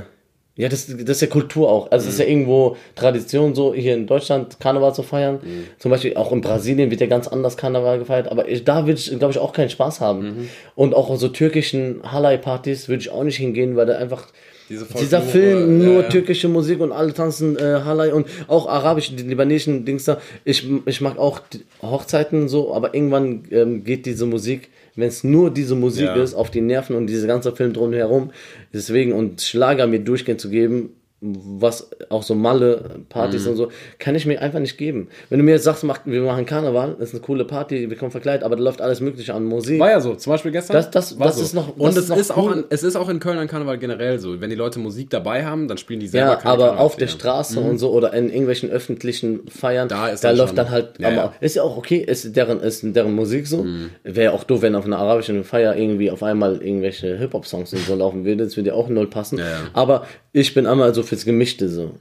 ja, 0.59 0.67
das, 0.67 0.87
das 0.87 1.09
ist 1.09 1.21
ja 1.21 1.27
Kultur 1.27 1.69
auch. 1.69 1.89
Also 1.89 2.09
es 2.09 2.15
ist 2.15 2.19
ja 2.19 2.25
irgendwo 2.25 2.75
Tradition, 2.93 3.55
so 3.55 3.73
hier 3.73 3.93
in 3.93 4.07
Deutschland 4.07 4.59
Karneval 4.59 4.93
zu 4.93 5.03
feiern. 5.03 5.39
Zum 5.77 5.89
Beispiel 5.89 6.17
auch 6.17 6.33
in 6.33 6.41
Brasilien 6.41 6.91
wird 6.91 6.99
ja 6.99 7.07
ganz 7.07 7.29
anders 7.29 7.55
Karneval 7.55 7.97
gefeiert. 7.97 8.29
Aber 8.29 8.45
ich, 8.45 8.65
da 8.65 8.85
würde 8.85 8.99
ich, 8.99 9.07
glaube 9.17 9.31
ich, 9.31 9.39
auch 9.39 9.53
keinen 9.53 9.69
Spaß 9.69 10.01
haben. 10.01 10.49
Und 10.75 10.95
auch 10.95 11.15
so 11.15 11.29
türkischen 11.29 12.01
Halay-Partys 12.03 12.89
würde 12.89 12.99
ich 12.99 13.09
auch 13.09 13.23
nicht 13.23 13.37
hingehen, 13.37 13.77
weil 13.77 13.85
da 13.85 13.97
einfach 13.97 14.27
Diese 14.67 14.85
dieser 14.99 15.21
Film, 15.21 15.77
nur 15.77 16.01
ja. 16.01 16.09
türkische 16.09 16.49
Musik 16.49 16.81
und 16.81 16.91
alle 16.91 17.13
tanzen 17.13 17.57
äh, 17.57 17.79
Halay 17.85 18.11
und 18.11 18.27
auch 18.49 18.67
arabischen, 18.67 19.15
die 19.15 19.23
libanesischen 19.23 19.85
Dings 19.85 20.03
da. 20.03 20.19
Ich, 20.43 20.67
ich 20.85 20.99
mag 20.99 21.17
auch 21.17 21.39
Hochzeiten 21.81 22.49
so, 22.49 22.73
aber 22.73 22.93
irgendwann 22.93 23.45
ähm, 23.51 23.85
geht 23.85 24.05
diese 24.05 24.25
Musik, 24.25 24.67
wenn 24.99 25.07
es 25.07 25.23
nur 25.23 25.51
diese 25.51 25.75
Musik 25.75 26.05
Ja. 26.05 26.15
ist, 26.15 26.33
auf 26.33 26.51
die 26.51 26.61
Nerven 26.61 26.95
und 26.95 27.07
dieser 27.07 27.27
ganze 27.27 27.55
Film 27.55 27.73
drumherum. 27.73 28.31
Deswegen 28.73 29.13
und 29.13 29.41
Schlager 29.41 29.87
mir 29.87 29.99
durchgehend 29.99 30.41
zu 30.41 30.49
geben, 30.49 30.89
was 31.21 31.89
auch 32.09 32.23
so 32.23 32.33
Malle-Partys 32.35 33.43
Mhm. 33.45 33.51
und 33.51 33.55
so, 33.57 33.67
kann 33.97 34.15
ich 34.15 34.25
mir 34.25 34.41
einfach 34.41 34.59
nicht 34.59 34.77
geben. 34.77 35.09
Wenn 35.29 35.39
du 35.39 35.43
mir 35.45 35.51
jetzt 35.51 35.65
sagst, 35.65 35.83
mach, 35.83 35.99
wir 36.05 36.21
machen 36.21 36.45
Karneval, 36.45 36.95
das 36.97 37.09
ist 37.09 37.15
eine 37.15 37.21
coole 37.23 37.43
Party, 37.45 37.89
wir 37.89 37.97
kommen 37.97 38.11
verkleidet, 38.11 38.43
aber 38.43 38.55
da 38.55 38.63
läuft 38.63 38.81
alles 38.81 39.01
Mögliche 39.01 39.33
an 39.33 39.43
Musik. 39.43 39.79
War 39.79 39.89
ja 39.91 39.99
so, 39.99 40.15
zum 40.15 40.31
Beispiel 40.31 40.51
gestern. 40.51 40.75
Das- 40.77 40.89
das- 40.91 41.17
das 41.17 41.35
so. 41.37 41.41
ist 41.43 41.53
noch- 41.53 41.75
Und 41.77 41.89
es 41.89 41.97
ist 41.97 42.09
ist, 42.09 42.31
auch 42.31 42.45
cool. 42.45 42.53
an, 42.53 42.63
es 42.69 42.83
ist 42.83 42.95
auch 42.95 43.09
in 43.09 43.19
Köln 43.19 43.37
an 43.37 43.47
Karneval 43.47 43.77
generell 43.77 44.19
so. 44.19 44.39
Wenn 44.39 44.49
die 44.49 44.55
Leute 44.55 44.79
Musik 44.79 45.09
dabei 45.09 45.45
haben, 45.45 45.67
dann 45.67 45.77
spielen 45.77 45.99
die 45.99 46.07
selber 46.07 46.29
Ja, 46.31 46.35
keine 46.37 46.53
aber 46.53 46.79
auf 46.79 46.95
der. 46.95 47.07
Straße 47.09 47.59
und 47.59 47.79
so 47.79 47.91
oder 47.91 48.13
in 48.13 48.29
irgendwelchen 48.29 48.69
öffentlichen 48.69 49.41
Feiern, 49.49 49.87
Da 49.89 50.07
ist 50.09 50.23
da 50.23 50.29
dann 50.29 50.37
läuft 50.37 50.57
dann 50.57 50.69
halt, 50.69 50.99
Ja, 50.99 51.07
aber 51.07 51.15
ja. 51.15 51.33
ist 51.41 51.55
ja 51.55 51.63
auch 51.63 51.75
okay, 51.75 51.97
ist 51.97 52.35
deren, 52.35 52.59
ist 52.61 52.83
deren 52.95 53.13
Musik 53.13 53.47
so. 53.47 53.65
Wäre 54.03 54.25
ja 54.25 54.31
auch 54.31 54.43
doof, 54.45 54.61
wenn 54.61 54.75
auf 54.75 54.85
einer 54.85 54.99
arabischen 54.99 55.43
Feier 55.43 55.75
irgendwie 55.75 56.11
auf 56.11 56.23
einmal 56.23 56.61
irgendwelche 56.61 57.17
Hip-Hop-Songs 57.17 57.73
und 57.73 57.79
so 57.81 57.95
laufen 57.95 58.23
würde, 58.25 58.45
das 58.45 58.55
würde 58.55 58.69
ja 58.69 58.75
auch 58.75 58.87
null 58.89 59.07
passen. 59.07 59.41
Aber 59.73 60.05
ich 60.31 60.53
bin 60.53 60.65
einmal 60.67 60.93
so 60.93 61.03
fürs 61.09 61.25
Gemischte 61.25 61.67
so. 61.69 61.95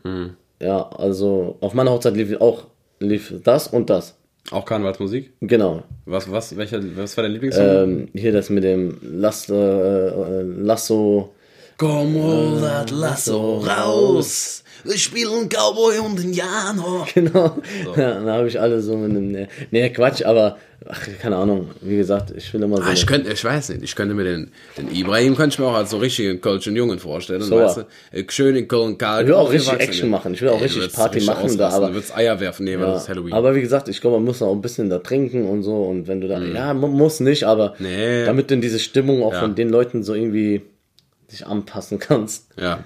Ja, 0.61 0.89
also 0.91 1.57
auf 1.61 1.75
meiner 1.75 1.91
Hochzeit 1.93 2.17
lief 2.17 2.41
auch 2.41 2.67
lief 3.01 3.35
das 3.43 3.69
und 3.69 3.91
das. 3.91 4.15
Auch 4.51 4.65
Karnevalsmusik? 4.65 5.33
Genau. 5.41 5.83
Was, 6.07 6.31
was, 6.31 6.57
welcher, 6.57 6.81
was 6.97 7.17
war 7.17 7.23
dein 7.23 7.33
Lieblingssong? 7.33 7.67
Ähm, 7.67 8.09
hier 8.15 8.33
das 8.33 8.49
mit 8.49 8.65
dem 8.65 8.97
Lass, 9.03 9.49
äh, 9.51 9.55
äh, 9.55 10.43
Lasso, 10.43 11.35
Komm, 11.77 12.15
hol 12.15 12.61
das 12.61 12.91
Lasso 12.91 13.59
raus. 13.59 14.65
Wir 14.85 14.97
spielen 14.99 15.49
Cowboy 15.49 15.99
und 15.99 16.21
Indianer. 16.21 17.07
Genau. 17.15 17.59
Ja, 17.97 18.15
dann 18.15 18.29
habe 18.29 18.49
ich 18.49 18.61
alle 18.61 18.81
so 18.81 18.97
mit 18.97 19.11
einem. 19.11 19.33
Nee, 19.33 19.49
nee, 19.71 19.91
Quatsch, 19.91 20.23
aber 20.25 20.59
ach, 20.89 21.01
keine 21.21 21.37
Ahnung. 21.37 21.71
Wie 21.81 21.97
gesagt, 21.97 22.33
ich 22.37 22.53
will 22.55 22.63
immer 22.63 22.77
so. 22.79 22.83
Ah, 22.85 22.93
ich 22.93 23.07
könnte, 23.07 23.33
ich 23.33 23.45
weiß 23.45 23.71
nicht, 23.71 23.83
ich 23.83 23.97
könnte 23.97 24.15
mir 24.15 24.25
den, 24.25 24.51
den 24.77 24.91
Ibrahim 24.95 25.37
könnte 25.37 25.55
ich 25.55 25.59
mir 25.59 25.67
auch 25.67 25.75
als 25.75 25.91
so 25.91 25.99
richtigen 25.99 26.41
kölschen 26.41 26.77
Jungen 26.77 26.99
vorstellen. 26.99 27.43
So, 27.43 27.57
weißt 27.57 27.79
du, 27.79 27.81
Äh, 28.17 28.25
schön 28.29 28.55
in 28.57 28.69
Köln, 28.69 28.97
Karl. 28.99 29.23
Ich 29.23 29.29
will 29.29 29.35
auch 29.35 29.51
richtig 29.53 29.73
Action 29.81 30.11
machen. 30.11 30.35
Ich 30.35 30.43
will 30.43 30.49
auch 30.51 30.61
richtig 30.61 30.93
Party 30.93 31.21
machen 31.23 31.57
da, 31.59 31.71
aber- 31.71 31.89
Du 31.89 31.95
würdest 31.95 32.17
Eier 32.17 32.39
werfen, 32.41 32.65
nee, 32.65 32.77
weil 32.79 32.87
Ja, 32.87 32.93
das 32.93 33.03
ist 33.05 33.09
Halloween. 33.09 33.33
Aber 33.33 33.55
wie 33.55 33.61
gesagt, 33.61 33.89
ich 33.89 34.01
glaube, 34.01 34.17
man 34.17 34.25
muss 34.27 34.41
auch 34.43 34.53
ein 34.53 34.61
bisschen 34.61 34.89
da 34.91 34.99
trinken 34.99 35.49
und 35.49 35.63
so. 35.63 35.83
Und 35.85 36.07
wenn 36.07 36.21
du 36.21 36.29
da, 36.29 36.41
ja, 36.41 36.73
man 36.75 36.91
muss 36.93 37.21
nicht, 37.21 37.45
aber 37.45 37.75
Mhm. 37.79 37.87
Nee. 37.87 38.25
damit 38.25 38.51
du 38.51 38.55
in 38.55 38.61
diese 38.61 38.79
Stimmung 38.79 39.23
auch 39.23 39.33
Ja. 39.33 39.41
von 39.41 39.55
den 39.55 39.69
Leuten 39.71 40.03
so 40.03 40.15
irgendwie 40.15 40.63
dich 41.33 41.47
anpassen 41.47 41.99
kannst. 41.99 42.47
ja, 42.61 42.85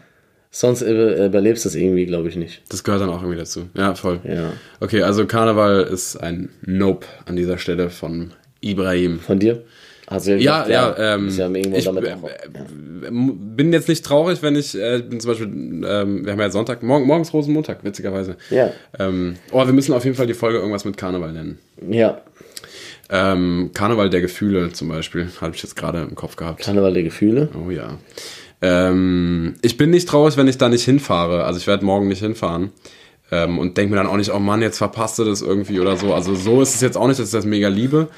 Sonst 0.55 0.83
über, 0.83 1.17
überlebst 1.25 1.65
du 1.65 1.71
es 1.71 1.75
irgendwie, 1.75 2.05
glaube 2.05 2.29
ich, 2.29 2.37
nicht. 2.37 2.61
das 2.69 2.85
gehört 2.85 3.01
dann 3.01 3.09
auch 3.09 3.23
irgendwie 3.23 3.39
dazu. 3.39 3.71
Ja, 3.75 3.95
voll. 3.95 4.21
Ja. 4.23 4.53
Okay, 4.81 5.03
also 5.03 5.25
Karneval 5.25 5.85
ist 5.85 6.17
ein 6.17 6.51
Nope 6.61 7.07
an 7.25 7.37
dieser 7.37 7.57
Stelle 7.57 7.89
von 7.89 8.33
Ibrahim. 8.61 9.19
Von 9.19 9.39
dir? 9.39 9.63
Du 10.11 10.39
Ja, 10.39 10.69
ja, 10.69 10.95
ähm, 10.99 11.31
ja 11.31 11.49
irgendwo 11.49 11.79
ich 11.79 11.85
damit 11.85 12.07
auch, 12.13 12.29
äh, 12.29 13.11
bin 13.11 13.73
jetzt 13.73 13.89
nicht 13.89 14.05
traurig, 14.05 14.43
wenn 14.43 14.55
ich, 14.55 14.79
äh, 14.79 14.99
bin 14.99 15.21
zum 15.21 15.31
Beispiel, 15.31 15.47
ähm, 15.47 16.27
wir 16.27 16.33
haben 16.33 16.41
ja 16.41 16.51
Sonntag, 16.51 16.83
morgen, 16.83 17.07
morgens 17.07 17.33
Rosenmontag, 17.33 17.83
witzigerweise. 17.83 18.37
Ja. 18.51 18.73
Ähm, 18.99 19.37
oh, 19.53 19.65
wir 19.65 19.73
müssen 19.73 19.95
auf 19.95 20.05
jeden 20.05 20.17
Fall 20.17 20.27
die 20.27 20.35
Folge 20.35 20.59
irgendwas 20.59 20.85
mit 20.85 20.99
Karneval 20.99 21.33
nennen. 21.33 21.59
ja. 21.89 22.21
Ähm, 23.15 23.73
Karneval 23.75 24.09
der 24.09 24.23
Gefühle 24.23 24.73
zum 24.73 24.89
Beispiel, 24.89 25.29
habe 25.41 25.55
ich 25.55 25.63
jetzt 25.63 25.77
gerade 25.77 26.01
im 26.01 26.15
Kopf 26.15 26.37
gehabt. 26.37 26.63
Karneval 26.63 26.95
der 26.95 27.03
Gefühle. 27.03 27.49
Oh 27.55 27.71
ja. 27.71 27.99
Ähm, 28.63 29.57
ich 29.61 29.77
bin 29.77 29.91
nicht 29.91 30.09
traurig, 30.09 30.37
wenn 30.37 30.49
ich 30.49 30.57
da 30.57 30.69
nicht 30.69 30.85
hinfahre. 30.85 31.45
Also 31.45 31.59
ich 31.59 31.67
werde 31.67 31.85
morgen 31.85 32.09
nicht 32.09 32.21
hinfahren. 32.21 32.71
Ähm, 33.33 33.59
und 33.59 33.77
denke 33.77 33.91
mir 33.91 33.97
dann 33.97 34.07
auch 34.07 34.17
nicht, 34.17 34.33
oh 34.33 34.39
Mann, 34.39 34.63
jetzt 34.63 34.79
verpasst 34.79 35.19
du 35.19 35.25
das 35.25 35.43
irgendwie 35.43 35.81
oder 35.81 35.97
so. 35.97 36.15
Also 36.15 36.35
so 36.35 36.63
ist 36.63 36.75
es 36.75 36.81
jetzt 36.81 36.97
auch 36.97 37.09
nicht, 37.09 37.19
dass 37.19 37.29
ich 37.29 37.33
das 37.33 37.45
mega 37.45 37.69
liebe. 37.69 38.09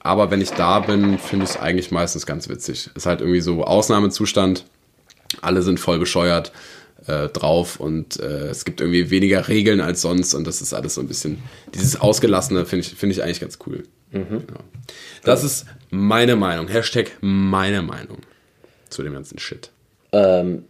Aber 0.00 0.30
wenn 0.30 0.40
ich 0.40 0.50
da 0.50 0.80
bin, 0.80 1.18
finde 1.18 1.44
ich 1.44 1.52
es 1.52 1.56
eigentlich 1.56 1.90
meistens 1.90 2.26
ganz 2.26 2.48
witzig. 2.48 2.90
Ist 2.94 3.06
halt 3.06 3.20
irgendwie 3.20 3.40
so 3.40 3.64
Ausnahmezustand. 3.64 4.64
Alle 5.40 5.62
sind 5.62 5.80
voll 5.80 5.98
bescheuert 5.98 6.52
äh, 7.06 7.28
drauf 7.28 7.80
und 7.80 8.18
äh, 8.20 8.48
es 8.48 8.64
gibt 8.64 8.80
irgendwie 8.80 9.10
weniger 9.10 9.48
Regeln 9.48 9.80
als 9.80 10.02
sonst 10.02 10.34
und 10.34 10.46
das 10.46 10.60
ist 10.60 10.74
alles 10.74 10.94
so 10.94 11.00
ein 11.00 11.06
bisschen, 11.06 11.38
dieses 11.74 12.00
Ausgelassene 12.00 12.66
finde 12.66 12.86
ich, 12.86 12.94
finde 12.94 13.14
ich 13.14 13.22
eigentlich 13.22 13.40
ganz 13.40 13.58
cool. 13.66 13.84
Ja. 14.12 14.20
Das 15.22 15.44
ist 15.44 15.66
meine 15.90 16.34
Meinung. 16.34 16.66
Hashtag 16.68 17.12
meine 17.20 17.82
Meinung 17.82 18.18
zu 18.88 19.02
dem 19.02 19.12
ganzen 19.12 19.38
Shit. 19.38 19.70
Ähm, 20.12 20.64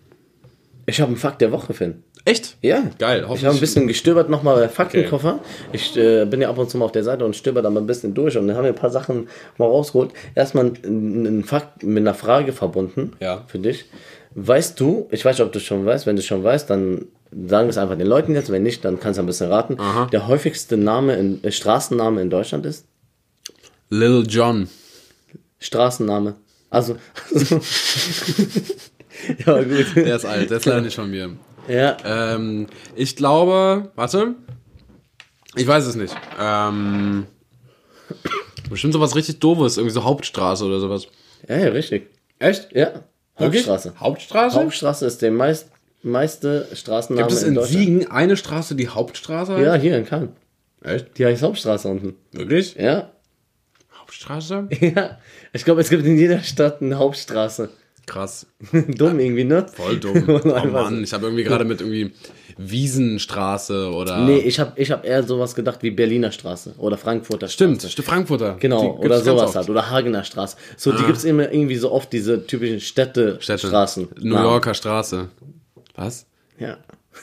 ich 0.86 1.00
habe 1.00 1.08
einen 1.08 1.16
Fakt 1.18 1.40
der 1.40 1.52
Woche, 1.52 1.74
Finn. 1.74 2.02
Echt? 2.24 2.56
Ja. 2.62 2.82
Geil. 2.98 3.26
Ich 3.34 3.44
habe 3.44 3.54
ein 3.56 3.60
bisschen 3.60 3.86
gestöbert 3.86 4.28
nochmal 4.28 4.56
bei 4.56 4.68
Faktenkoffer. 4.68 5.40
Ich 5.72 5.96
äh, 5.96 6.26
bin 6.26 6.40
ja 6.42 6.50
ab 6.50 6.58
und 6.58 6.68
zu 6.68 6.76
mal 6.76 6.84
auf 6.84 6.92
der 6.92 7.04
Seite 7.04 7.24
und 7.24 7.34
stöber 7.36 7.62
da 7.62 7.70
mal 7.70 7.80
ein 7.80 7.86
bisschen 7.86 8.12
durch 8.14 8.36
und 8.36 8.48
dann 8.48 8.56
haben 8.56 8.64
wir 8.64 8.70
ein 8.72 8.74
paar 8.76 8.90
Sachen 8.90 9.28
mal 9.56 9.64
rausgeholt. 9.66 10.10
Erstmal 10.34 10.66
ein, 10.66 11.38
ein 11.38 11.44
Fakt 11.44 11.82
mit 11.82 11.98
einer 12.02 12.14
Frage 12.14 12.52
verbunden 12.52 13.12
Ja. 13.20 13.44
für 13.46 13.58
dich. 13.58 13.86
Weißt 14.34 14.78
du, 14.78 15.08
ich 15.10 15.24
weiß 15.24 15.38
nicht, 15.38 15.46
ob 15.46 15.52
du 15.52 15.58
es 15.58 15.64
schon 15.64 15.86
weißt, 15.86 16.06
wenn 16.06 16.16
du 16.16 16.20
es 16.20 16.26
schon 16.26 16.44
weißt, 16.44 16.68
dann 16.68 17.06
sagen 17.30 17.66
wir 17.66 17.70
es 17.70 17.78
einfach 17.78 17.96
den 17.96 18.06
Leuten 18.06 18.34
jetzt, 18.34 18.50
wenn 18.52 18.62
nicht, 18.62 18.84
dann 18.84 19.00
kannst 19.00 19.18
du 19.18 19.22
ein 19.22 19.26
bisschen 19.26 19.50
raten. 19.50 19.78
Der 20.12 20.26
häufigste 20.26 20.76
Name 20.76 21.16
in, 21.16 21.42
äh, 21.44 21.50
Straßenname 21.50 22.20
in 22.20 22.28
Deutschland 22.30 22.66
ist? 22.66 22.84
Lil 23.90 24.24
John. 24.28 24.68
Straßenname. 25.60 26.34
Also, 26.70 26.96
ja 29.46 29.62
gut. 29.62 29.96
Der 29.96 30.16
ist 30.16 30.24
alt, 30.24 30.50
der 30.50 30.58
ist 30.58 30.64
leider 30.66 30.80
nicht 30.80 30.96
von 30.96 31.10
mir. 31.10 31.30
Ja, 31.68 31.96
Ähm, 32.04 32.66
ich 32.96 33.14
glaube, 33.16 33.90
warte. 33.94 34.34
Ich 35.56 35.66
weiß 35.66 35.86
es 35.86 35.96
nicht. 35.96 36.14
Ähm, 36.40 37.26
bestimmt 38.70 38.92
sowas 38.92 39.14
richtig 39.16 39.40
doofes, 39.40 39.76
irgendwie 39.76 39.94
so 39.94 40.04
Hauptstraße 40.04 40.64
oder 40.64 40.80
sowas. 40.80 41.06
ja, 41.48 41.56
ja, 41.56 41.68
richtig. 41.70 42.08
Echt? 42.38 42.68
Ja, 42.72 43.04
Hauptstraße. 43.38 43.94
Hauptstraße? 43.98 44.56
Hauptstraße 44.60 45.06
ist 45.06 45.22
der 45.22 45.30
meist, 45.30 45.70
meiste 46.02 46.68
Straßenname 46.72 47.26
Gibt 47.28 47.38
es 47.38 47.42
in 47.44 47.54
Deutschland. 47.54 47.78
Siegen 47.84 48.10
eine 48.10 48.36
Straße, 48.36 48.74
die 48.74 48.88
Hauptstraße 48.88 49.54
heißt? 49.54 49.64
Ja, 49.64 49.74
hier 49.74 49.96
in 49.96 50.06
Cannes. 50.06 50.30
Echt? 50.82 51.18
Die 51.18 51.26
heißt 51.26 51.42
Hauptstraße 51.42 51.88
unten. 51.88 52.14
Wirklich? 52.32 52.74
Ja. 52.76 53.10
Hauptstraße? 54.00 54.68
Ja. 54.80 55.18
Ich 55.52 55.64
glaube, 55.64 55.80
es 55.80 55.88
gibt 55.90 56.04
in 56.04 56.16
jeder 56.16 56.40
Stadt 56.42 56.80
eine 56.82 56.98
Hauptstraße. 56.98 57.70
Krass. 58.08 58.46
Dumm 58.72 59.20
irgendwie, 59.20 59.44
ne? 59.44 59.66
Voll 59.72 59.98
dumm. 59.98 60.24
Oh 60.44 60.66
Mann, 60.66 61.04
ich 61.04 61.12
habe 61.12 61.26
irgendwie 61.26 61.44
gerade 61.44 61.66
mit 61.66 61.80
irgendwie 61.82 62.12
Wiesenstraße 62.56 63.90
oder. 63.92 64.24
Nee, 64.24 64.38
ich 64.38 64.58
habe 64.58 64.72
ich 64.80 64.90
hab 64.90 65.04
eher 65.04 65.22
sowas 65.22 65.54
gedacht 65.54 65.82
wie 65.82 65.90
Berliner 65.90 66.32
Straße 66.32 66.74
oder 66.78 66.96
Frankfurter 66.96 67.48
Stimmt, 67.48 67.76
Straße. 67.76 67.92
stimmt, 67.92 68.08
Frankfurter. 68.08 68.56
Genau, 68.58 68.96
oder 68.96 69.20
sowas. 69.20 69.52
Ah. 69.52 69.56
halt. 69.60 69.68
Oder 69.70 69.90
Hagener 69.90 70.24
Straße. 70.24 70.56
So, 70.76 70.92
die 70.92 71.04
gibt's 71.04 71.24
immer 71.24 71.52
irgendwie 71.52 71.76
so 71.76 71.92
oft, 71.92 72.12
diese 72.12 72.46
typischen 72.46 72.80
Städte, 72.80 73.36
Städte. 73.40 73.66
Straßen. 73.66 74.08
New 74.20 74.34
Namen. 74.34 74.44
Yorker 74.46 74.74
Straße. 74.74 75.28
Was? 75.94 76.26
Ja. 76.58 76.78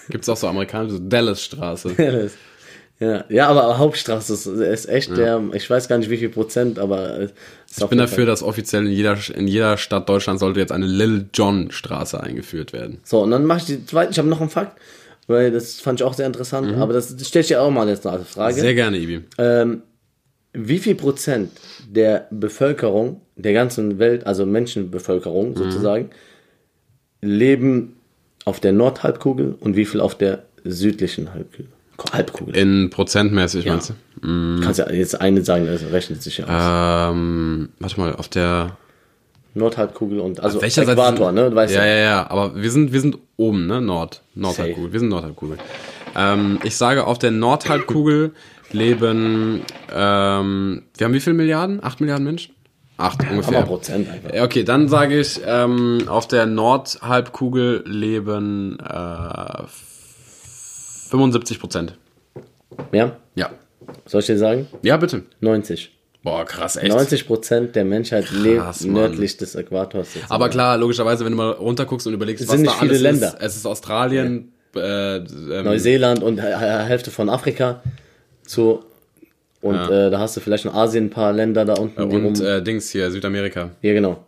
Gibt's 0.09 0.29
auch 0.29 0.37
so 0.37 0.47
amerikanische 0.47 1.01
Dallas 1.01 1.41
Straße. 1.41 1.95
Alles. 1.97 2.33
Ja, 3.05 3.25
ja, 3.29 3.47
aber 3.47 3.77
Hauptstraße 3.77 4.33
ist, 4.33 4.45
ist 4.47 4.85
echt 4.89 5.15
der, 5.15 5.41
ich 5.53 5.69
weiß 5.69 5.87
gar 5.87 5.97
nicht 5.97 6.09
wie 6.09 6.17
viel 6.17 6.29
Prozent, 6.29 6.79
aber 6.79 7.29
Ich 7.77 7.85
bin 7.87 7.97
dafür, 7.97 8.25
dass 8.25 8.41
offiziell 8.41 8.85
in 8.85 8.91
jeder, 8.91 9.17
in 9.33 9.47
jeder 9.47 9.77
Stadt 9.77 10.07
Deutschlands 10.09 10.39
sollte 10.39 10.59
jetzt 10.59 10.71
eine 10.71 10.85
Lil 10.85 11.25
John 11.33 11.71
Straße 11.71 12.19
eingeführt 12.21 12.73
werden. 12.73 12.99
So, 13.03 13.21
und 13.21 13.31
dann 13.31 13.45
mache 13.45 13.59
ich 13.59 13.65
die 13.65 13.85
zweite, 13.85 14.11
ich 14.11 14.17
habe 14.17 14.27
noch 14.29 14.41
einen 14.41 14.49
Fakt, 14.49 14.79
weil 15.27 15.51
das 15.51 15.79
fand 15.81 15.99
ich 15.99 16.05
auch 16.05 16.13
sehr 16.13 16.27
interessant, 16.27 16.73
aber 16.77 16.93
das 16.93 17.15
stelle 17.27 17.41
ich 17.41 17.47
dir 17.47 17.61
auch 17.61 17.71
mal 17.71 17.87
jetzt 17.89 18.07
eine 18.07 18.23
Frage. 18.25 18.55
Mhm. 18.55 18.59
Sehr 18.61 18.75
gerne, 18.75 18.97
Ibi. 18.97 19.21
Ähm, 19.37 19.81
wie 20.53 20.79
viel 20.79 20.95
Prozent 20.95 21.51
der 21.87 22.27
Bevölkerung, 22.31 23.21
der 23.35 23.51
ganzen 23.53 23.99
Welt, 23.99 24.25
also 24.25 24.45
Menschenbevölkerung 24.45 25.49
Mhm. 25.49 25.55
sozusagen, 25.57 26.09
leben 27.21 27.97
auf 28.45 28.59
der 28.59 28.71
Nordhalbkugel 28.71 29.55
und 29.59 29.75
wie 29.75 29.85
viel 29.85 29.99
auf 29.99 30.15
der 30.15 30.43
südlichen 30.63 31.33
Halbkugel? 31.33 31.67
Halbkugel. 32.11 32.55
In 32.55 32.89
prozentmäßig, 32.89 33.65
Ja. 33.65 33.73
meinst 33.73 33.89
du? 33.89 33.93
Kannst 34.63 34.79
ja 34.79 34.89
jetzt 34.91 35.19
eine 35.21 35.43
sagen, 35.43 35.65
das 35.65 35.81
rechnet 35.91 36.21
sich 36.23 36.37
ja 36.39 36.45
aus. 36.45 37.13
Ähm, 37.13 37.69
warte 37.79 37.99
mal, 37.99 38.15
auf 38.15 38.27
der. 38.27 38.77
Nordhalbkugel 39.57 40.19
und 40.19 40.41
also 40.41 40.61
Welcher 40.61 40.83
Seite 40.83 40.99
Äquator, 40.99 41.27
sind- 41.27 41.35
ne? 41.35 41.49
Du 41.49 41.55
weißt 41.55 41.73
ja, 41.73 41.85
ja. 41.85 41.95
ja, 41.95 42.01
ja, 42.03 42.29
aber 42.29 42.55
wir 42.61 42.69
sind, 42.71 42.91
wir 42.91 42.99
sind 42.99 43.17
oben, 43.37 43.67
ne? 43.67 43.79
Nord. 43.79 44.21
Nordhalbkugel. 44.35 44.91
Wir 44.91 44.99
sind 44.99 45.07
Nordhalbkugel. 45.09 45.57
Ähm, 46.15 46.59
ich 46.63 46.75
sage, 46.75 47.05
auf 47.07 47.19
der 47.19 47.31
Nordhalbkugel 47.31 48.31
leben, 48.73 49.61
ähm, 49.93 50.83
wir 50.97 51.05
haben 51.05 51.13
wie 51.13 51.19
viele 51.21 51.35
Milliarden? 51.35 51.81
Acht 51.81 52.01
Milliarden 52.01 52.25
Menschen? 52.25 52.53
Acht 52.97 53.19
ungefähr. 53.29 53.57
Hammer 53.59 53.67
Prozent 53.67 54.09
einfach. 54.09 54.41
Okay, 54.43 54.63
dann 54.63 54.87
sage 54.89 55.19
ich, 55.19 55.39
ähm, 55.45 55.99
auf 56.07 56.27
der 56.27 56.45
Nordhalbkugel 56.45 57.83
leben 57.85 58.77
äh, 58.79 59.63
75 61.17 61.59
Prozent. 61.59 61.97
Ja? 62.91 63.15
Ja. 63.35 63.51
Soll 64.05 64.21
ich 64.21 64.27
dir 64.27 64.37
sagen? 64.37 64.67
Ja, 64.81 64.97
bitte. 64.97 65.23
90. 65.41 65.91
Boah, 66.23 66.43
krass, 66.45 66.75
echt. 66.75 66.87
90 66.91 67.27
Prozent 67.27 67.75
der 67.75 67.85
Menschheit 67.85 68.31
lebt 68.31 68.57
Mann. 68.63 68.93
nördlich 68.93 69.37
des 69.37 69.53
Äquators. 69.55 70.07
sozusagen. 70.13 70.31
Aber 70.33 70.49
klar, 70.49 70.75
logischerweise, 70.77 71.23
wenn 71.23 71.31
du 71.33 71.37
mal 71.37 71.51
runterguckst 71.51 72.07
und 72.07 72.13
überlegst, 72.13 72.43
Es 72.43 72.47
was 72.49 72.55
sind 72.55 72.65
da 72.65 72.71
nicht 72.71 72.79
viele 72.79 72.91
alles 72.91 73.01
Länder. 73.01 73.27
ist. 73.27 73.41
Es 73.41 73.55
ist 73.57 73.65
Australien, 73.67 74.51
äh, 74.75 75.17
ähm, 75.17 75.25
Neuseeland 75.65 76.23
und 76.23 76.39
Hälfte 76.39 77.11
von 77.11 77.29
Afrika. 77.29 77.83
So. 78.47 78.83
Und 79.61 79.75
Ja. 79.75 80.07
äh, 80.07 80.11
da 80.11 80.19
hast 80.19 80.35
du 80.35 80.41
vielleicht 80.41 80.65
in 80.65 80.71
Asien 80.71 81.05
ein 81.05 81.09
paar 81.11 81.31
Länder 81.31 81.63
da 81.65 81.73
unten. 81.75 82.01
und 82.01 82.11
rum- 82.11 82.45
äh, 82.45 82.61
Dings 82.61 82.89
hier, 82.89 83.09
Südamerika. 83.11 83.71
ja, 83.81 83.93
genau. 83.93 84.25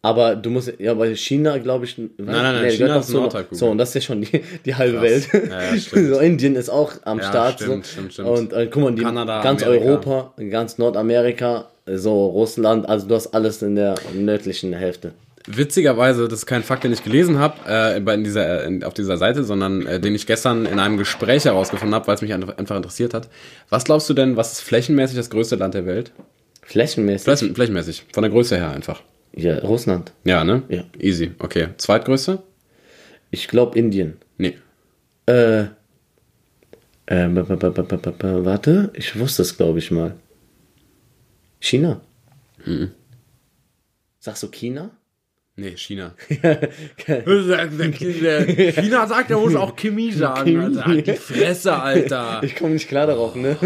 Aber 0.00 0.36
du 0.36 0.50
musst, 0.50 0.72
ja, 0.78 0.94
bei 0.94 1.14
China, 1.16 1.58
glaube 1.58 1.84
ich. 1.84 1.98
Nein, 1.98 2.08
nein, 2.18 2.54
nein, 2.62 2.70
China 2.70 2.98
ist 2.98 3.10
Nordhalbkugel. 3.10 3.58
So, 3.58 3.66
und 3.70 3.78
das 3.78 3.88
ist 3.90 3.94
ja 3.94 4.00
schon 4.02 4.20
die, 4.22 4.42
die 4.64 4.74
halbe 4.74 4.98
Krass. 4.98 5.32
Welt. 5.32 5.50
Ja, 5.50 5.76
so, 6.14 6.20
Indien 6.20 6.54
ist 6.54 6.68
auch 6.68 6.92
am 7.04 7.18
Ja, 7.18 7.24
Start. 7.24 7.60
stimmt, 7.60 7.84
so. 7.84 7.92
stimmt, 7.92 8.12
stimmt. 8.12 8.28
Und 8.28 8.52
äh, 8.52 8.68
guck 8.70 8.82
mal, 8.82 8.94
die, 8.94 9.02
Kanada, 9.02 9.42
ganz 9.42 9.62
Amerika. 9.64 9.84
Europa, 9.86 10.34
ganz 10.50 10.78
Nordamerika, 10.78 11.66
so 11.86 12.26
Russland, 12.26 12.88
also 12.88 13.08
du 13.08 13.14
hast 13.16 13.28
alles 13.34 13.60
in 13.62 13.74
der 13.74 13.96
nördlichen 14.14 14.72
Hälfte. 14.72 15.12
Witzigerweise, 15.50 16.28
das 16.28 16.40
ist 16.40 16.46
kein 16.46 16.62
Fakt, 16.62 16.84
den 16.84 16.92
ich 16.92 17.02
gelesen 17.02 17.38
habe 17.38 17.54
äh, 17.66 17.96
in 18.14 18.22
dieser, 18.22 18.64
in, 18.64 18.84
auf 18.84 18.92
dieser 18.92 19.16
Seite, 19.16 19.44
sondern 19.44 19.86
äh, 19.86 19.98
den 19.98 20.14
ich 20.14 20.26
gestern 20.26 20.66
in 20.66 20.78
einem 20.78 20.98
Gespräch 20.98 21.46
herausgefunden 21.46 21.94
habe, 21.94 22.06
weil 22.06 22.16
es 22.16 22.22
mich 22.22 22.34
einfach 22.34 22.56
einfach 22.58 22.76
interessiert 22.76 23.14
hat. 23.14 23.28
Was 23.70 23.84
glaubst 23.84 24.08
du 24.10 24.14
denn, 24.14 24.36
was 24.36 24.52
ist 24.52 24.60
flächenmäßig 24.60 25.16
das 25.16 25.30
größte 25.30 25.56
Land 25.56 25.72
der 25.74 25.86
Welt? 25.86 26.12
Flächenmäßig. 26.62 27.24
Flächen, 27.24 27.54
flächenmäßig, 27.54 28.04
von 28.12 28.22
der 28.22 28.30
Größe 28.30 28.56
her 28.58 28.70
einfach. 28.70 29.00
Ja, 29.34 29.58
Russland. 29.60 30.12
Ja, 30.24 30.44
ne? 30.44 30.62
Ja. 30.68 30.84
Easy. 30.98 31.32
Okay. 31.38 31.68
Zweitgrößte? 31.76 32.42
Ich 33.30 33.48
glaube 33.48 33.78
Indien. 33.78 34.16
Nee. 34.36 34.58
Äh, 35.26 35.62
äh, 37.06 37.28
warte, 37.34 38.90
ich 38.94 39.18
wusste 39.18 39.42
es, 39.42 39.56
glaube 39.56 39.78
ich 39.78 39.90
mal. 39.90 40.14
China. 41.60 42.00
Mhm. 42.64 42.92
Sagst 44.18 44.42
du 44.42 44.48
China? 44.48 44.90
Nee, 45.56 45.76
China. 45.76 46.14
China 46.28 46.58
sagt, 49.06 49.30
er 49.30 49.38
muss 49.38 49.56
auch 49.56 49.74
Chemie 49.74 50.12
sagen. 50.12 50.60
Alter. 50.60 50.86
Halt 50.86 51.06
die 51.06 51.14
Fresse, 51.14 51.74
Alter. 51.74 52.40
Ich 52.44 52.54
komme 52.54 52.74
nicht 52.74 52.88
klar 52.88 53.08
darauf, 53.08 53.34
ne? 53.34 53.56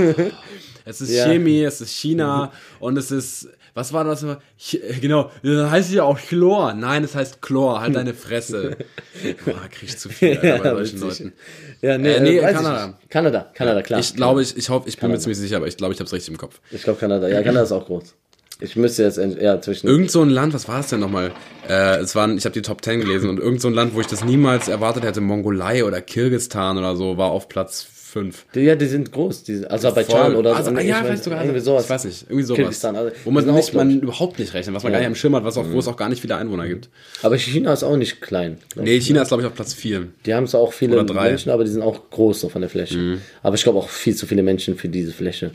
Es 0.87 1.03
ist 1.03 1.13
Ja. 1.13 1.27
Chemie, 1.27 1.63
es 1.63 1.83
ist 1.83 1.95
China 1.95 2.51
und 2.81 2.97
es 2.97 3.11
ist, 3.11 3.51
was 3.75 3.93
war 3.93 4.05
das? 4.05 4.25
Ch 4.59 4.79
genau, 5.01 5.31
das 5.43 5.70
heißt 5.70 5.93
ja 5.93 6.05
auch 6.05 6.18
Chlor. 6.18 6.75
Nein, 6.75 7.05
es 7.05 7.14
heißt 7.14 7.41
Chlor, 7.43 7.81
halt 7.81 7.97
deine 7.97 8.14
Fresse. 8.14 8.77
Boah, 9.45 9.55
krieg 9.70 9.89
ich 9.89 9.99
zu 9.99 10.09
viel 10.09 10.37
Alter, 10.39 10.75
bei 10.75 10.85
solchen 10.85 11.03
witzig. 11.03 11.20
Leuten. 11.27 11.33
Ja, 11.81 11.99
nee, 11.99 12.12
Äh, 12.14 12.20
nee, 12.20 12.43
weiß 12.43 12.51
ich 12.51 12.57
Kanada. 12.57 12.99
Kanada, 13.09 13.51
Kanada, 13.55 13.83
klar. 13.83 14.01
Ich 14.01 14.14
glaube, 14.14 14.43
ich, 14.43 14.57
ich 14.57 14.68
hoffe, 14.68 14.89
ich 14.89 14.97
bin 14.97 15.09
mir 15.09 15.14
Kanada. 15.14 15.20
ziemlich 15.23 15.39
sicher, 15.39 15.57
aber 15.57 15.66
ich 15.68 15.77
glaube, 15.77 15.95
ich 15.95 16.01
habe 16.01 16.07
es 16.07 16.12
richtig 16.12 16.31
im 16.33 16.39
Kopf. 16.39 16.61
Ich 16.70 16.83
glaube 16.83 16.99
Kanada. 17.01 17.29
Ja, 17.29 17.43
Kanada 17.43 17.62
ist 17.64 17.73
auch 17.73 17.87
groß. 17.87 18.14
Ich 18.61 18.77
müsste 18.77 19.03
jetzt 19.03 19.18
eher 19.18 19.61
zwischen. 19.61 19.89
Irgend 19.89 20.11
so 20.12 20.23
ein 20.23 20.31
Land, 20.31 20.55
was 20.55 20.68
war 20.68 20.79
es 20.81 20.89
denn 20.89 21.01
nochmal? 21.01 21.33
Äh, 21.68 21.97
es 21.99 22.14
waren, 22.14 22.39
ich 22.39 22.45
habe 22.45 22.53
die 22.53 22.62
Top 22.62 22.85
10 22.85 23.01
gelesen 23.01 23.29
und 23.29 23.41
irgend 23.41 23.61
so 23.61 23.66
ein 23.66 23.75
Land, 23.75 23.95
wo 23.95 24.01
ich 24.01 24.07
das 24.07 24.25
niemals 24.25 24.68
erwartet 24.68 25.03
hätte, 25.03 25.20
Mongolei 25.20 25.83
oder 25.85 26.01
Kirgistan 26.01 26.79
oder 26.79 26.95
so, 26.95 27.16
war 27.16 27.31
auf 27.33 27.49
Platz 27.49 27.83
5. 28.13 28.47
Die, 28.55 28.61
ja, 28.61 28.75
die 28.77 28.87
sind 28.87 29.11
groß. 29.11 29.43
Die, 29.45 29.67
Aserbaidschan 29.67 30.37
oder 30.37 30.55
also, 30.55 30.71
so. 30.71 30.79
ja, 30.79 31.01
ich 31.01 31.09
weiß, 31.09 31.25
sogar, 31.25 31.43
irgendwie 31.43 31.61
sowas. 31.61 31.85
ich 31.85 31.91
weiß 31.91 32.05
nicht, 32.05 32.25
irgendwie 32.29 32.43
sowas. 32.45 32.57
Kirgisistan, 32.57 32.97
also, 32.97 33.11
wo 33.25 33.31
man, 33.31 33.47
nicht, 33.47 33.73
man 33.73 34.01
überhaupt 34.01 34.39
nicht 34.39 34.53
rechnet, 34.53 34.75
was 34.75 34.83
man 34.83 34.93
Ja. 34.93 34.99
gar 34.99 35.01
nicht 35.01 35.07
am 35.09 35.15
Schirm 35.15 35.35
hat, 35.35 35.45
was 35.45 35.57
auch, 35.57 35.65
wo 35.71 35.79
es 35.79 35.89
auch 35.89 35.97
gar 35.97 36.11
nicht 36.11 36.21
viele 36.21 36.37
Einwohner 36.37 36.69
gibt. 36.69 36.91
Aber 37.23 37.39
China 37.39 37.73
ist 37.73 37.83
auch 37.83 37.97
nicht 37.97 38.21
klein. 38.21 38.59
Nee. 38.77 39.01
China 39.01 39.23
ist, 39.23 39.29
glaube 39.29 39.43
ich, 39.43 39.47
auf 39.47 39.55
Platz 39.55 39.73
4. 39.73 40.09
Die 40.27 40.35
haben 40.35 40.47
zwar 40.47 40.61
auch 40.61 40.73
viele. 40.73 41.03
Mhm. 41.03 41.15
Menschen, 41.15 41.51
aber 41.51 41.65
die 41.65 41.71
sind 41.71 41.83
auch 41.83 42.11
groß 42.11 42.41
so 42.41 42.49
von 42.51 42.61
der 42.61 42.69
Fläche. 42.71 43.19
Aber 43.43 43.55
ich 43.55 43.63
glaube 43.63 43.79
auch 43.79 43.89
viel 43.89 44.15
zu 44.15 44.27
viele 44.27 44.43
Menschen 44.43 44.77
für 44.77 44.89
diese 44.89 45.13
Fläche. 45.13 45.53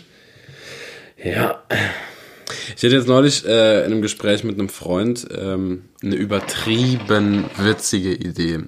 Ja, 1.24 1.64
Ich 2.76 2.84
hatte 2.84 2.96
jetzt 2.96 3.08
neulich 3.08 3.46
äh, 3.46 3.80
in 3.86 3.92
einem 3.92 4.02
Gespräch 4.02 4.44
mit 4.44 4.58
einem 4.58 4.70
Freund 4.70 5.28
ähm, 5.36 5.84
eine 6.02 6.16
übertrieben 6.16 7.46
witzige 7.58 8.14
Idee. 8.14 8.60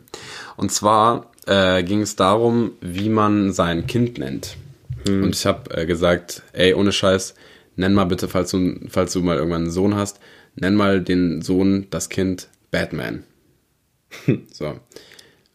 Und 0.57 0.71
zwar 0.71 1.31
äh, 1.49 1.81
ging 1.83 2.01
es 2.01 2.15
darum, 2.15 2.73
wie 2.79 3.09
man 3.09 3.51
sein 3.51 3.87
Kind 3.87 4.19
nennt. 4.19 4.55
Und 5.07 5.35
ich 5.35 5.45
habe 5.47 5.75
äh, 5.75 5.85
gesagt, 5.87 6.43
ey, 6.53 6.75
ohne 6.75 6.91
Scheiß, 6.91 7.33
nenn 7.75 7.95
mal 7.95 8.05
bitte, 8.05 8.27
falls 8.27 8.51
du, 8.51 8.79
falls 8.87 9.13
du 9.13 9.21
mal 9.21 9.37
irgendwann 9.37 9.63
einen 9.63 9.71
Sohn 9.71 9.95
hast, 9.95 10.19
nenn 10.55 10.75
mal 10.75 11.01
den 11.01 11.41
Sohn, 11.41 11.87
das 11.89 12.09
Kind 12.09 12.49
Batman. 12.69 13.23
so. 14.53 14.79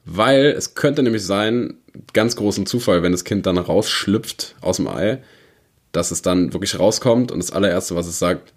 Weil 0.05 0.47
es 0.47 0.75
könnte 0.75 1.03
nämlich 1.05 1.25
sein, 1.25 1.75
ganz 2.13 2.35
großen 2.35 2.67
Zufall, 2.67 3.05
wenn 3.05 3.13
das 3.13 3.25
Kind 3.25 3.47
dann 3.47 3.57
rausschlüpft 3.57 4.57
aus 4.61 4.79
dem 4.79 4.89
Ei, 4.89 5.23
dass 5.93 6.11
es 6.11 6.23
dann 6.23 6.53
wirklich 6.53 6.77
rauskommt 6.79 7.31
und 7.31 7.39
das 7.39 7.53
allererste, 7.53 7.95
was 7.95 8.09
es 8.09 8.19
sagt, 8.19 8.53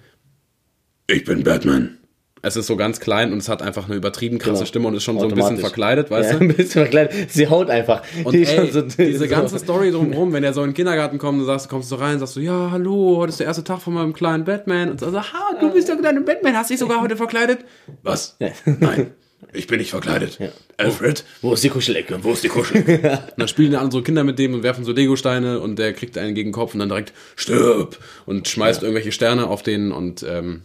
ich 1.05 1.23
bin 1.23 1.43
Batman. 1.43 1.99
Es 2.41 2.55
ist 2.55 2.67
so 2.67 2.75
ganz 2.75 2.99
klein 2.99 3.31
und 3.33 3.39
es 3.39 3.49
hat 3.49 3.61
einfach 3.61 3.87
eine 3.87 3.95
übertrieben 3.95 4.37
krasse 4.37 4.57
Genau. 4.59 4.65
Stimme 4.65 4.87
und 4.89 4.93
ist 4.95 5.03
schon 5.03 5.19
so 5.19 5.27
ein 5.27 5.33
bisschen 5.33 5.57
verkleidet, 5.57 6.11
weißt 6.11 6.33
ja, 6.33 6.37
du? 6.37 6.43
ein 6.45 6.47
bisschen 6.55 6.81
verkleidet. 6.83 7.31
Sie 7.31 7.47
haut 7.47 7.69
einfach. 7.69 8.03
Und 8.23 8.33
Die 8.33 8.45
ey, 8.45 8.71
so- 8.71 8.81
diese 8.81 9.17
so- 9.19 9.27
ganze 9.27 9.57
Story 9.59 9.91
drumherum, 9.91 10.31
wenn 10.33 10.43
er 10.43 10.53
so 10.53 10.61
in 10.63 10.69
den 10.69 10.73
Kindergarten 10.75 11.17
kommt 11.17 11.39
und 11.39 11.45
sagst, 11.45 11.67
kommst 11.69 11.91
du 11.91 11.95
rein, 11.95 12.19
sagst 12.19 12.35
du, 12.35 12.39
ja, 12.39 12.69
hallo, 12.71 13.17
heute 13.17 13.29
ist 13.31 13.39
der 13.39 13.47
erste 13.47 13.63
Tag 13.63 13.81
von 13.81 13.93
meinem 13.93 14.13
kleinen 14.13 14.43
Batman. 14.45 14.91
Und 14.91 14.99
so, 14.99 15.07
also, 15.07 15.19
ha, 15.21 15.57
du 15.59 15.71
bist 15.73 15.87
der 15.87 15.95
kleine 15.97 16.21
Batman, 16.21 16.55
hast 16.55 16.69
dich 16.69 16.79
sogar 16.79 17.01
heute 17.01 17.17
verkleidet? 17.17 17.59
Was? 18.03 18.35
Ja. 18.39 18.49
Nein, 18.65 19.11
ich 19.53 19.67
bin 19.67 19.79
nicht 19.79 19.89
verkleidet. 19.91 20.37
Alfred, 20.77 21.23
Wo 21.41 21.53
ist 21.53 21.63
die 21.63 21.69
Kuschelecke? 21.69 22.19
wo 22.21 22.33
ist 22.33 22.43
die 22.43 22.49
Kuschel? 22.49 22.83
und 22.85 23.19
dann 23.37 23.47
spielen 23.47 23.71
dann 23.71 23.81
andere 23.83 24.03
Kinder 24.03 24.23
mit 24.23 24.37
dem 24.37 24.53
und 24.53 24.61
werfen 24.63 24.83
so 24.85 24.91
Legosteine 24.91 25.59
und 25.59 25.77
der 25.79 25.93
kriegt 25.93 26.17
einen 26.17 26.35
gegen 26.35 26.49
den 26.49 26.53
Kopf 26.53 26.73
und 26.73 26.79
dann 26.81 26.89
direkt 26.89 27.13
stirb 27.35 27.97
und 28.27 28.47
schmeißt 28.47 28.83
irgendwelche 28.83 29.11
Sterne 29.11 29.47
auf 29.47 29.63
den 29.63 29.91
und 29.91 30.23
ähm, 30.27 30.61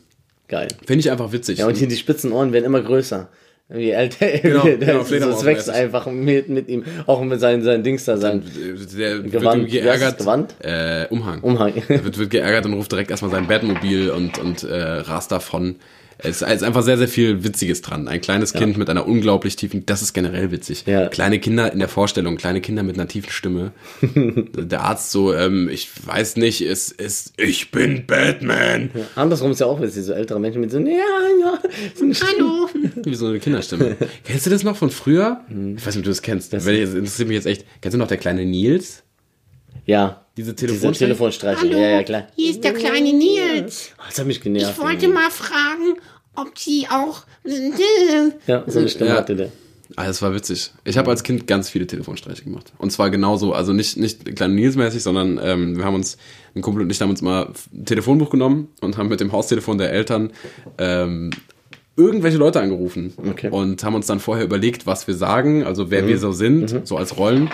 Geil. 0.49 0.68
finde 0.86 1.01
ich 1.01 1.11
einfach 1.11 1.32
witzig. 1.32 1.59
Ja, 1.59 1.66
und 1.66 1.76
hier 1.76 1.88
die 1.88 1.97
spitzen 1.97 2.32
Ohren 2.32 2.53
werden 2.53 2.64
immer 2.64 2.82
größer. 2.82 3.28
Je 3.74 3.90
älter 3.90 4.26
Genau, 4.38 4.64
der 4.64 4.76
genau, 4.76 5.01
ist, 5.01 5.09
Fledermaus 5.09 5.36
das 5.36 5.45
wächst 5.47 5.70
einfach 5.70 6.07
mit, 6.07 6.49
mit 6.49 6.68
ihm. 6.68 6.84
Auch 7.07 7.22
mit 7.22 7.40
seinen, 7.40 7.62
seinen 7.62 7.82
Dings 7.82 8.05
da, 8.05 8.18
sein 8.18 8.43
der 8.97 9.20
Gewand. 9.20 9.62
wird 9.62 9.72
Wie 9.72 9.80
geärgert. 9.80 10.18
Gewand? 10.18 10.55
Äh, 10.61 11.07
Umhang. 11.09 11.40
Umhang. 11.40 11.72
Er 11.88 12.05
wird, 12.05 12.18
wird 12.18 12.30
geärgert 12.30 12.66
und 12.66 12.74
ruft 12.74 12.93
direkt 12.93 13.11
erstmal 13.11 13.30
sein 13.30 13.47
Batmobil 13.47 14.11
und, 14.11 14.38
und 14.38 14.62
äh, 14.64 14.74
rast 14.76 15.32
davon. 15.32 15.76
Es 16.25 16.43
ist 16.43 16.62
einfach 16.62 16.83
sehr, 16.83 16.99
sehr 16.99 17.09
viel 17.09 17.43
Witziges 17.43 17.83
dran. 17.83 18.07
Ein 18.07 18.20
kleines 18.20 18.53
Kind 18.53 18.77
mit 18.77 18.89
einer 18.89 19.07
unglaublich 19.07 19.57
tiefen, 19.57 19.85
das 19.87 20.03
ist 20.03 20.12
generell 20.12 20.51
witzig. 20.53 20.85
Ja. 20.87 21.09
Kleine 21.09 21.41
Kinder 21.41 21.73
in 21.73 21.81
der 21.81 21.89
Vorstellung, 21.89 22.37
kleine 22.37 22.61
Kinder 22.61 22.83
mit 22.83 22.97
einer 22.97 23.09
tiefen 23.09 23.31
Stimme. 23.31 23.73
der 24.14 24.83
Arzt 24.83 25.11
so, 25.11 25.35
ähm, 25.35 25.68
ich 25.68 25.89
weiß 26.07 26.37
nicht, 26.37 26.61
es 26.61 26.93
ist, 26.93 27.35
ich 27.39 27.70
bin 27.70 28.07
Batman. 28.07 28.91
Andersrum 29.16 29.51
ist 29.51 29.61
ja 29.61 29.66
auch 29.66 29.81
witzig, 29.81 30.05
so 30.05 30.12
ältere 30.12 30.39
Menschen 30.39 30.61
mit 30.61 30.70
so, 30.70 30.79
ja, 30.79 30.87
ja, 30.87 31.59
so 31.95 32.05
eine 32.05 32.14
Stimme. 32.14 32.33
Hallo. 32.39 32.68
Wie 33.05 33.14
so 33.14 33.27
eine 33.27 33.41
Kinderstimme. 33.41 33.97
Kennst 34.25 34.47
du 34.47 34.51
das 34.51 34.62
noch 34.62 34.77
von 34.77 34.91
früher? 34.91 35.41
Hm. 35.49 35.77
Ich 35.77 35.87
weiß 35.87 35.95
nicht, 35.95 36.03
ob 36.03 36.05
du 36.05 36.11
das 36.11 36.23
kennst. 36.23 36.53
Das 36.53 36.66
interessiert 36.66 37.29
mich 37.29 37.37
jetzt 37.37 37.47
echt. 37.47 37.66
Kennst 37.81 37.95
du 37.95 37.99
noch 37.99 38.09
der 38.09 38.18
kleine 38.18 38.45
Nils? 38.45 39.03
Ja. 39.87 40.25
Diese 40.37 40.55
Diese 40.55 40.66
Telefonstrecke? 40.66 41.12
Telefonstreiche. 41.12 41.61
Hallo. 41.61 41.77
Ja, 41.77 41.89
ja, 41.91 42.03
klar. 42.03 42.29
Hier 42.37 42.51
ist 42.51 42.64
der 42.64 42.73
kleine 42.73 43.12
Nils. 43.12 43.91
Oh, 43.99 44.03
das 44.09 44.18
hat 44.18 44.27
mich 44.27 44.41
genervt. 44.41 44.75
Ich 44.77 44.83
wollte 44.83 45.09
mal 45.09 45.31
fragen, 45.31 45.99
ob 46.37 46.59
Sie 46.59 46.87
auch. 46.91 47.22
Ja, 48.47 48.64
so 48.66 48.78
eine 48.78 48.89
Stimme 48.89 49.11
Ja. 49.11 49.16
hatte 49.16 49.37
der. 49.37 49.53
Ah, 49.97 50.07
das 50.07 50.22
war 50.22 50.35
witzig. 50.35 50.70
Ich 50.85 50.97
habe 50.97 51.11
als 51.11 51.22
Kind 51.22 51.47
ganz 51.47 51.68
viele 51.68 51.87
Telefonstreiche 51.87 52.45
gemacht. 52.45 52.72
Und 52.78 52.91
zwar 52.93 53.11
genauso, 53.11 53.53
also 53.53 53.74
nicht, 53.74 53.99
nicht 53.99 54.35
kleine 54.37 54.55
Nils-mäßig, 54.55 55.03
sondern 55.03 55.39
ähm, 55.43 55.76
wir 55.76 55.85
haben 55.85 55.95
uns, 55.95 56.16
ein 56.55 56.62
Kumpel 56.62 56.83
und 56.83 56.91
ich 56.91 57.01
haben 57.03 57.11
uns 57.11 57.20
mal 57.20 57.53
ein 57.74 57.85
Telefonbuch 57.85 58.30
genommen 58.30 58.68
und 58.80 58.97
haben 58.97 59.09
mit 59.09 59.20
dem 59.20 59.33
Haustelefon 59.33 59.76
der 59.76 59.93
Eltern 59.93 60.33
ähm, 60.78 61.30
irgendwelche 61.97 62.39
Leute 62.39 62.61
angerufen. 62.61 63.12
Okay. 63.18 63.51
Und 63.51 63.85
haben 63.85 63.95
uns 63.95 64.07
dann 64.07 64.18
vorher 64.20 64.45
überlegt, 64.47 64.87
was 64.87 65.07
wir 65.07 65.14
sagen, 65.14 65.64
also 65.64 65.91
wer 65.91 66.07
wir 66.07 66.18
so 66.18 66.33
sind, 66.33 66.87
so 66.89 66.97
als 66.97 67.18
Rollen. 67.18 67.51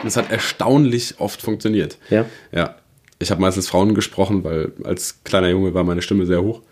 Und 0.00 0.06
es 0.06 0.16
hat 0.16 0.30
erstaunlich 0.30 1.14
oft 1.18 1.42
funktioniert. 1.42 1.98
Ja. 2.08 2.24
Ja. 2.52 2.76
Ich 3.18 3.32
habe 3.32 3.40
meistens 3.40 3.68
Frauen 3.68 3.94
gesprochen, 3.94 4.44
weil 4.44 4.72
als 4.84 5.24
kleiner 5.24 5.48
Junge 5.48 5.74
war 5.74 5.82
meine 5.82 6.02
Stimme 6.02 6.24
sehr 6.26 6.42
hoch. 6.42 6.62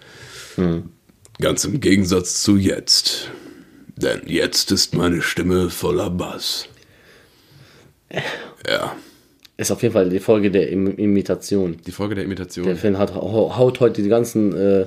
Ganz 1.42 1.64
im 1.64 1.80
Gegensatz 1.80 2.42
zu 2.42 2.56
jetzt. 2.56 3.28
Denn 3.96 4.22
jetzt 4.26 4.70
ist 4.70 4.94
meine 4.94 5.20
Stimme 5.22 5.70
voller 5.70 6.08
Bass. 6.08 6.68
Ja. 8.66 8.96
Ist 9.56 9.70
auf 9.70 9.82
jeden 9.82 9.92
Fall 9.92 10.08
die 10.08 10.20
Folge 10.20 10.50
der 10.50 10.70
Im 10.70 10.96
Imitation. 10.96 11.76
Die 11.86 11.92
Folge 11.92 12.14
der 12.14 12.24
Imitation. 12.24 12.64
Der 12.64 12.76
Film 12.76 12.96
hat, 12.96 13.14
hau- 13.14 13.56
haut 13.56 13.80
heute 13.80 14.02
die 14.02 14.08
ganzen 14.08 14.56
äh, 14.56 14.86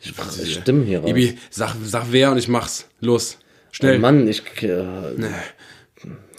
Stimmen 0.00 0.84
hier 0.86 1.00
raus. 1.00 1.10
Ibi, 1.10 1.36
sag, 1.50 1.74
sag 1.84 2.06
wer 2.10 2.30
und 2.30 2.38
ich 2.38 2.48
mach's. 2.48 2.86
Los. 3.00 3.38
Schnell. 3.72 3.96
Oh 3.96 4.00
Mann, 4.00 4.28
ich 4.28 4.42
äh, 4.62 4.84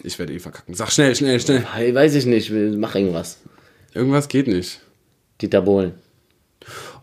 Ich 0.02 0.18
werde 0.18 0.32
eh 0.32 0.38
verkacken. 0.38 0.74
Sag 0.74 0.90
schnell, 0.90 1.14
schnell, 1.14 1.38
schnell. 1.40 1.64
weiß 1.94 2.14
ich 2.14 2.26
nicht, 2.26 2.50
mach 2.50 2.94
irgendwas. 2.94 3.38
Irgendwas 3.94 4.28
geht 4.28 4.46
nicht. 4.46 4.80
Dieter 5.40 5.60
Bohlen. 5.62 5.92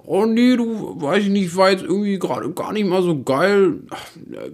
Oh 0.05 0.25
nee, 0.25 0.55
du, 0.57 1.01
weiß 1.01 1.23
ich 1.23 1.29
nicht, 1.29 1.55
war 1.55 1.71
jetzt 1.71 1.83
irgendwie 1.83 2.19
gerade 2.19 2.51
gar 2.51 2.73
nicht 2.73 2.87
mal 2.87 3.01
so 3.01 3.21
geil. 3.23 3.81
Äh, 4.31 4.49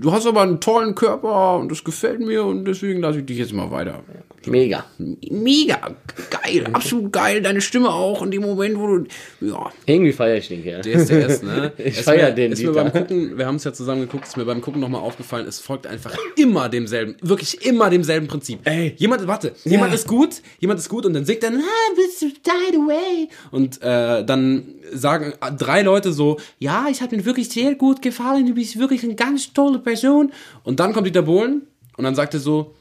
Du 0.00 0.12
hast 0.12 0.26
aber 0.26 0.42
einen 0.42 0.60
tollen 0.60 0.94
Körper 0.94 1.56
und 1.56 1.72
das 1.72 1.82
gefällt 1.82 2.20
mir 2.20 2.44
und 2.44 2.64
deswegen 2.66 3.00
lasse 3.00 3.18
ich 3.18 3.26
dich 3.26 3.38
jetzt 3.38 3.52
mal 3.52 3.72
weiter. 3.72 4.04
Mega. 4.46 4.84
Mega 4.98 5.96
geil, 6.30 6.66
absolut 6.72 7.12
geil, 7.12 7.42
deine 7.42 7.60
Stimme 7.60 7.90
auch 7.92 8.22
in 8.22 8.30
dem 8.30 8.42
Moment, 8.42 8.78
wo 8.78 8.86
du, 8.98 9.04
ja, 9.40 9.70
Irgendwie 9.86 10.12
feiere 10.12 10.36
ich 10.36 10.48
den 10.48 10.62
Kerl. 10.62 10.80
DSDS, 10.82 11.42
ne? 11.42 11.72
Ich 11.78 11.98
Ist 11.98 12.00
feier 12.04 12.28
mir- 12.28 12.34
den 12.34 12.52
Ist 12.52 12.62
mir 12.62 12.72
beim 12.72 12.92
Gucken, 12.92 13.36
wir 13.36 13.46
haben 13.46 13.56
es 13.56 13.64
ja 13.64 13.72
zusammen 13.72 14.02
geguckt, 14.02 14.26
ist 14.26 14.36
mir 14.36 14.44
beim 14.44 14.60
Gucken 14.60 14.80
nochmal 14.80 15.00
aufgefallen, 15.00 15.46
es 15.46 15.58
folgt 15.60 15.86
einfach 15.86 16.16
immer 16.36 16.68
demselben, 16.68 17.16
wirklich 17.20 17.64
immer 17.66 17.90
demselben 17.90 18.26
Prinzip. 18.28 18.60
Ey. 18.64 18.94
Jemand, 18.96 19.26
warte, 19.26 19.52
jemand 19.64 19.92
ist 19.92 20.06
gut, 20.06 20.36
jemand 20.60 20.80
ist 20.80 20.88
gut 20.88 21.04
und 21.06 21.12
dann 21.14 21.24
singt 21.24 21.42
dann, 21.42 21.56
ah, 21.56 21.94
bist 21.96 22.22
du 22.22 22.26
died 22.28 22.74
away. 22.76 23.28
Und 23.50 23.82
äh, 23.82 24.24
dann 24.24 24.74
sagen 24.92 25.34
drei 25.58 25.82
Leute 25.82 26.12
so, 26.12 26.38
ja, 26.58 26.86
ich 26.90 27.02
habe 27.02 27.16
mir 27.16 27.24
wirklich 27.24 27.48
sehr 27.50 27.74
gut 27.74 28.00
gefallen, 28.02 28.46
du 28.46 28.54
bist 28.54 28.78
wirklich 28.78 29.02
eine 29.04 29.14
ganz 29.14 29.52
tolle 29.52 29.78
Person. 29.80 30.32
Und 30.62 30.80
dann 30.80 30.92
kommt 30.92 31.06
Dieter 31.06 31.22
Bohlen 31.22 31.62
und 31.96 32.04
dann 32.04 32.14
sagt 32.14 32.34
er 32.34 32.40
so, 32.40 32.74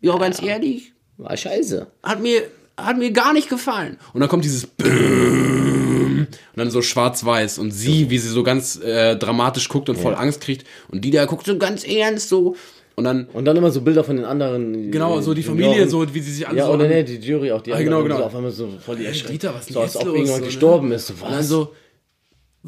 ja, 0.00 0.16
ganz 0.16 0.40
ehrlich, 0.40 0.92
War 1.18 1.36
scheiße. 1.36 1.86
hat 2.02 2.20
mir, 2.22 2.42
hat 2.76 2.96
mir 2.96 3.10
gar 3.10 3.32
nicht 3.32 3.48
gefallen. 3.50 3.98
Und 4.12 4.20
dann 4.20 4.28
kommt 4.28 4.44
dieses 4.44 4.66
Bäm 4.66 6.26
und 6.28 6.28
dann 6.56 6.70
so 6.70 6.82
schwarz-weiß 6.82 7.58
und 7.58 7.70
sie, 7.72 8.10
wie 8.10 8.18
sie 8.18 8.28
so 8.28 8.42
ganz 8.42 8.80
äh, 8.80 9.16
dramatisch 9.16 9.68
guckt 9.68 9.88
und 9.88 9.96
voll 9.98 10.14
Angst 10.14 10.40
kriegt 10.40 10.64
und 10.90 11.04
die 11.04 11.10
da 11.10 11.24
guckt 11.26 11.46
so 11.46 11.56
ganz 11.58 11.84
ernst 11.86 12.28
so 12.28 12.56
und 12.96 13.04
dann 13.04 13.28
Und 13.32 13.44
dann 13.44 13.56
immer 13.56 13.70
so 13.70 13.80
Bilder 13.80 14.02
von 14.04 14.16
den 14.16 14.24
anderen. 14.24 14.90
genau 14.90 15.20
so 15.20 15.32
die 15.34 15.42
Familie 15.42 15.88
so 15.88 16.04
wie 16.14 16.20
sie 16.20 16.32
sich 16.32 16.48
alle 16.48 16.58
Ja, 16.58 16.68
oder 16.68 16.84
an- 16.84 16.90
ne, 16.90 17.04
die 17.04 17.16
Jury 17.16 17.52
auch, 17.52 17.62
die 17.62 17.72
Ah, 17.72 17.80
genau, 17.80 18.02
genau. 18.02 18.18
So 18.18 18.24
auf 18.24 18.34
einmal 18.34 18.50
so 18.50 18.68
voll 18.84 18.96
die. 18.96 19.04
Dieter, 19.10 19.54
was 19.54 19.66
so, 19.66 19.80
als 19.80 19.96
ob 19.96 20.06
irgendwann 20.06 20.26
So, 20.26 20.40
ne? 20.40 20.46
gestorben 20.46 20.92
ist. 20.92 21.06
So, 21.08 21.14
und 21.14 21.22
dann 21.30 21.38
was? 21.40 21.48
so 21.48 21.72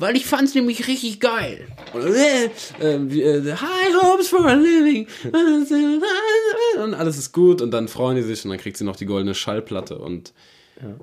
weil 0.00 0.16
ich 0.16 0.26
fand's 0.26 0.54
nämlich 0.54 0.88
richtig 0.88 1.20
geil. 1.20 1.66
Äh, 1.94 2.46
äh, 2.84 3.52
high 3.54 4.02
hopes 4.02 4.28
for 4.28 4.44
a 4.46 4.54
living. 4.54 5.06
Und 6.82 6.94
alles 6.94 7.18
ist 7.18 7.32
gut 7.32 7.60
und 7.62 7.70
dann 7.70 7.88
freuen 7.88 8.16
die 8.16 8.22
sich 8.22 8.44
und 8.44 8.50
dann 8.50 8.58
kriegt 8.60 8.76
sie 8.76 8.84
noch 8.84 8.96
die 8.96 9.06
goldene 9.06 9.34
Schallplatte 9.34 9.98
und 9.98 10.32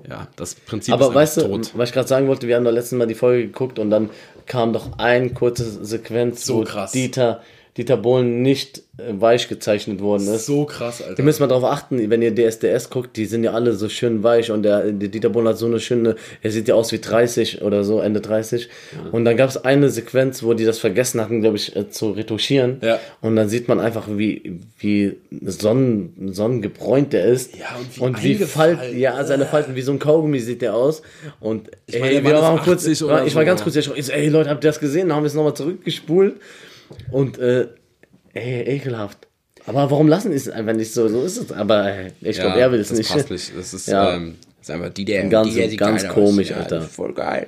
ja, 0.08 0.26
das 0.34 0.56
Prinzip 0.56 0.92
Aber 0.92 1.08
ist 1.10 1.14
weißt 1.14 1.36
du, 1.36 1.40
tot. 1.42 1.70
was 1.74 1.90
ich 1.90 1.94
gerade 1.94 2.08
sagen 2.08 2.26
wollte, 2.26 2.48
wir 2.48 2.56
haben 2.56 2.64
da 2.64 2.70
letztes 2.70 2.98
Mal 2.98 3.06
die 3.06 3.14
Folge 3.14 3.46
geguckt 3.46 3.78
und 3.78 3.90
dann 3.90 4.10
kam 4.46 4.72
doch 4.72 4.98
ein 4.98 5.34
kurze 5.34 5.84
Sequenz, 5.84 6.44
So 6.44 6.56
wo 6.56 6.64
krass. 6.64 6.90
Dieter, 6.90 7.42
Dieter 7.78 7.96
Bohlen 7.96 8.42
nicht 8.42 8.82
äh, 8.98 9.12
weich 9.20 9.48
gezeichnet 9.48 10.00
worden 10.00 10.26
ist. 10.26 10.46
So 10.46 10.64
krass, 10.64 10.98
Da 10.98 11.04
Alter. 11.06 11.22
müssen 11.22 11.40
wir 11.40 11.46
darauf 11.46 11.64
achten, 11.64 12.10
wenn 12.10 12.20
ihr 12.20 12.34
DSDS 12.34 12.90
guckt, 12.90 13.16
die 13.16 13.24
sind 13.24 13.44
ja 13.44 13.52
alle 13.52 13.72
so 13.72 13.88
schön 13.88 14.24
weich 14.24 14.50
und 14.50 14.64
der, 14.64 14.90
der 14.90 15.08
Dieter 15.08 15.28
Bohlen 15.28 15.46
hat 15.46 15.58
so 15.58 15.66
eine 15.66 15.78
schöne, 15.78 16.16
er 16.42 16.50
sieht 16.50 16.66
ja 16.66 16.74
aus 16.74 16.90
wie 16.90 16.98
30 16.98 17.62
oder 17.62 17.84
so, 17.84 18.00
Ende 18.00 18.20
30. 18.20 18.68
Und 19.12 19.24
dann 19.24 19.36
gab 19.36 19.48
es 19.48 19.56
eine 19.64 19.90
Sequenz, 19.90 20.42
wo 20.42 20.54
die 20.54 20.64
das 20.64 20.78
vergessen 20.80 21.20
hatten, 21.20 21.40
glaube 21.40 21.56
ich, 21.56 21.76
äh, 21.76 21.88
zu 21.88 22.10
retuschieren. 22.10 22.78
Ja. 22.82 22.98
Und 23.20 23.36
dann 23.36 23.48
sieht 23.48 23.68
man 23.68 23.78
einfach, 23.78 24.08
wie, 24.08 24.60
wie 24.78 25.16
sonnen, 25.46 26.30
sonnengebräunt 26.32 27.12
der 27.12 27.26
ist. 27.26 27.56
Ja, 27.56 27.66
und 27.78 27.96
wie 27.96 28.34
und 28.34 28.40
wie. 28.40 28.44
Falten, 28.44 28.98
ja, 28.98 29.22
seine 29.24 29.46
Falten, 29.46 29.76
wie 29.76 29.82
so 29.82 29.92
ein 29.92 30.00
Kaugummi 30.00 30.40
sieht 30.40 30.62
der 30.62 30.74
aus. 30.74 31.02
Und 31.38 31.70
meine, 31.92 32.10
ey, 32.10 32.24
wir 32.24 32.34
waren 32.34 32.58
kurz, 32.58 32.82
80 32.82 33.04
oder 33.04 33.24
ich 33.26 33.34
war 33.36 33.42
so. 33.42 33.46
ganz 33.46 33.62
kurz. 33.62 33.76
Ich 33.76 33.84
so, 33.84 33.92
ey 33.92 34.28
Leute, 34.28 34.50
habt 34.50 34.64
ihr 34.64 34.68
das 34.68 34.80
gesehen? 34.80 35.08
Dann 35.08 35.16
haben 35.16 35.22
wir 35.22 35.28
es 35.28 35.34
nochmal 35.34 35.54
zurückgespult. 35.54 36.34
Und, 37.10 37.38
äh, 37.38 37.68
ey, 38.34 38.62
ekelhaft. 38.76 39.18
Aber 39.66 39.90
warum 39.90 40.08
lassen 40.08 40.30
die 40.30 40.36
es 40.36 40.48
einfach 40.48 40.72
nicht 40.74 40.92
so? 40.92 41.08
So 41.08 41.22
ist 41.24 41.36
es. 41.36 41.52
Aber 41.52 41.86
äh, 41.92 42.10
ich 42.22 42.38
glaube, 42.38 42.58
er 42.58 42.72
will 42.72 42.80
es 42.80 42.90
nicht. 42.92 43.10
Passt 43.10 43.30
nicht. 43.30 43.52
Das 43.56 43.74
ist, 43.74 43.86
Ja. 43.88 44.14
ähm, 44.16 44.36
ist 44.60 44.70
einfach 44.70 44.88
die, 44.90 45.04
der, 45.04 45.26
Ganz- 45.28 45.48
die, 45.50 45.54
der 45.56 45.76
ganz 45.76 46.08
komisch, 46.08 46.50
aus. 46.52 46.56
Ja, 46.56 46.62
Alter. 46.62 46.80
Voll 46.82 47.12
geil. 47.14 47.46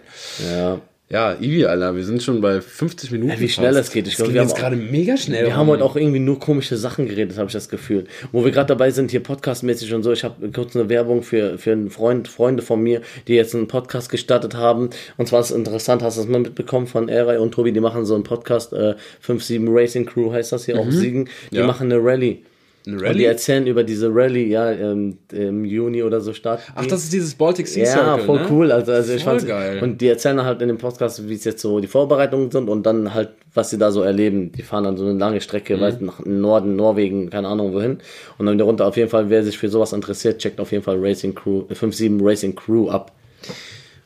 Ja. 0.51 0.81
Ja, 1.13 1.35
Ivi, 1.41 1.65
Alter, 1.67 1.97
wir 1.97 2.05
sind 2.05 2.23
schon 2.23 2.41
bei 2.41 2.61
50 2.61 3.11
Minuten. 3.11 3.33
Ja, 3.33 3.41
wie 3.41 3.49
schnell 3.49 3.75
fast. 3.75 3.89
es 3.89 3.93
geht. 3.93 4.07
Ich 4.07 4.13
Das 4.15 4.19
glaub, 4.19 4.29
ging 4.29 4.35
wir 4.37 4.43
jetzt 4.43 4.53
haben 4.53 4.61
gerade 4.61 4.77
mega 4.77 5.17
schnell. 5.17 5.45
Wir 5.47 5.57
haben 5.57 5.67
heute 5.67 5.83
auch 5.85 5.97
irgendwie 5.97 6.21
nur 6.21 6.39
komische 6.39 6.77
Sachen 6.77 7.07
geredet, 7.09 7.37
habe 7.37 7.49
ich 7.49 7.53
das 7.53 7.69
Gefühl. 7.69 8.05
Wo 8.31 8.45
wir 8.45 8.53
gerade 8.53 8.69
dabei 8.69 8.93
sind, 8.93 9.11
hier 9.11 9.21
podcastmäßig 9.21 9.93
und 9.93 10.05
so. 10.05 10.13
Ich 10.13 10.23
habe 10.23 10.51
kurz 10.53 10.77
eine 10.77 10.89
Werbung 10.89 11.25
für, 11.25 11.59
für 11.59 11.73
einen 11.73 11.91
Freund, 11.91 12.29
Freunde 12.29 12.63
von 12.63 12.81
mir, 12.81 13.01
die 13.27 13.35
jetzt 13.35 13.57
einen 13.57 13.67
Podcast 13.67 14.09
gestartet 14.09 14.55
haben. 14.55 14.91
Und 15.17 15.27
zwar 15.27 15.41
ist 15.41 15.51
es 15.51 15.57
interessant, 15.57 16.01
hast 16.03 16.17
du 16.17 16.21
das 16.21 16.31
mal 16.31 16.39
mitbekommen 16.43 16.87
von 16.87 17.09
Eray 17.09 17.39
und 17.39 17.53
Tobi, 17.53 17.73
die 17.73 17.81
machen 17.81 18.05
so 18.05 18.15
einen 18.15 18.23
Podcast, 18.23 18.73
äh, 18.73 18.95
5-7 19.27 19.67
Racing 19.69 20.07
Crew 20.07 20.31
heißt 20.33 20.53
das 20.53 20.67
hier, 20.67 20.79
auch 20.79 20.91
Siegen. 20.93 21.29
Die 21.51 21.57
Ja. 21.57 21.67
machen 21.67 21.91
eine 21.91 22.01
Rallye. 22.01 22.45
Und 22.87 23.15
die 23.19 23.25
erzählen 23.27 23.67
über 23.67 23.85
diese 23.85 24.09
Rallye, 24.13 24.47
ja, 24.49 24.71
ähm, 24.71 25.19
im 25.33 25.65
Juni 25.67 26.03
oder 26.03 26.21
so 26.23 26.33
startet. 26.33 26.67
Ach, 26.75 26.87
das 26.87 27.05
ist 27.05 27.13
dieses 27.13 27.35
Baltic 27.35 27.69
Sea 27.69 27.85
Ja, 27.85 27.93
Circle, 27.93 28.25
voll 28.25 28.41
ne? 28.41 28.47
cool. 28.51 28.73
Also, 28.73 28.93
also 28.93 29.13
ich 29.13 29.23
Voll 29.23 29.33
fand's, 29.33 29.47
geil. 29.47 29.83
Und 29.83 30.01
die 30.01 30.09
erzählen 30.09 30.43
halt 30.43 30.63
in 30.63 30.69
dem 30.69 30.79
Podcast, 30.79 31.29
wie 31.29 31.35
es 31.35 31.45
jetzt 31.45 31.61
so 31.61 31.81
die 31.81 31.87
Vorbereitungen 31.89 32.51
sind 32.51 32.69
und 32.71 32.85
dann 32.85 33.13
halt, 33.13 33.31
was 33.53 33.69
sie 33.69 33.77
da 33.77 33.93
so 33.93 34.01
erleben. 34.03 34.51
Die 34.53 34.63
fahren 34.63 34.85
dann 34.85 34.97
so 34.97 35.05
eine 35.05 35.19
lange 35.19 35.43
Strecke, 35.43 35.77
Mhm. 35.77 35.81
weiß 35.83 36.01
nach 36.01 36.25
Norden, 36.25 36.75
Norwegen, 36.77 37.29
keine 37.29 37.49
Ahnung 37.49 37.75
wohin. 37.75 37.99
Und 38.39 38.47
dann 38.47 38.57
darunter 38.57 38.87
auf 38.87 38.97
jeden 38.97 39.11
Fall, 39.11 39.29
wer 39.29 39.45
sich 39.45 39.59
für 39.59 39.69
sowas 39.69 39.93
interessiert, 39.93 40.39
checkt 40.39 40.59
auf 40.59 40.73
jeden 40.73 40.83
Fall 40.83 40.97
Racing 40.99 41.35
Crew, 41.35 41.65
äh, 41.69 41.75
5-7 41.75 42.19
Racing 42.23 42.55
Crew 42.55 42.89
ab. 42.89 43.13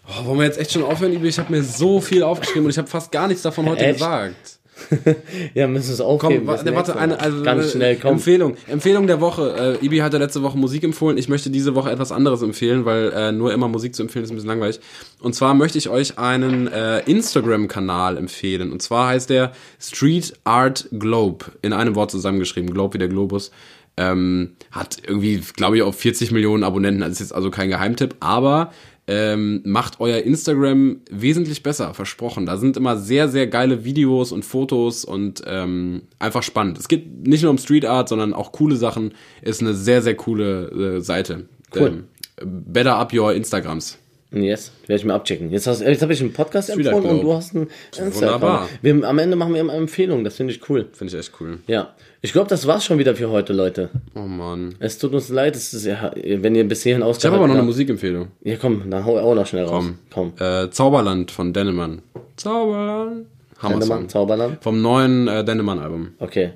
Oh, 0.07 0.27
wollen 0.27 0.39
wir 0.41 0.45
jetzt 0.47 0.59
echt 0.59 0.73
schon 0.73 0.83
aufhören? 0.83 1.25
Ich 1.25 1.39
habe 1.39 1.51
mir 1.53 1.63
so 1.63 2.01
viel 2.01 2.23
aufgeschrieben 2.23 2.65
und 2.65 2.71
ich 2.71 2.79
habe 2.79 2.89
fast 2.89 3.11
gar 3.13 3.27
nichts 3.29 3.43
davon 3.43 3.67
heute 3.69 3.85
Echt? 3.85 3.95
gesagt. 3.95 4.54
Ja, 5.55 5.67
müssen 5.67 5.93
es 5.93 5.99
Komm, 5.99 6.07
aufheben. 6.07 6.47
wa- 6.47 6.57
bis 6.57 6.73
warte, 6.75 6.97
eine, 6.97 7.21
also 7.21 7.43
Ganz 7.43 7.67
äh, 7.67 7.71
schnell, 7.71 7.97
komm. 7.97 8.13
Empfehlung. 8.15 8.57
Empfehlung 8.69 9.07
der 9.07 9.21
Woche. 9.21 9.79
Äh, 9.81 9.85
Ibi 9.85 9.99
hatte 9.99 10.19
letzte 10.19 10.43
Woche 10.43 10.57
Musik 10.59 10.83
empfohlen. 10.85 11.19
Ich 11.19 11.29
möchte 11.29 11.51
diese 11.51 11.75
Woche 11.75 11.91
etwas 11.91 12.13
anderes 12.13 12.43
empfehlen, 12.43 12.85
weil 12.85 13.13
äh, 13.13 13.33
nur 13.33 13.53
immer 13.53 13.69
Musik 13.69 13.95
zu 13.95 14.03
empfehlen 14.03 14.25
ist 14.25 14.31
ein 14.31 14.35
bisschen 14.37 14.49
langweilig. 14.51 14.81
Und 15.21 15.35
zwar 15.35 15.55
möchte 15.55 15.79
ich 15.79 15.89
euch 15.89 16.19
einen 16.19 16.67
äh, 16.69 17.01
Instagram-Kanal 17.01 18.17
empfehlen. 18.17 18.73
Und 18.73 18.83
zwar 18.83 19.09
heißt 19.09 19.31
der 19.31 19.53
Street 19.81 20.35
Art 20.45 20.89
Globe. 20.93 21.47
In 21.63 21.73
einem 21.73 21.95
Wort 21.95 22.11
zusammengeschrieben. 22.11 22.71
Globe 22.73 22.95
wie 22.95 22.99
der 22.99 23.09
Globus. 23.09 23.51
Ähm, 23.97 24.57
hat 24.73 24.99
irgendwie, 25.07 25.41
glaube 25.55 25.77
ich, 25.77 25.83
auch 25.83 25.95
40 25.95 26.33
Millionen 26.33 26.65
Abonnenten. 26.65 27.01
Das 27.03 27.11
ist 27.13 27.21
jetzt 27.21 27.35
also 27.35 27.51
kein 27.51 27.69
Geheimtipp. 27.69 28.17
Aber 28.21 28.73
ähm, 29.07 29.61
macht 29.65 30.01
euer 30.01 30.19
Instagram 30.19 31.01
wesentlich 31.11 31.63
besser, 31.63 31.93
versprochen. 31.93 32.47
Da 32.47 32.57
sind 32.57 32.77
immer 32.77 32.97
sehr, 32.97 33.29
sehr 33.29 33.47
geile 33.47 33.85
Videos 33.85 34.33
und 34.33 34.45
Fotos 34.45 35.05
und 35.05 35.43
ähm, 35.47 36.03
einfach 36.19 36.43
spannend. 36.43 36.79
Es 36.79 36.89
geht 36.89 37.27
nicht 37.27 37.43
nur 37.43 37.51
um 37.51 37.59
Street 37.59 37.85
Art, 37.85 38.09
sondern 38.09 38.33
auch 38.33 38.53
coole 38.53 38.77
Sachen. 38.77 39.13
Ist 39.43 39.61
eine 39.61 39.75
sehr, 39.75 40.01
sehr 40.01 40.15
coole 40.15 40.97
äh, 40.97 41.01
Seite. 41.01 41.49
Cool. 41.75 42.05
Ähm, 42.41 42.63
better 42.67 42.97
up 42.97 43.13
your 43.13 43.35
Instagrams. 43.35 43.99
Yes, 44.35 44.73
werde 44.87 44.99
ich 44.99 45.05
mir 45.05 45.15
abchecken. 45.15 45.51
Jetzt, 45.51 45.67
hast- 45.69 45.81
jetzt 45.81 46.03
habe 46.03 46.13
ich 46.13 46.21
einen 46.21 46.33
Podcast 46.33 46.69
Street 46.71 46.87
empfohlen 46.87 47.07
Art 47.07 47.15
und 47.15 47.23
du 47.23 47.33
hast 47.33 47.55
einen 47.55 47.69
Wunderbar. 48.15 48.69
Wir, 48.83 49.05
am 49.05 49.19
Ende 49.21 49.37
machen 49.37 49.55
wir 49.55 49.61
immer 49.61 49.75
Empfehlungen, 49.75 50.25
das 50.25 50.37
finde 50.37 50.53
ich 50.53 50.69
cool. 50.69 50.89
Finde 50.93 51.13
ich 51.15 51.19
echt 51.21 51.33
cool. 51.41 51.59
Ja, 51.69 51.95
ich 52.21 52.33
glaube, 52.33 52.49
das 52.49 52.67
war's 52.67 52.85
schon 52.85 52.99
wieder 52.99 53.15
für 53.15 53.31
heute, 53.31 53.53
Leute. 53.53 53.91
Oh 54.17 54.21
Mann. 54.21 54.75
Es 54.81 54.99
tut 54.99 55.13
uns 55.15 55.29
leid, 55.29 55.55
es 55.55 55.73
ist, 55.73 55.87
ja, 55.87 56.11
wenn 56.17 56.55
ihr 56.57 56.67
bis 56.67 56.83
hierhin 56.83 57.03
Ich 57.09 57.25
habe 57.25 57.37
aber 57.37 57.47
noch 57.47 57.55
eine. 57.55 57.63
Musikempfehlung. 57.63 58.29
Ja, 58.43 58.57
komm, 58.61 58.91
dann 58.91 59.05
hau 59.05 59.19
auch 59.19 59.35
noch 59.37 59.47
schnell 59.47 59.65
raus. 59.67 59.85
Komm. 60.11 60.33
Komm. 60.39 60.47
Äh, 60.47 60.71
Zauberland 60.71 61.31
von 61.31 61.53
Dennemann. 61.53 62.03
Zauberland. 62.37 63.27
Hammer 63.59 63.75
Dennemann, 63.79 63.99
Song. 64.01 64.09
Zauberland. 64.09 64.63
Vom 64.63 64.83
neuen 64.83 65.29
äh, 65.29 65.45
Dennemann-Album. 65.45 66.15
Okay. 66.19 66.51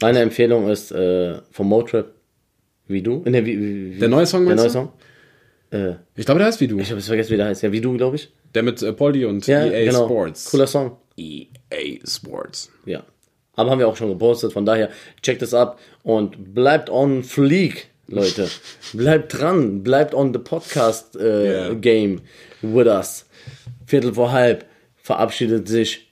Meine 0.00 0.20
Empfehlung 0.20 0.68
ist 0.70 0.90
äh, 0.92 1.34
vom 1.50 1.68
Motrip. 1.68 2.06
Wie 2.88 3.02
du? 3.02 3.22
Ne, 3.26 3.44
wie, 3.46 3.58
wie, 3.60 3.94
wie, 3.94 3.98
Der 3.98 4.08
neue 4.08 4.26
Song, 4.26 4.46
Der 4.46 4.56
neue 4.56 4.66
du? 4.70 4.88
Äh, 5.72 5.94
Ich 6.14 6.24
glaube, 6.26 6.38
der 6.38 6.46
heißt 6.48 6.60
wie 6.60 6.68
du. 6.68 6.78
ich 6.78 6.90
habe 6.90 7.00
es 7.00 7.06
vergessen, 7.06 7.30
wie 7.32 7.36
der 7.36 7.46
heißt. 7.46 7.62
Ja, 7.62 7.72
wie 7.72 7.80
du, 7.80 7.96
glaube 7.96 8.16
ich. 8.16 8.30
Der 8.54 8.62
mit 8.62 8.82
äh, 8.82 8.92
Poldi 8.92 9.24
und 9.24 9.46
Ja, 9.46 9.64
EA 9.64 9.86
genau. 9.86 10.04
Sports. 10.06 10.50
Cooler 10.50 10.66
Song. 10.66 10.96
EA 11.16 11.98
Sports. 12.06 12.70
Ja. 12.86 13.02
Aber 13.54 13.70
haben 13.70 13.78
wir 13.78 13.88
auch 13.88 13.96
schon 13.96 14.08
gepostet, 14.08 14.52
von 14.52 14.64
daher 14.64 14.88
checkt 15.22 15.42
es 15.42 15.52
ab 15.54 15.78
und 16.02 16.54
bleibt 16.54 16.88
on 16.90 17.22
fleek, 17.22 17.88
Leute. 18.08 18.48
bleibt 18.94 19.38
dran, 19.38 19.82
bleibt 19.82 20.14
on 20.14 20.32
the 20.32 20.38
podcast 20.38 21.16
äh, 21.16 21.52
Yeah. 21.68 21.74
game 21.74 22.20
with 22.62 22.86
us. 22.86 23.26
Viertel 23.86 24.14
vor 24.14 24.32
halb 24.32 24.64
verabschiedet 24.96 25.68
sich. 25.68 26.08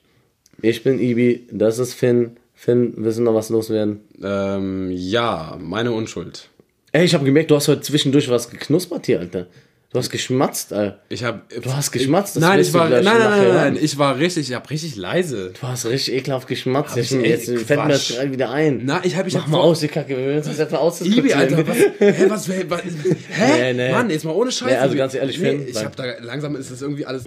Ich 0.63 0.83
bin 0.83 1.01
Ibi, 1.01 1.47
das 1.51 1.79
ist 1.79 1.95
Finn. 1.95 2.37
Finn, 2.55 2.93
willst 2.99 3.19
du 3.19 3.23
noch 3.23 3.35
was 3.35 3.49
loswerden? 3.49 4.01
Ähm, 4.23 4.91
ja, 4.93 5.57
meine 5.59 5.93
Unschuld. 5.93 6.50
Ey, 6.93 7.05
ich 7.05 7.15
habe 7.15 7.25
gemerkt, 7.25 7.51
du 7.51 7.57
hast 7.57 7.69
heute 7.69 7.83
zwischendurch 7.83 8.29
was 8.29 8.51
geknuspert 8.51 9.07
hier, 9.07 9.21
Alter. 9.21 9.47
Du 9.93 9.99
hast 9.99 10.11
geschmatzt, 10.11 10.73
Alter. 10.73 11.01
Ich 11.09 11.25
habe. 11.25 11.43
Du 11.63 11.73
hast 11.73 11.91
geschmatzt, 11.91 12.37
das 12.37 12.43
Nein, 12.43 12.61
ich 12.61 12.73
war. 12.73 12.89
Nein, 12.89 13.03
nein, 13.03 13.19
nein, 13.19 13.55
nein. 13.55 13.79
Ich 13.81 13.99
war 13.99 14.19
richtig. 14.19 14.49
Ich 14.49 14.55
habe 14.55 14.71
richtig 14.71 14.95
leise. 14.95 15.53
Du 15.61 15.67
hast 15.67 15.85
richtig 15.85 16.15
ekelhaft 16.15 16.47
geschmatzt. 16.47 16.97
ich 16.97 17.11
Jetzt, 17.11 17.49
jetzt 17.49 17.67
fällt 17.67 17.83
mir 17.83 17.89
das 17.89 18.09
gerade 18.09 18.31
wieder 18.31 18.51
ein. 18.51 18.83
Na, 18.85 19.05
ich 19.05 19.17
habe 19.17 19.29
ich 19.29 19.35
Mach 19.35 19.43
hab 19.43 19.51
mal 19.51 19.59
aus, 19.59 19.81
die 19.81 19.89
Kacke. 19.89 20.17
Wir 20.17 20.35
müssen 20.35 20.51
uns 20.51 20.59
jetzt 20.59 20.71
mal 20.71 20.79
ausdiskutieren. 20.79 21.27
Ibi, 21.27 21.35
Alter, 21.35 21.67
was? 21.67 21.77
Hä, 21.99 22.27
was? 22.29 22.49
was 22.49 22.83
hä? 22.83 23.73
Nee, 23.73 23.73
nee. 23.73 23.91
Mann, 23.91 24.11
jetzt 24.11 24.25
mal 24.25 24.31
ohne 24.31 24.53
Scheiße. 24.53 24.73
Nee, 24.73 24.79
also 24.79 24.97
ganz 24.97 25.15
ehrlich, 25.15 25.41
nee, 25.41 25.67
ich 25.69 25.77
habe 25.85 25.97
da 25.97 26.05
langsam 26.21 26.55
ist 26.55 26.71
es 26.71 26.83
irgendwie 26.83 27.05
alles 27.05 27.19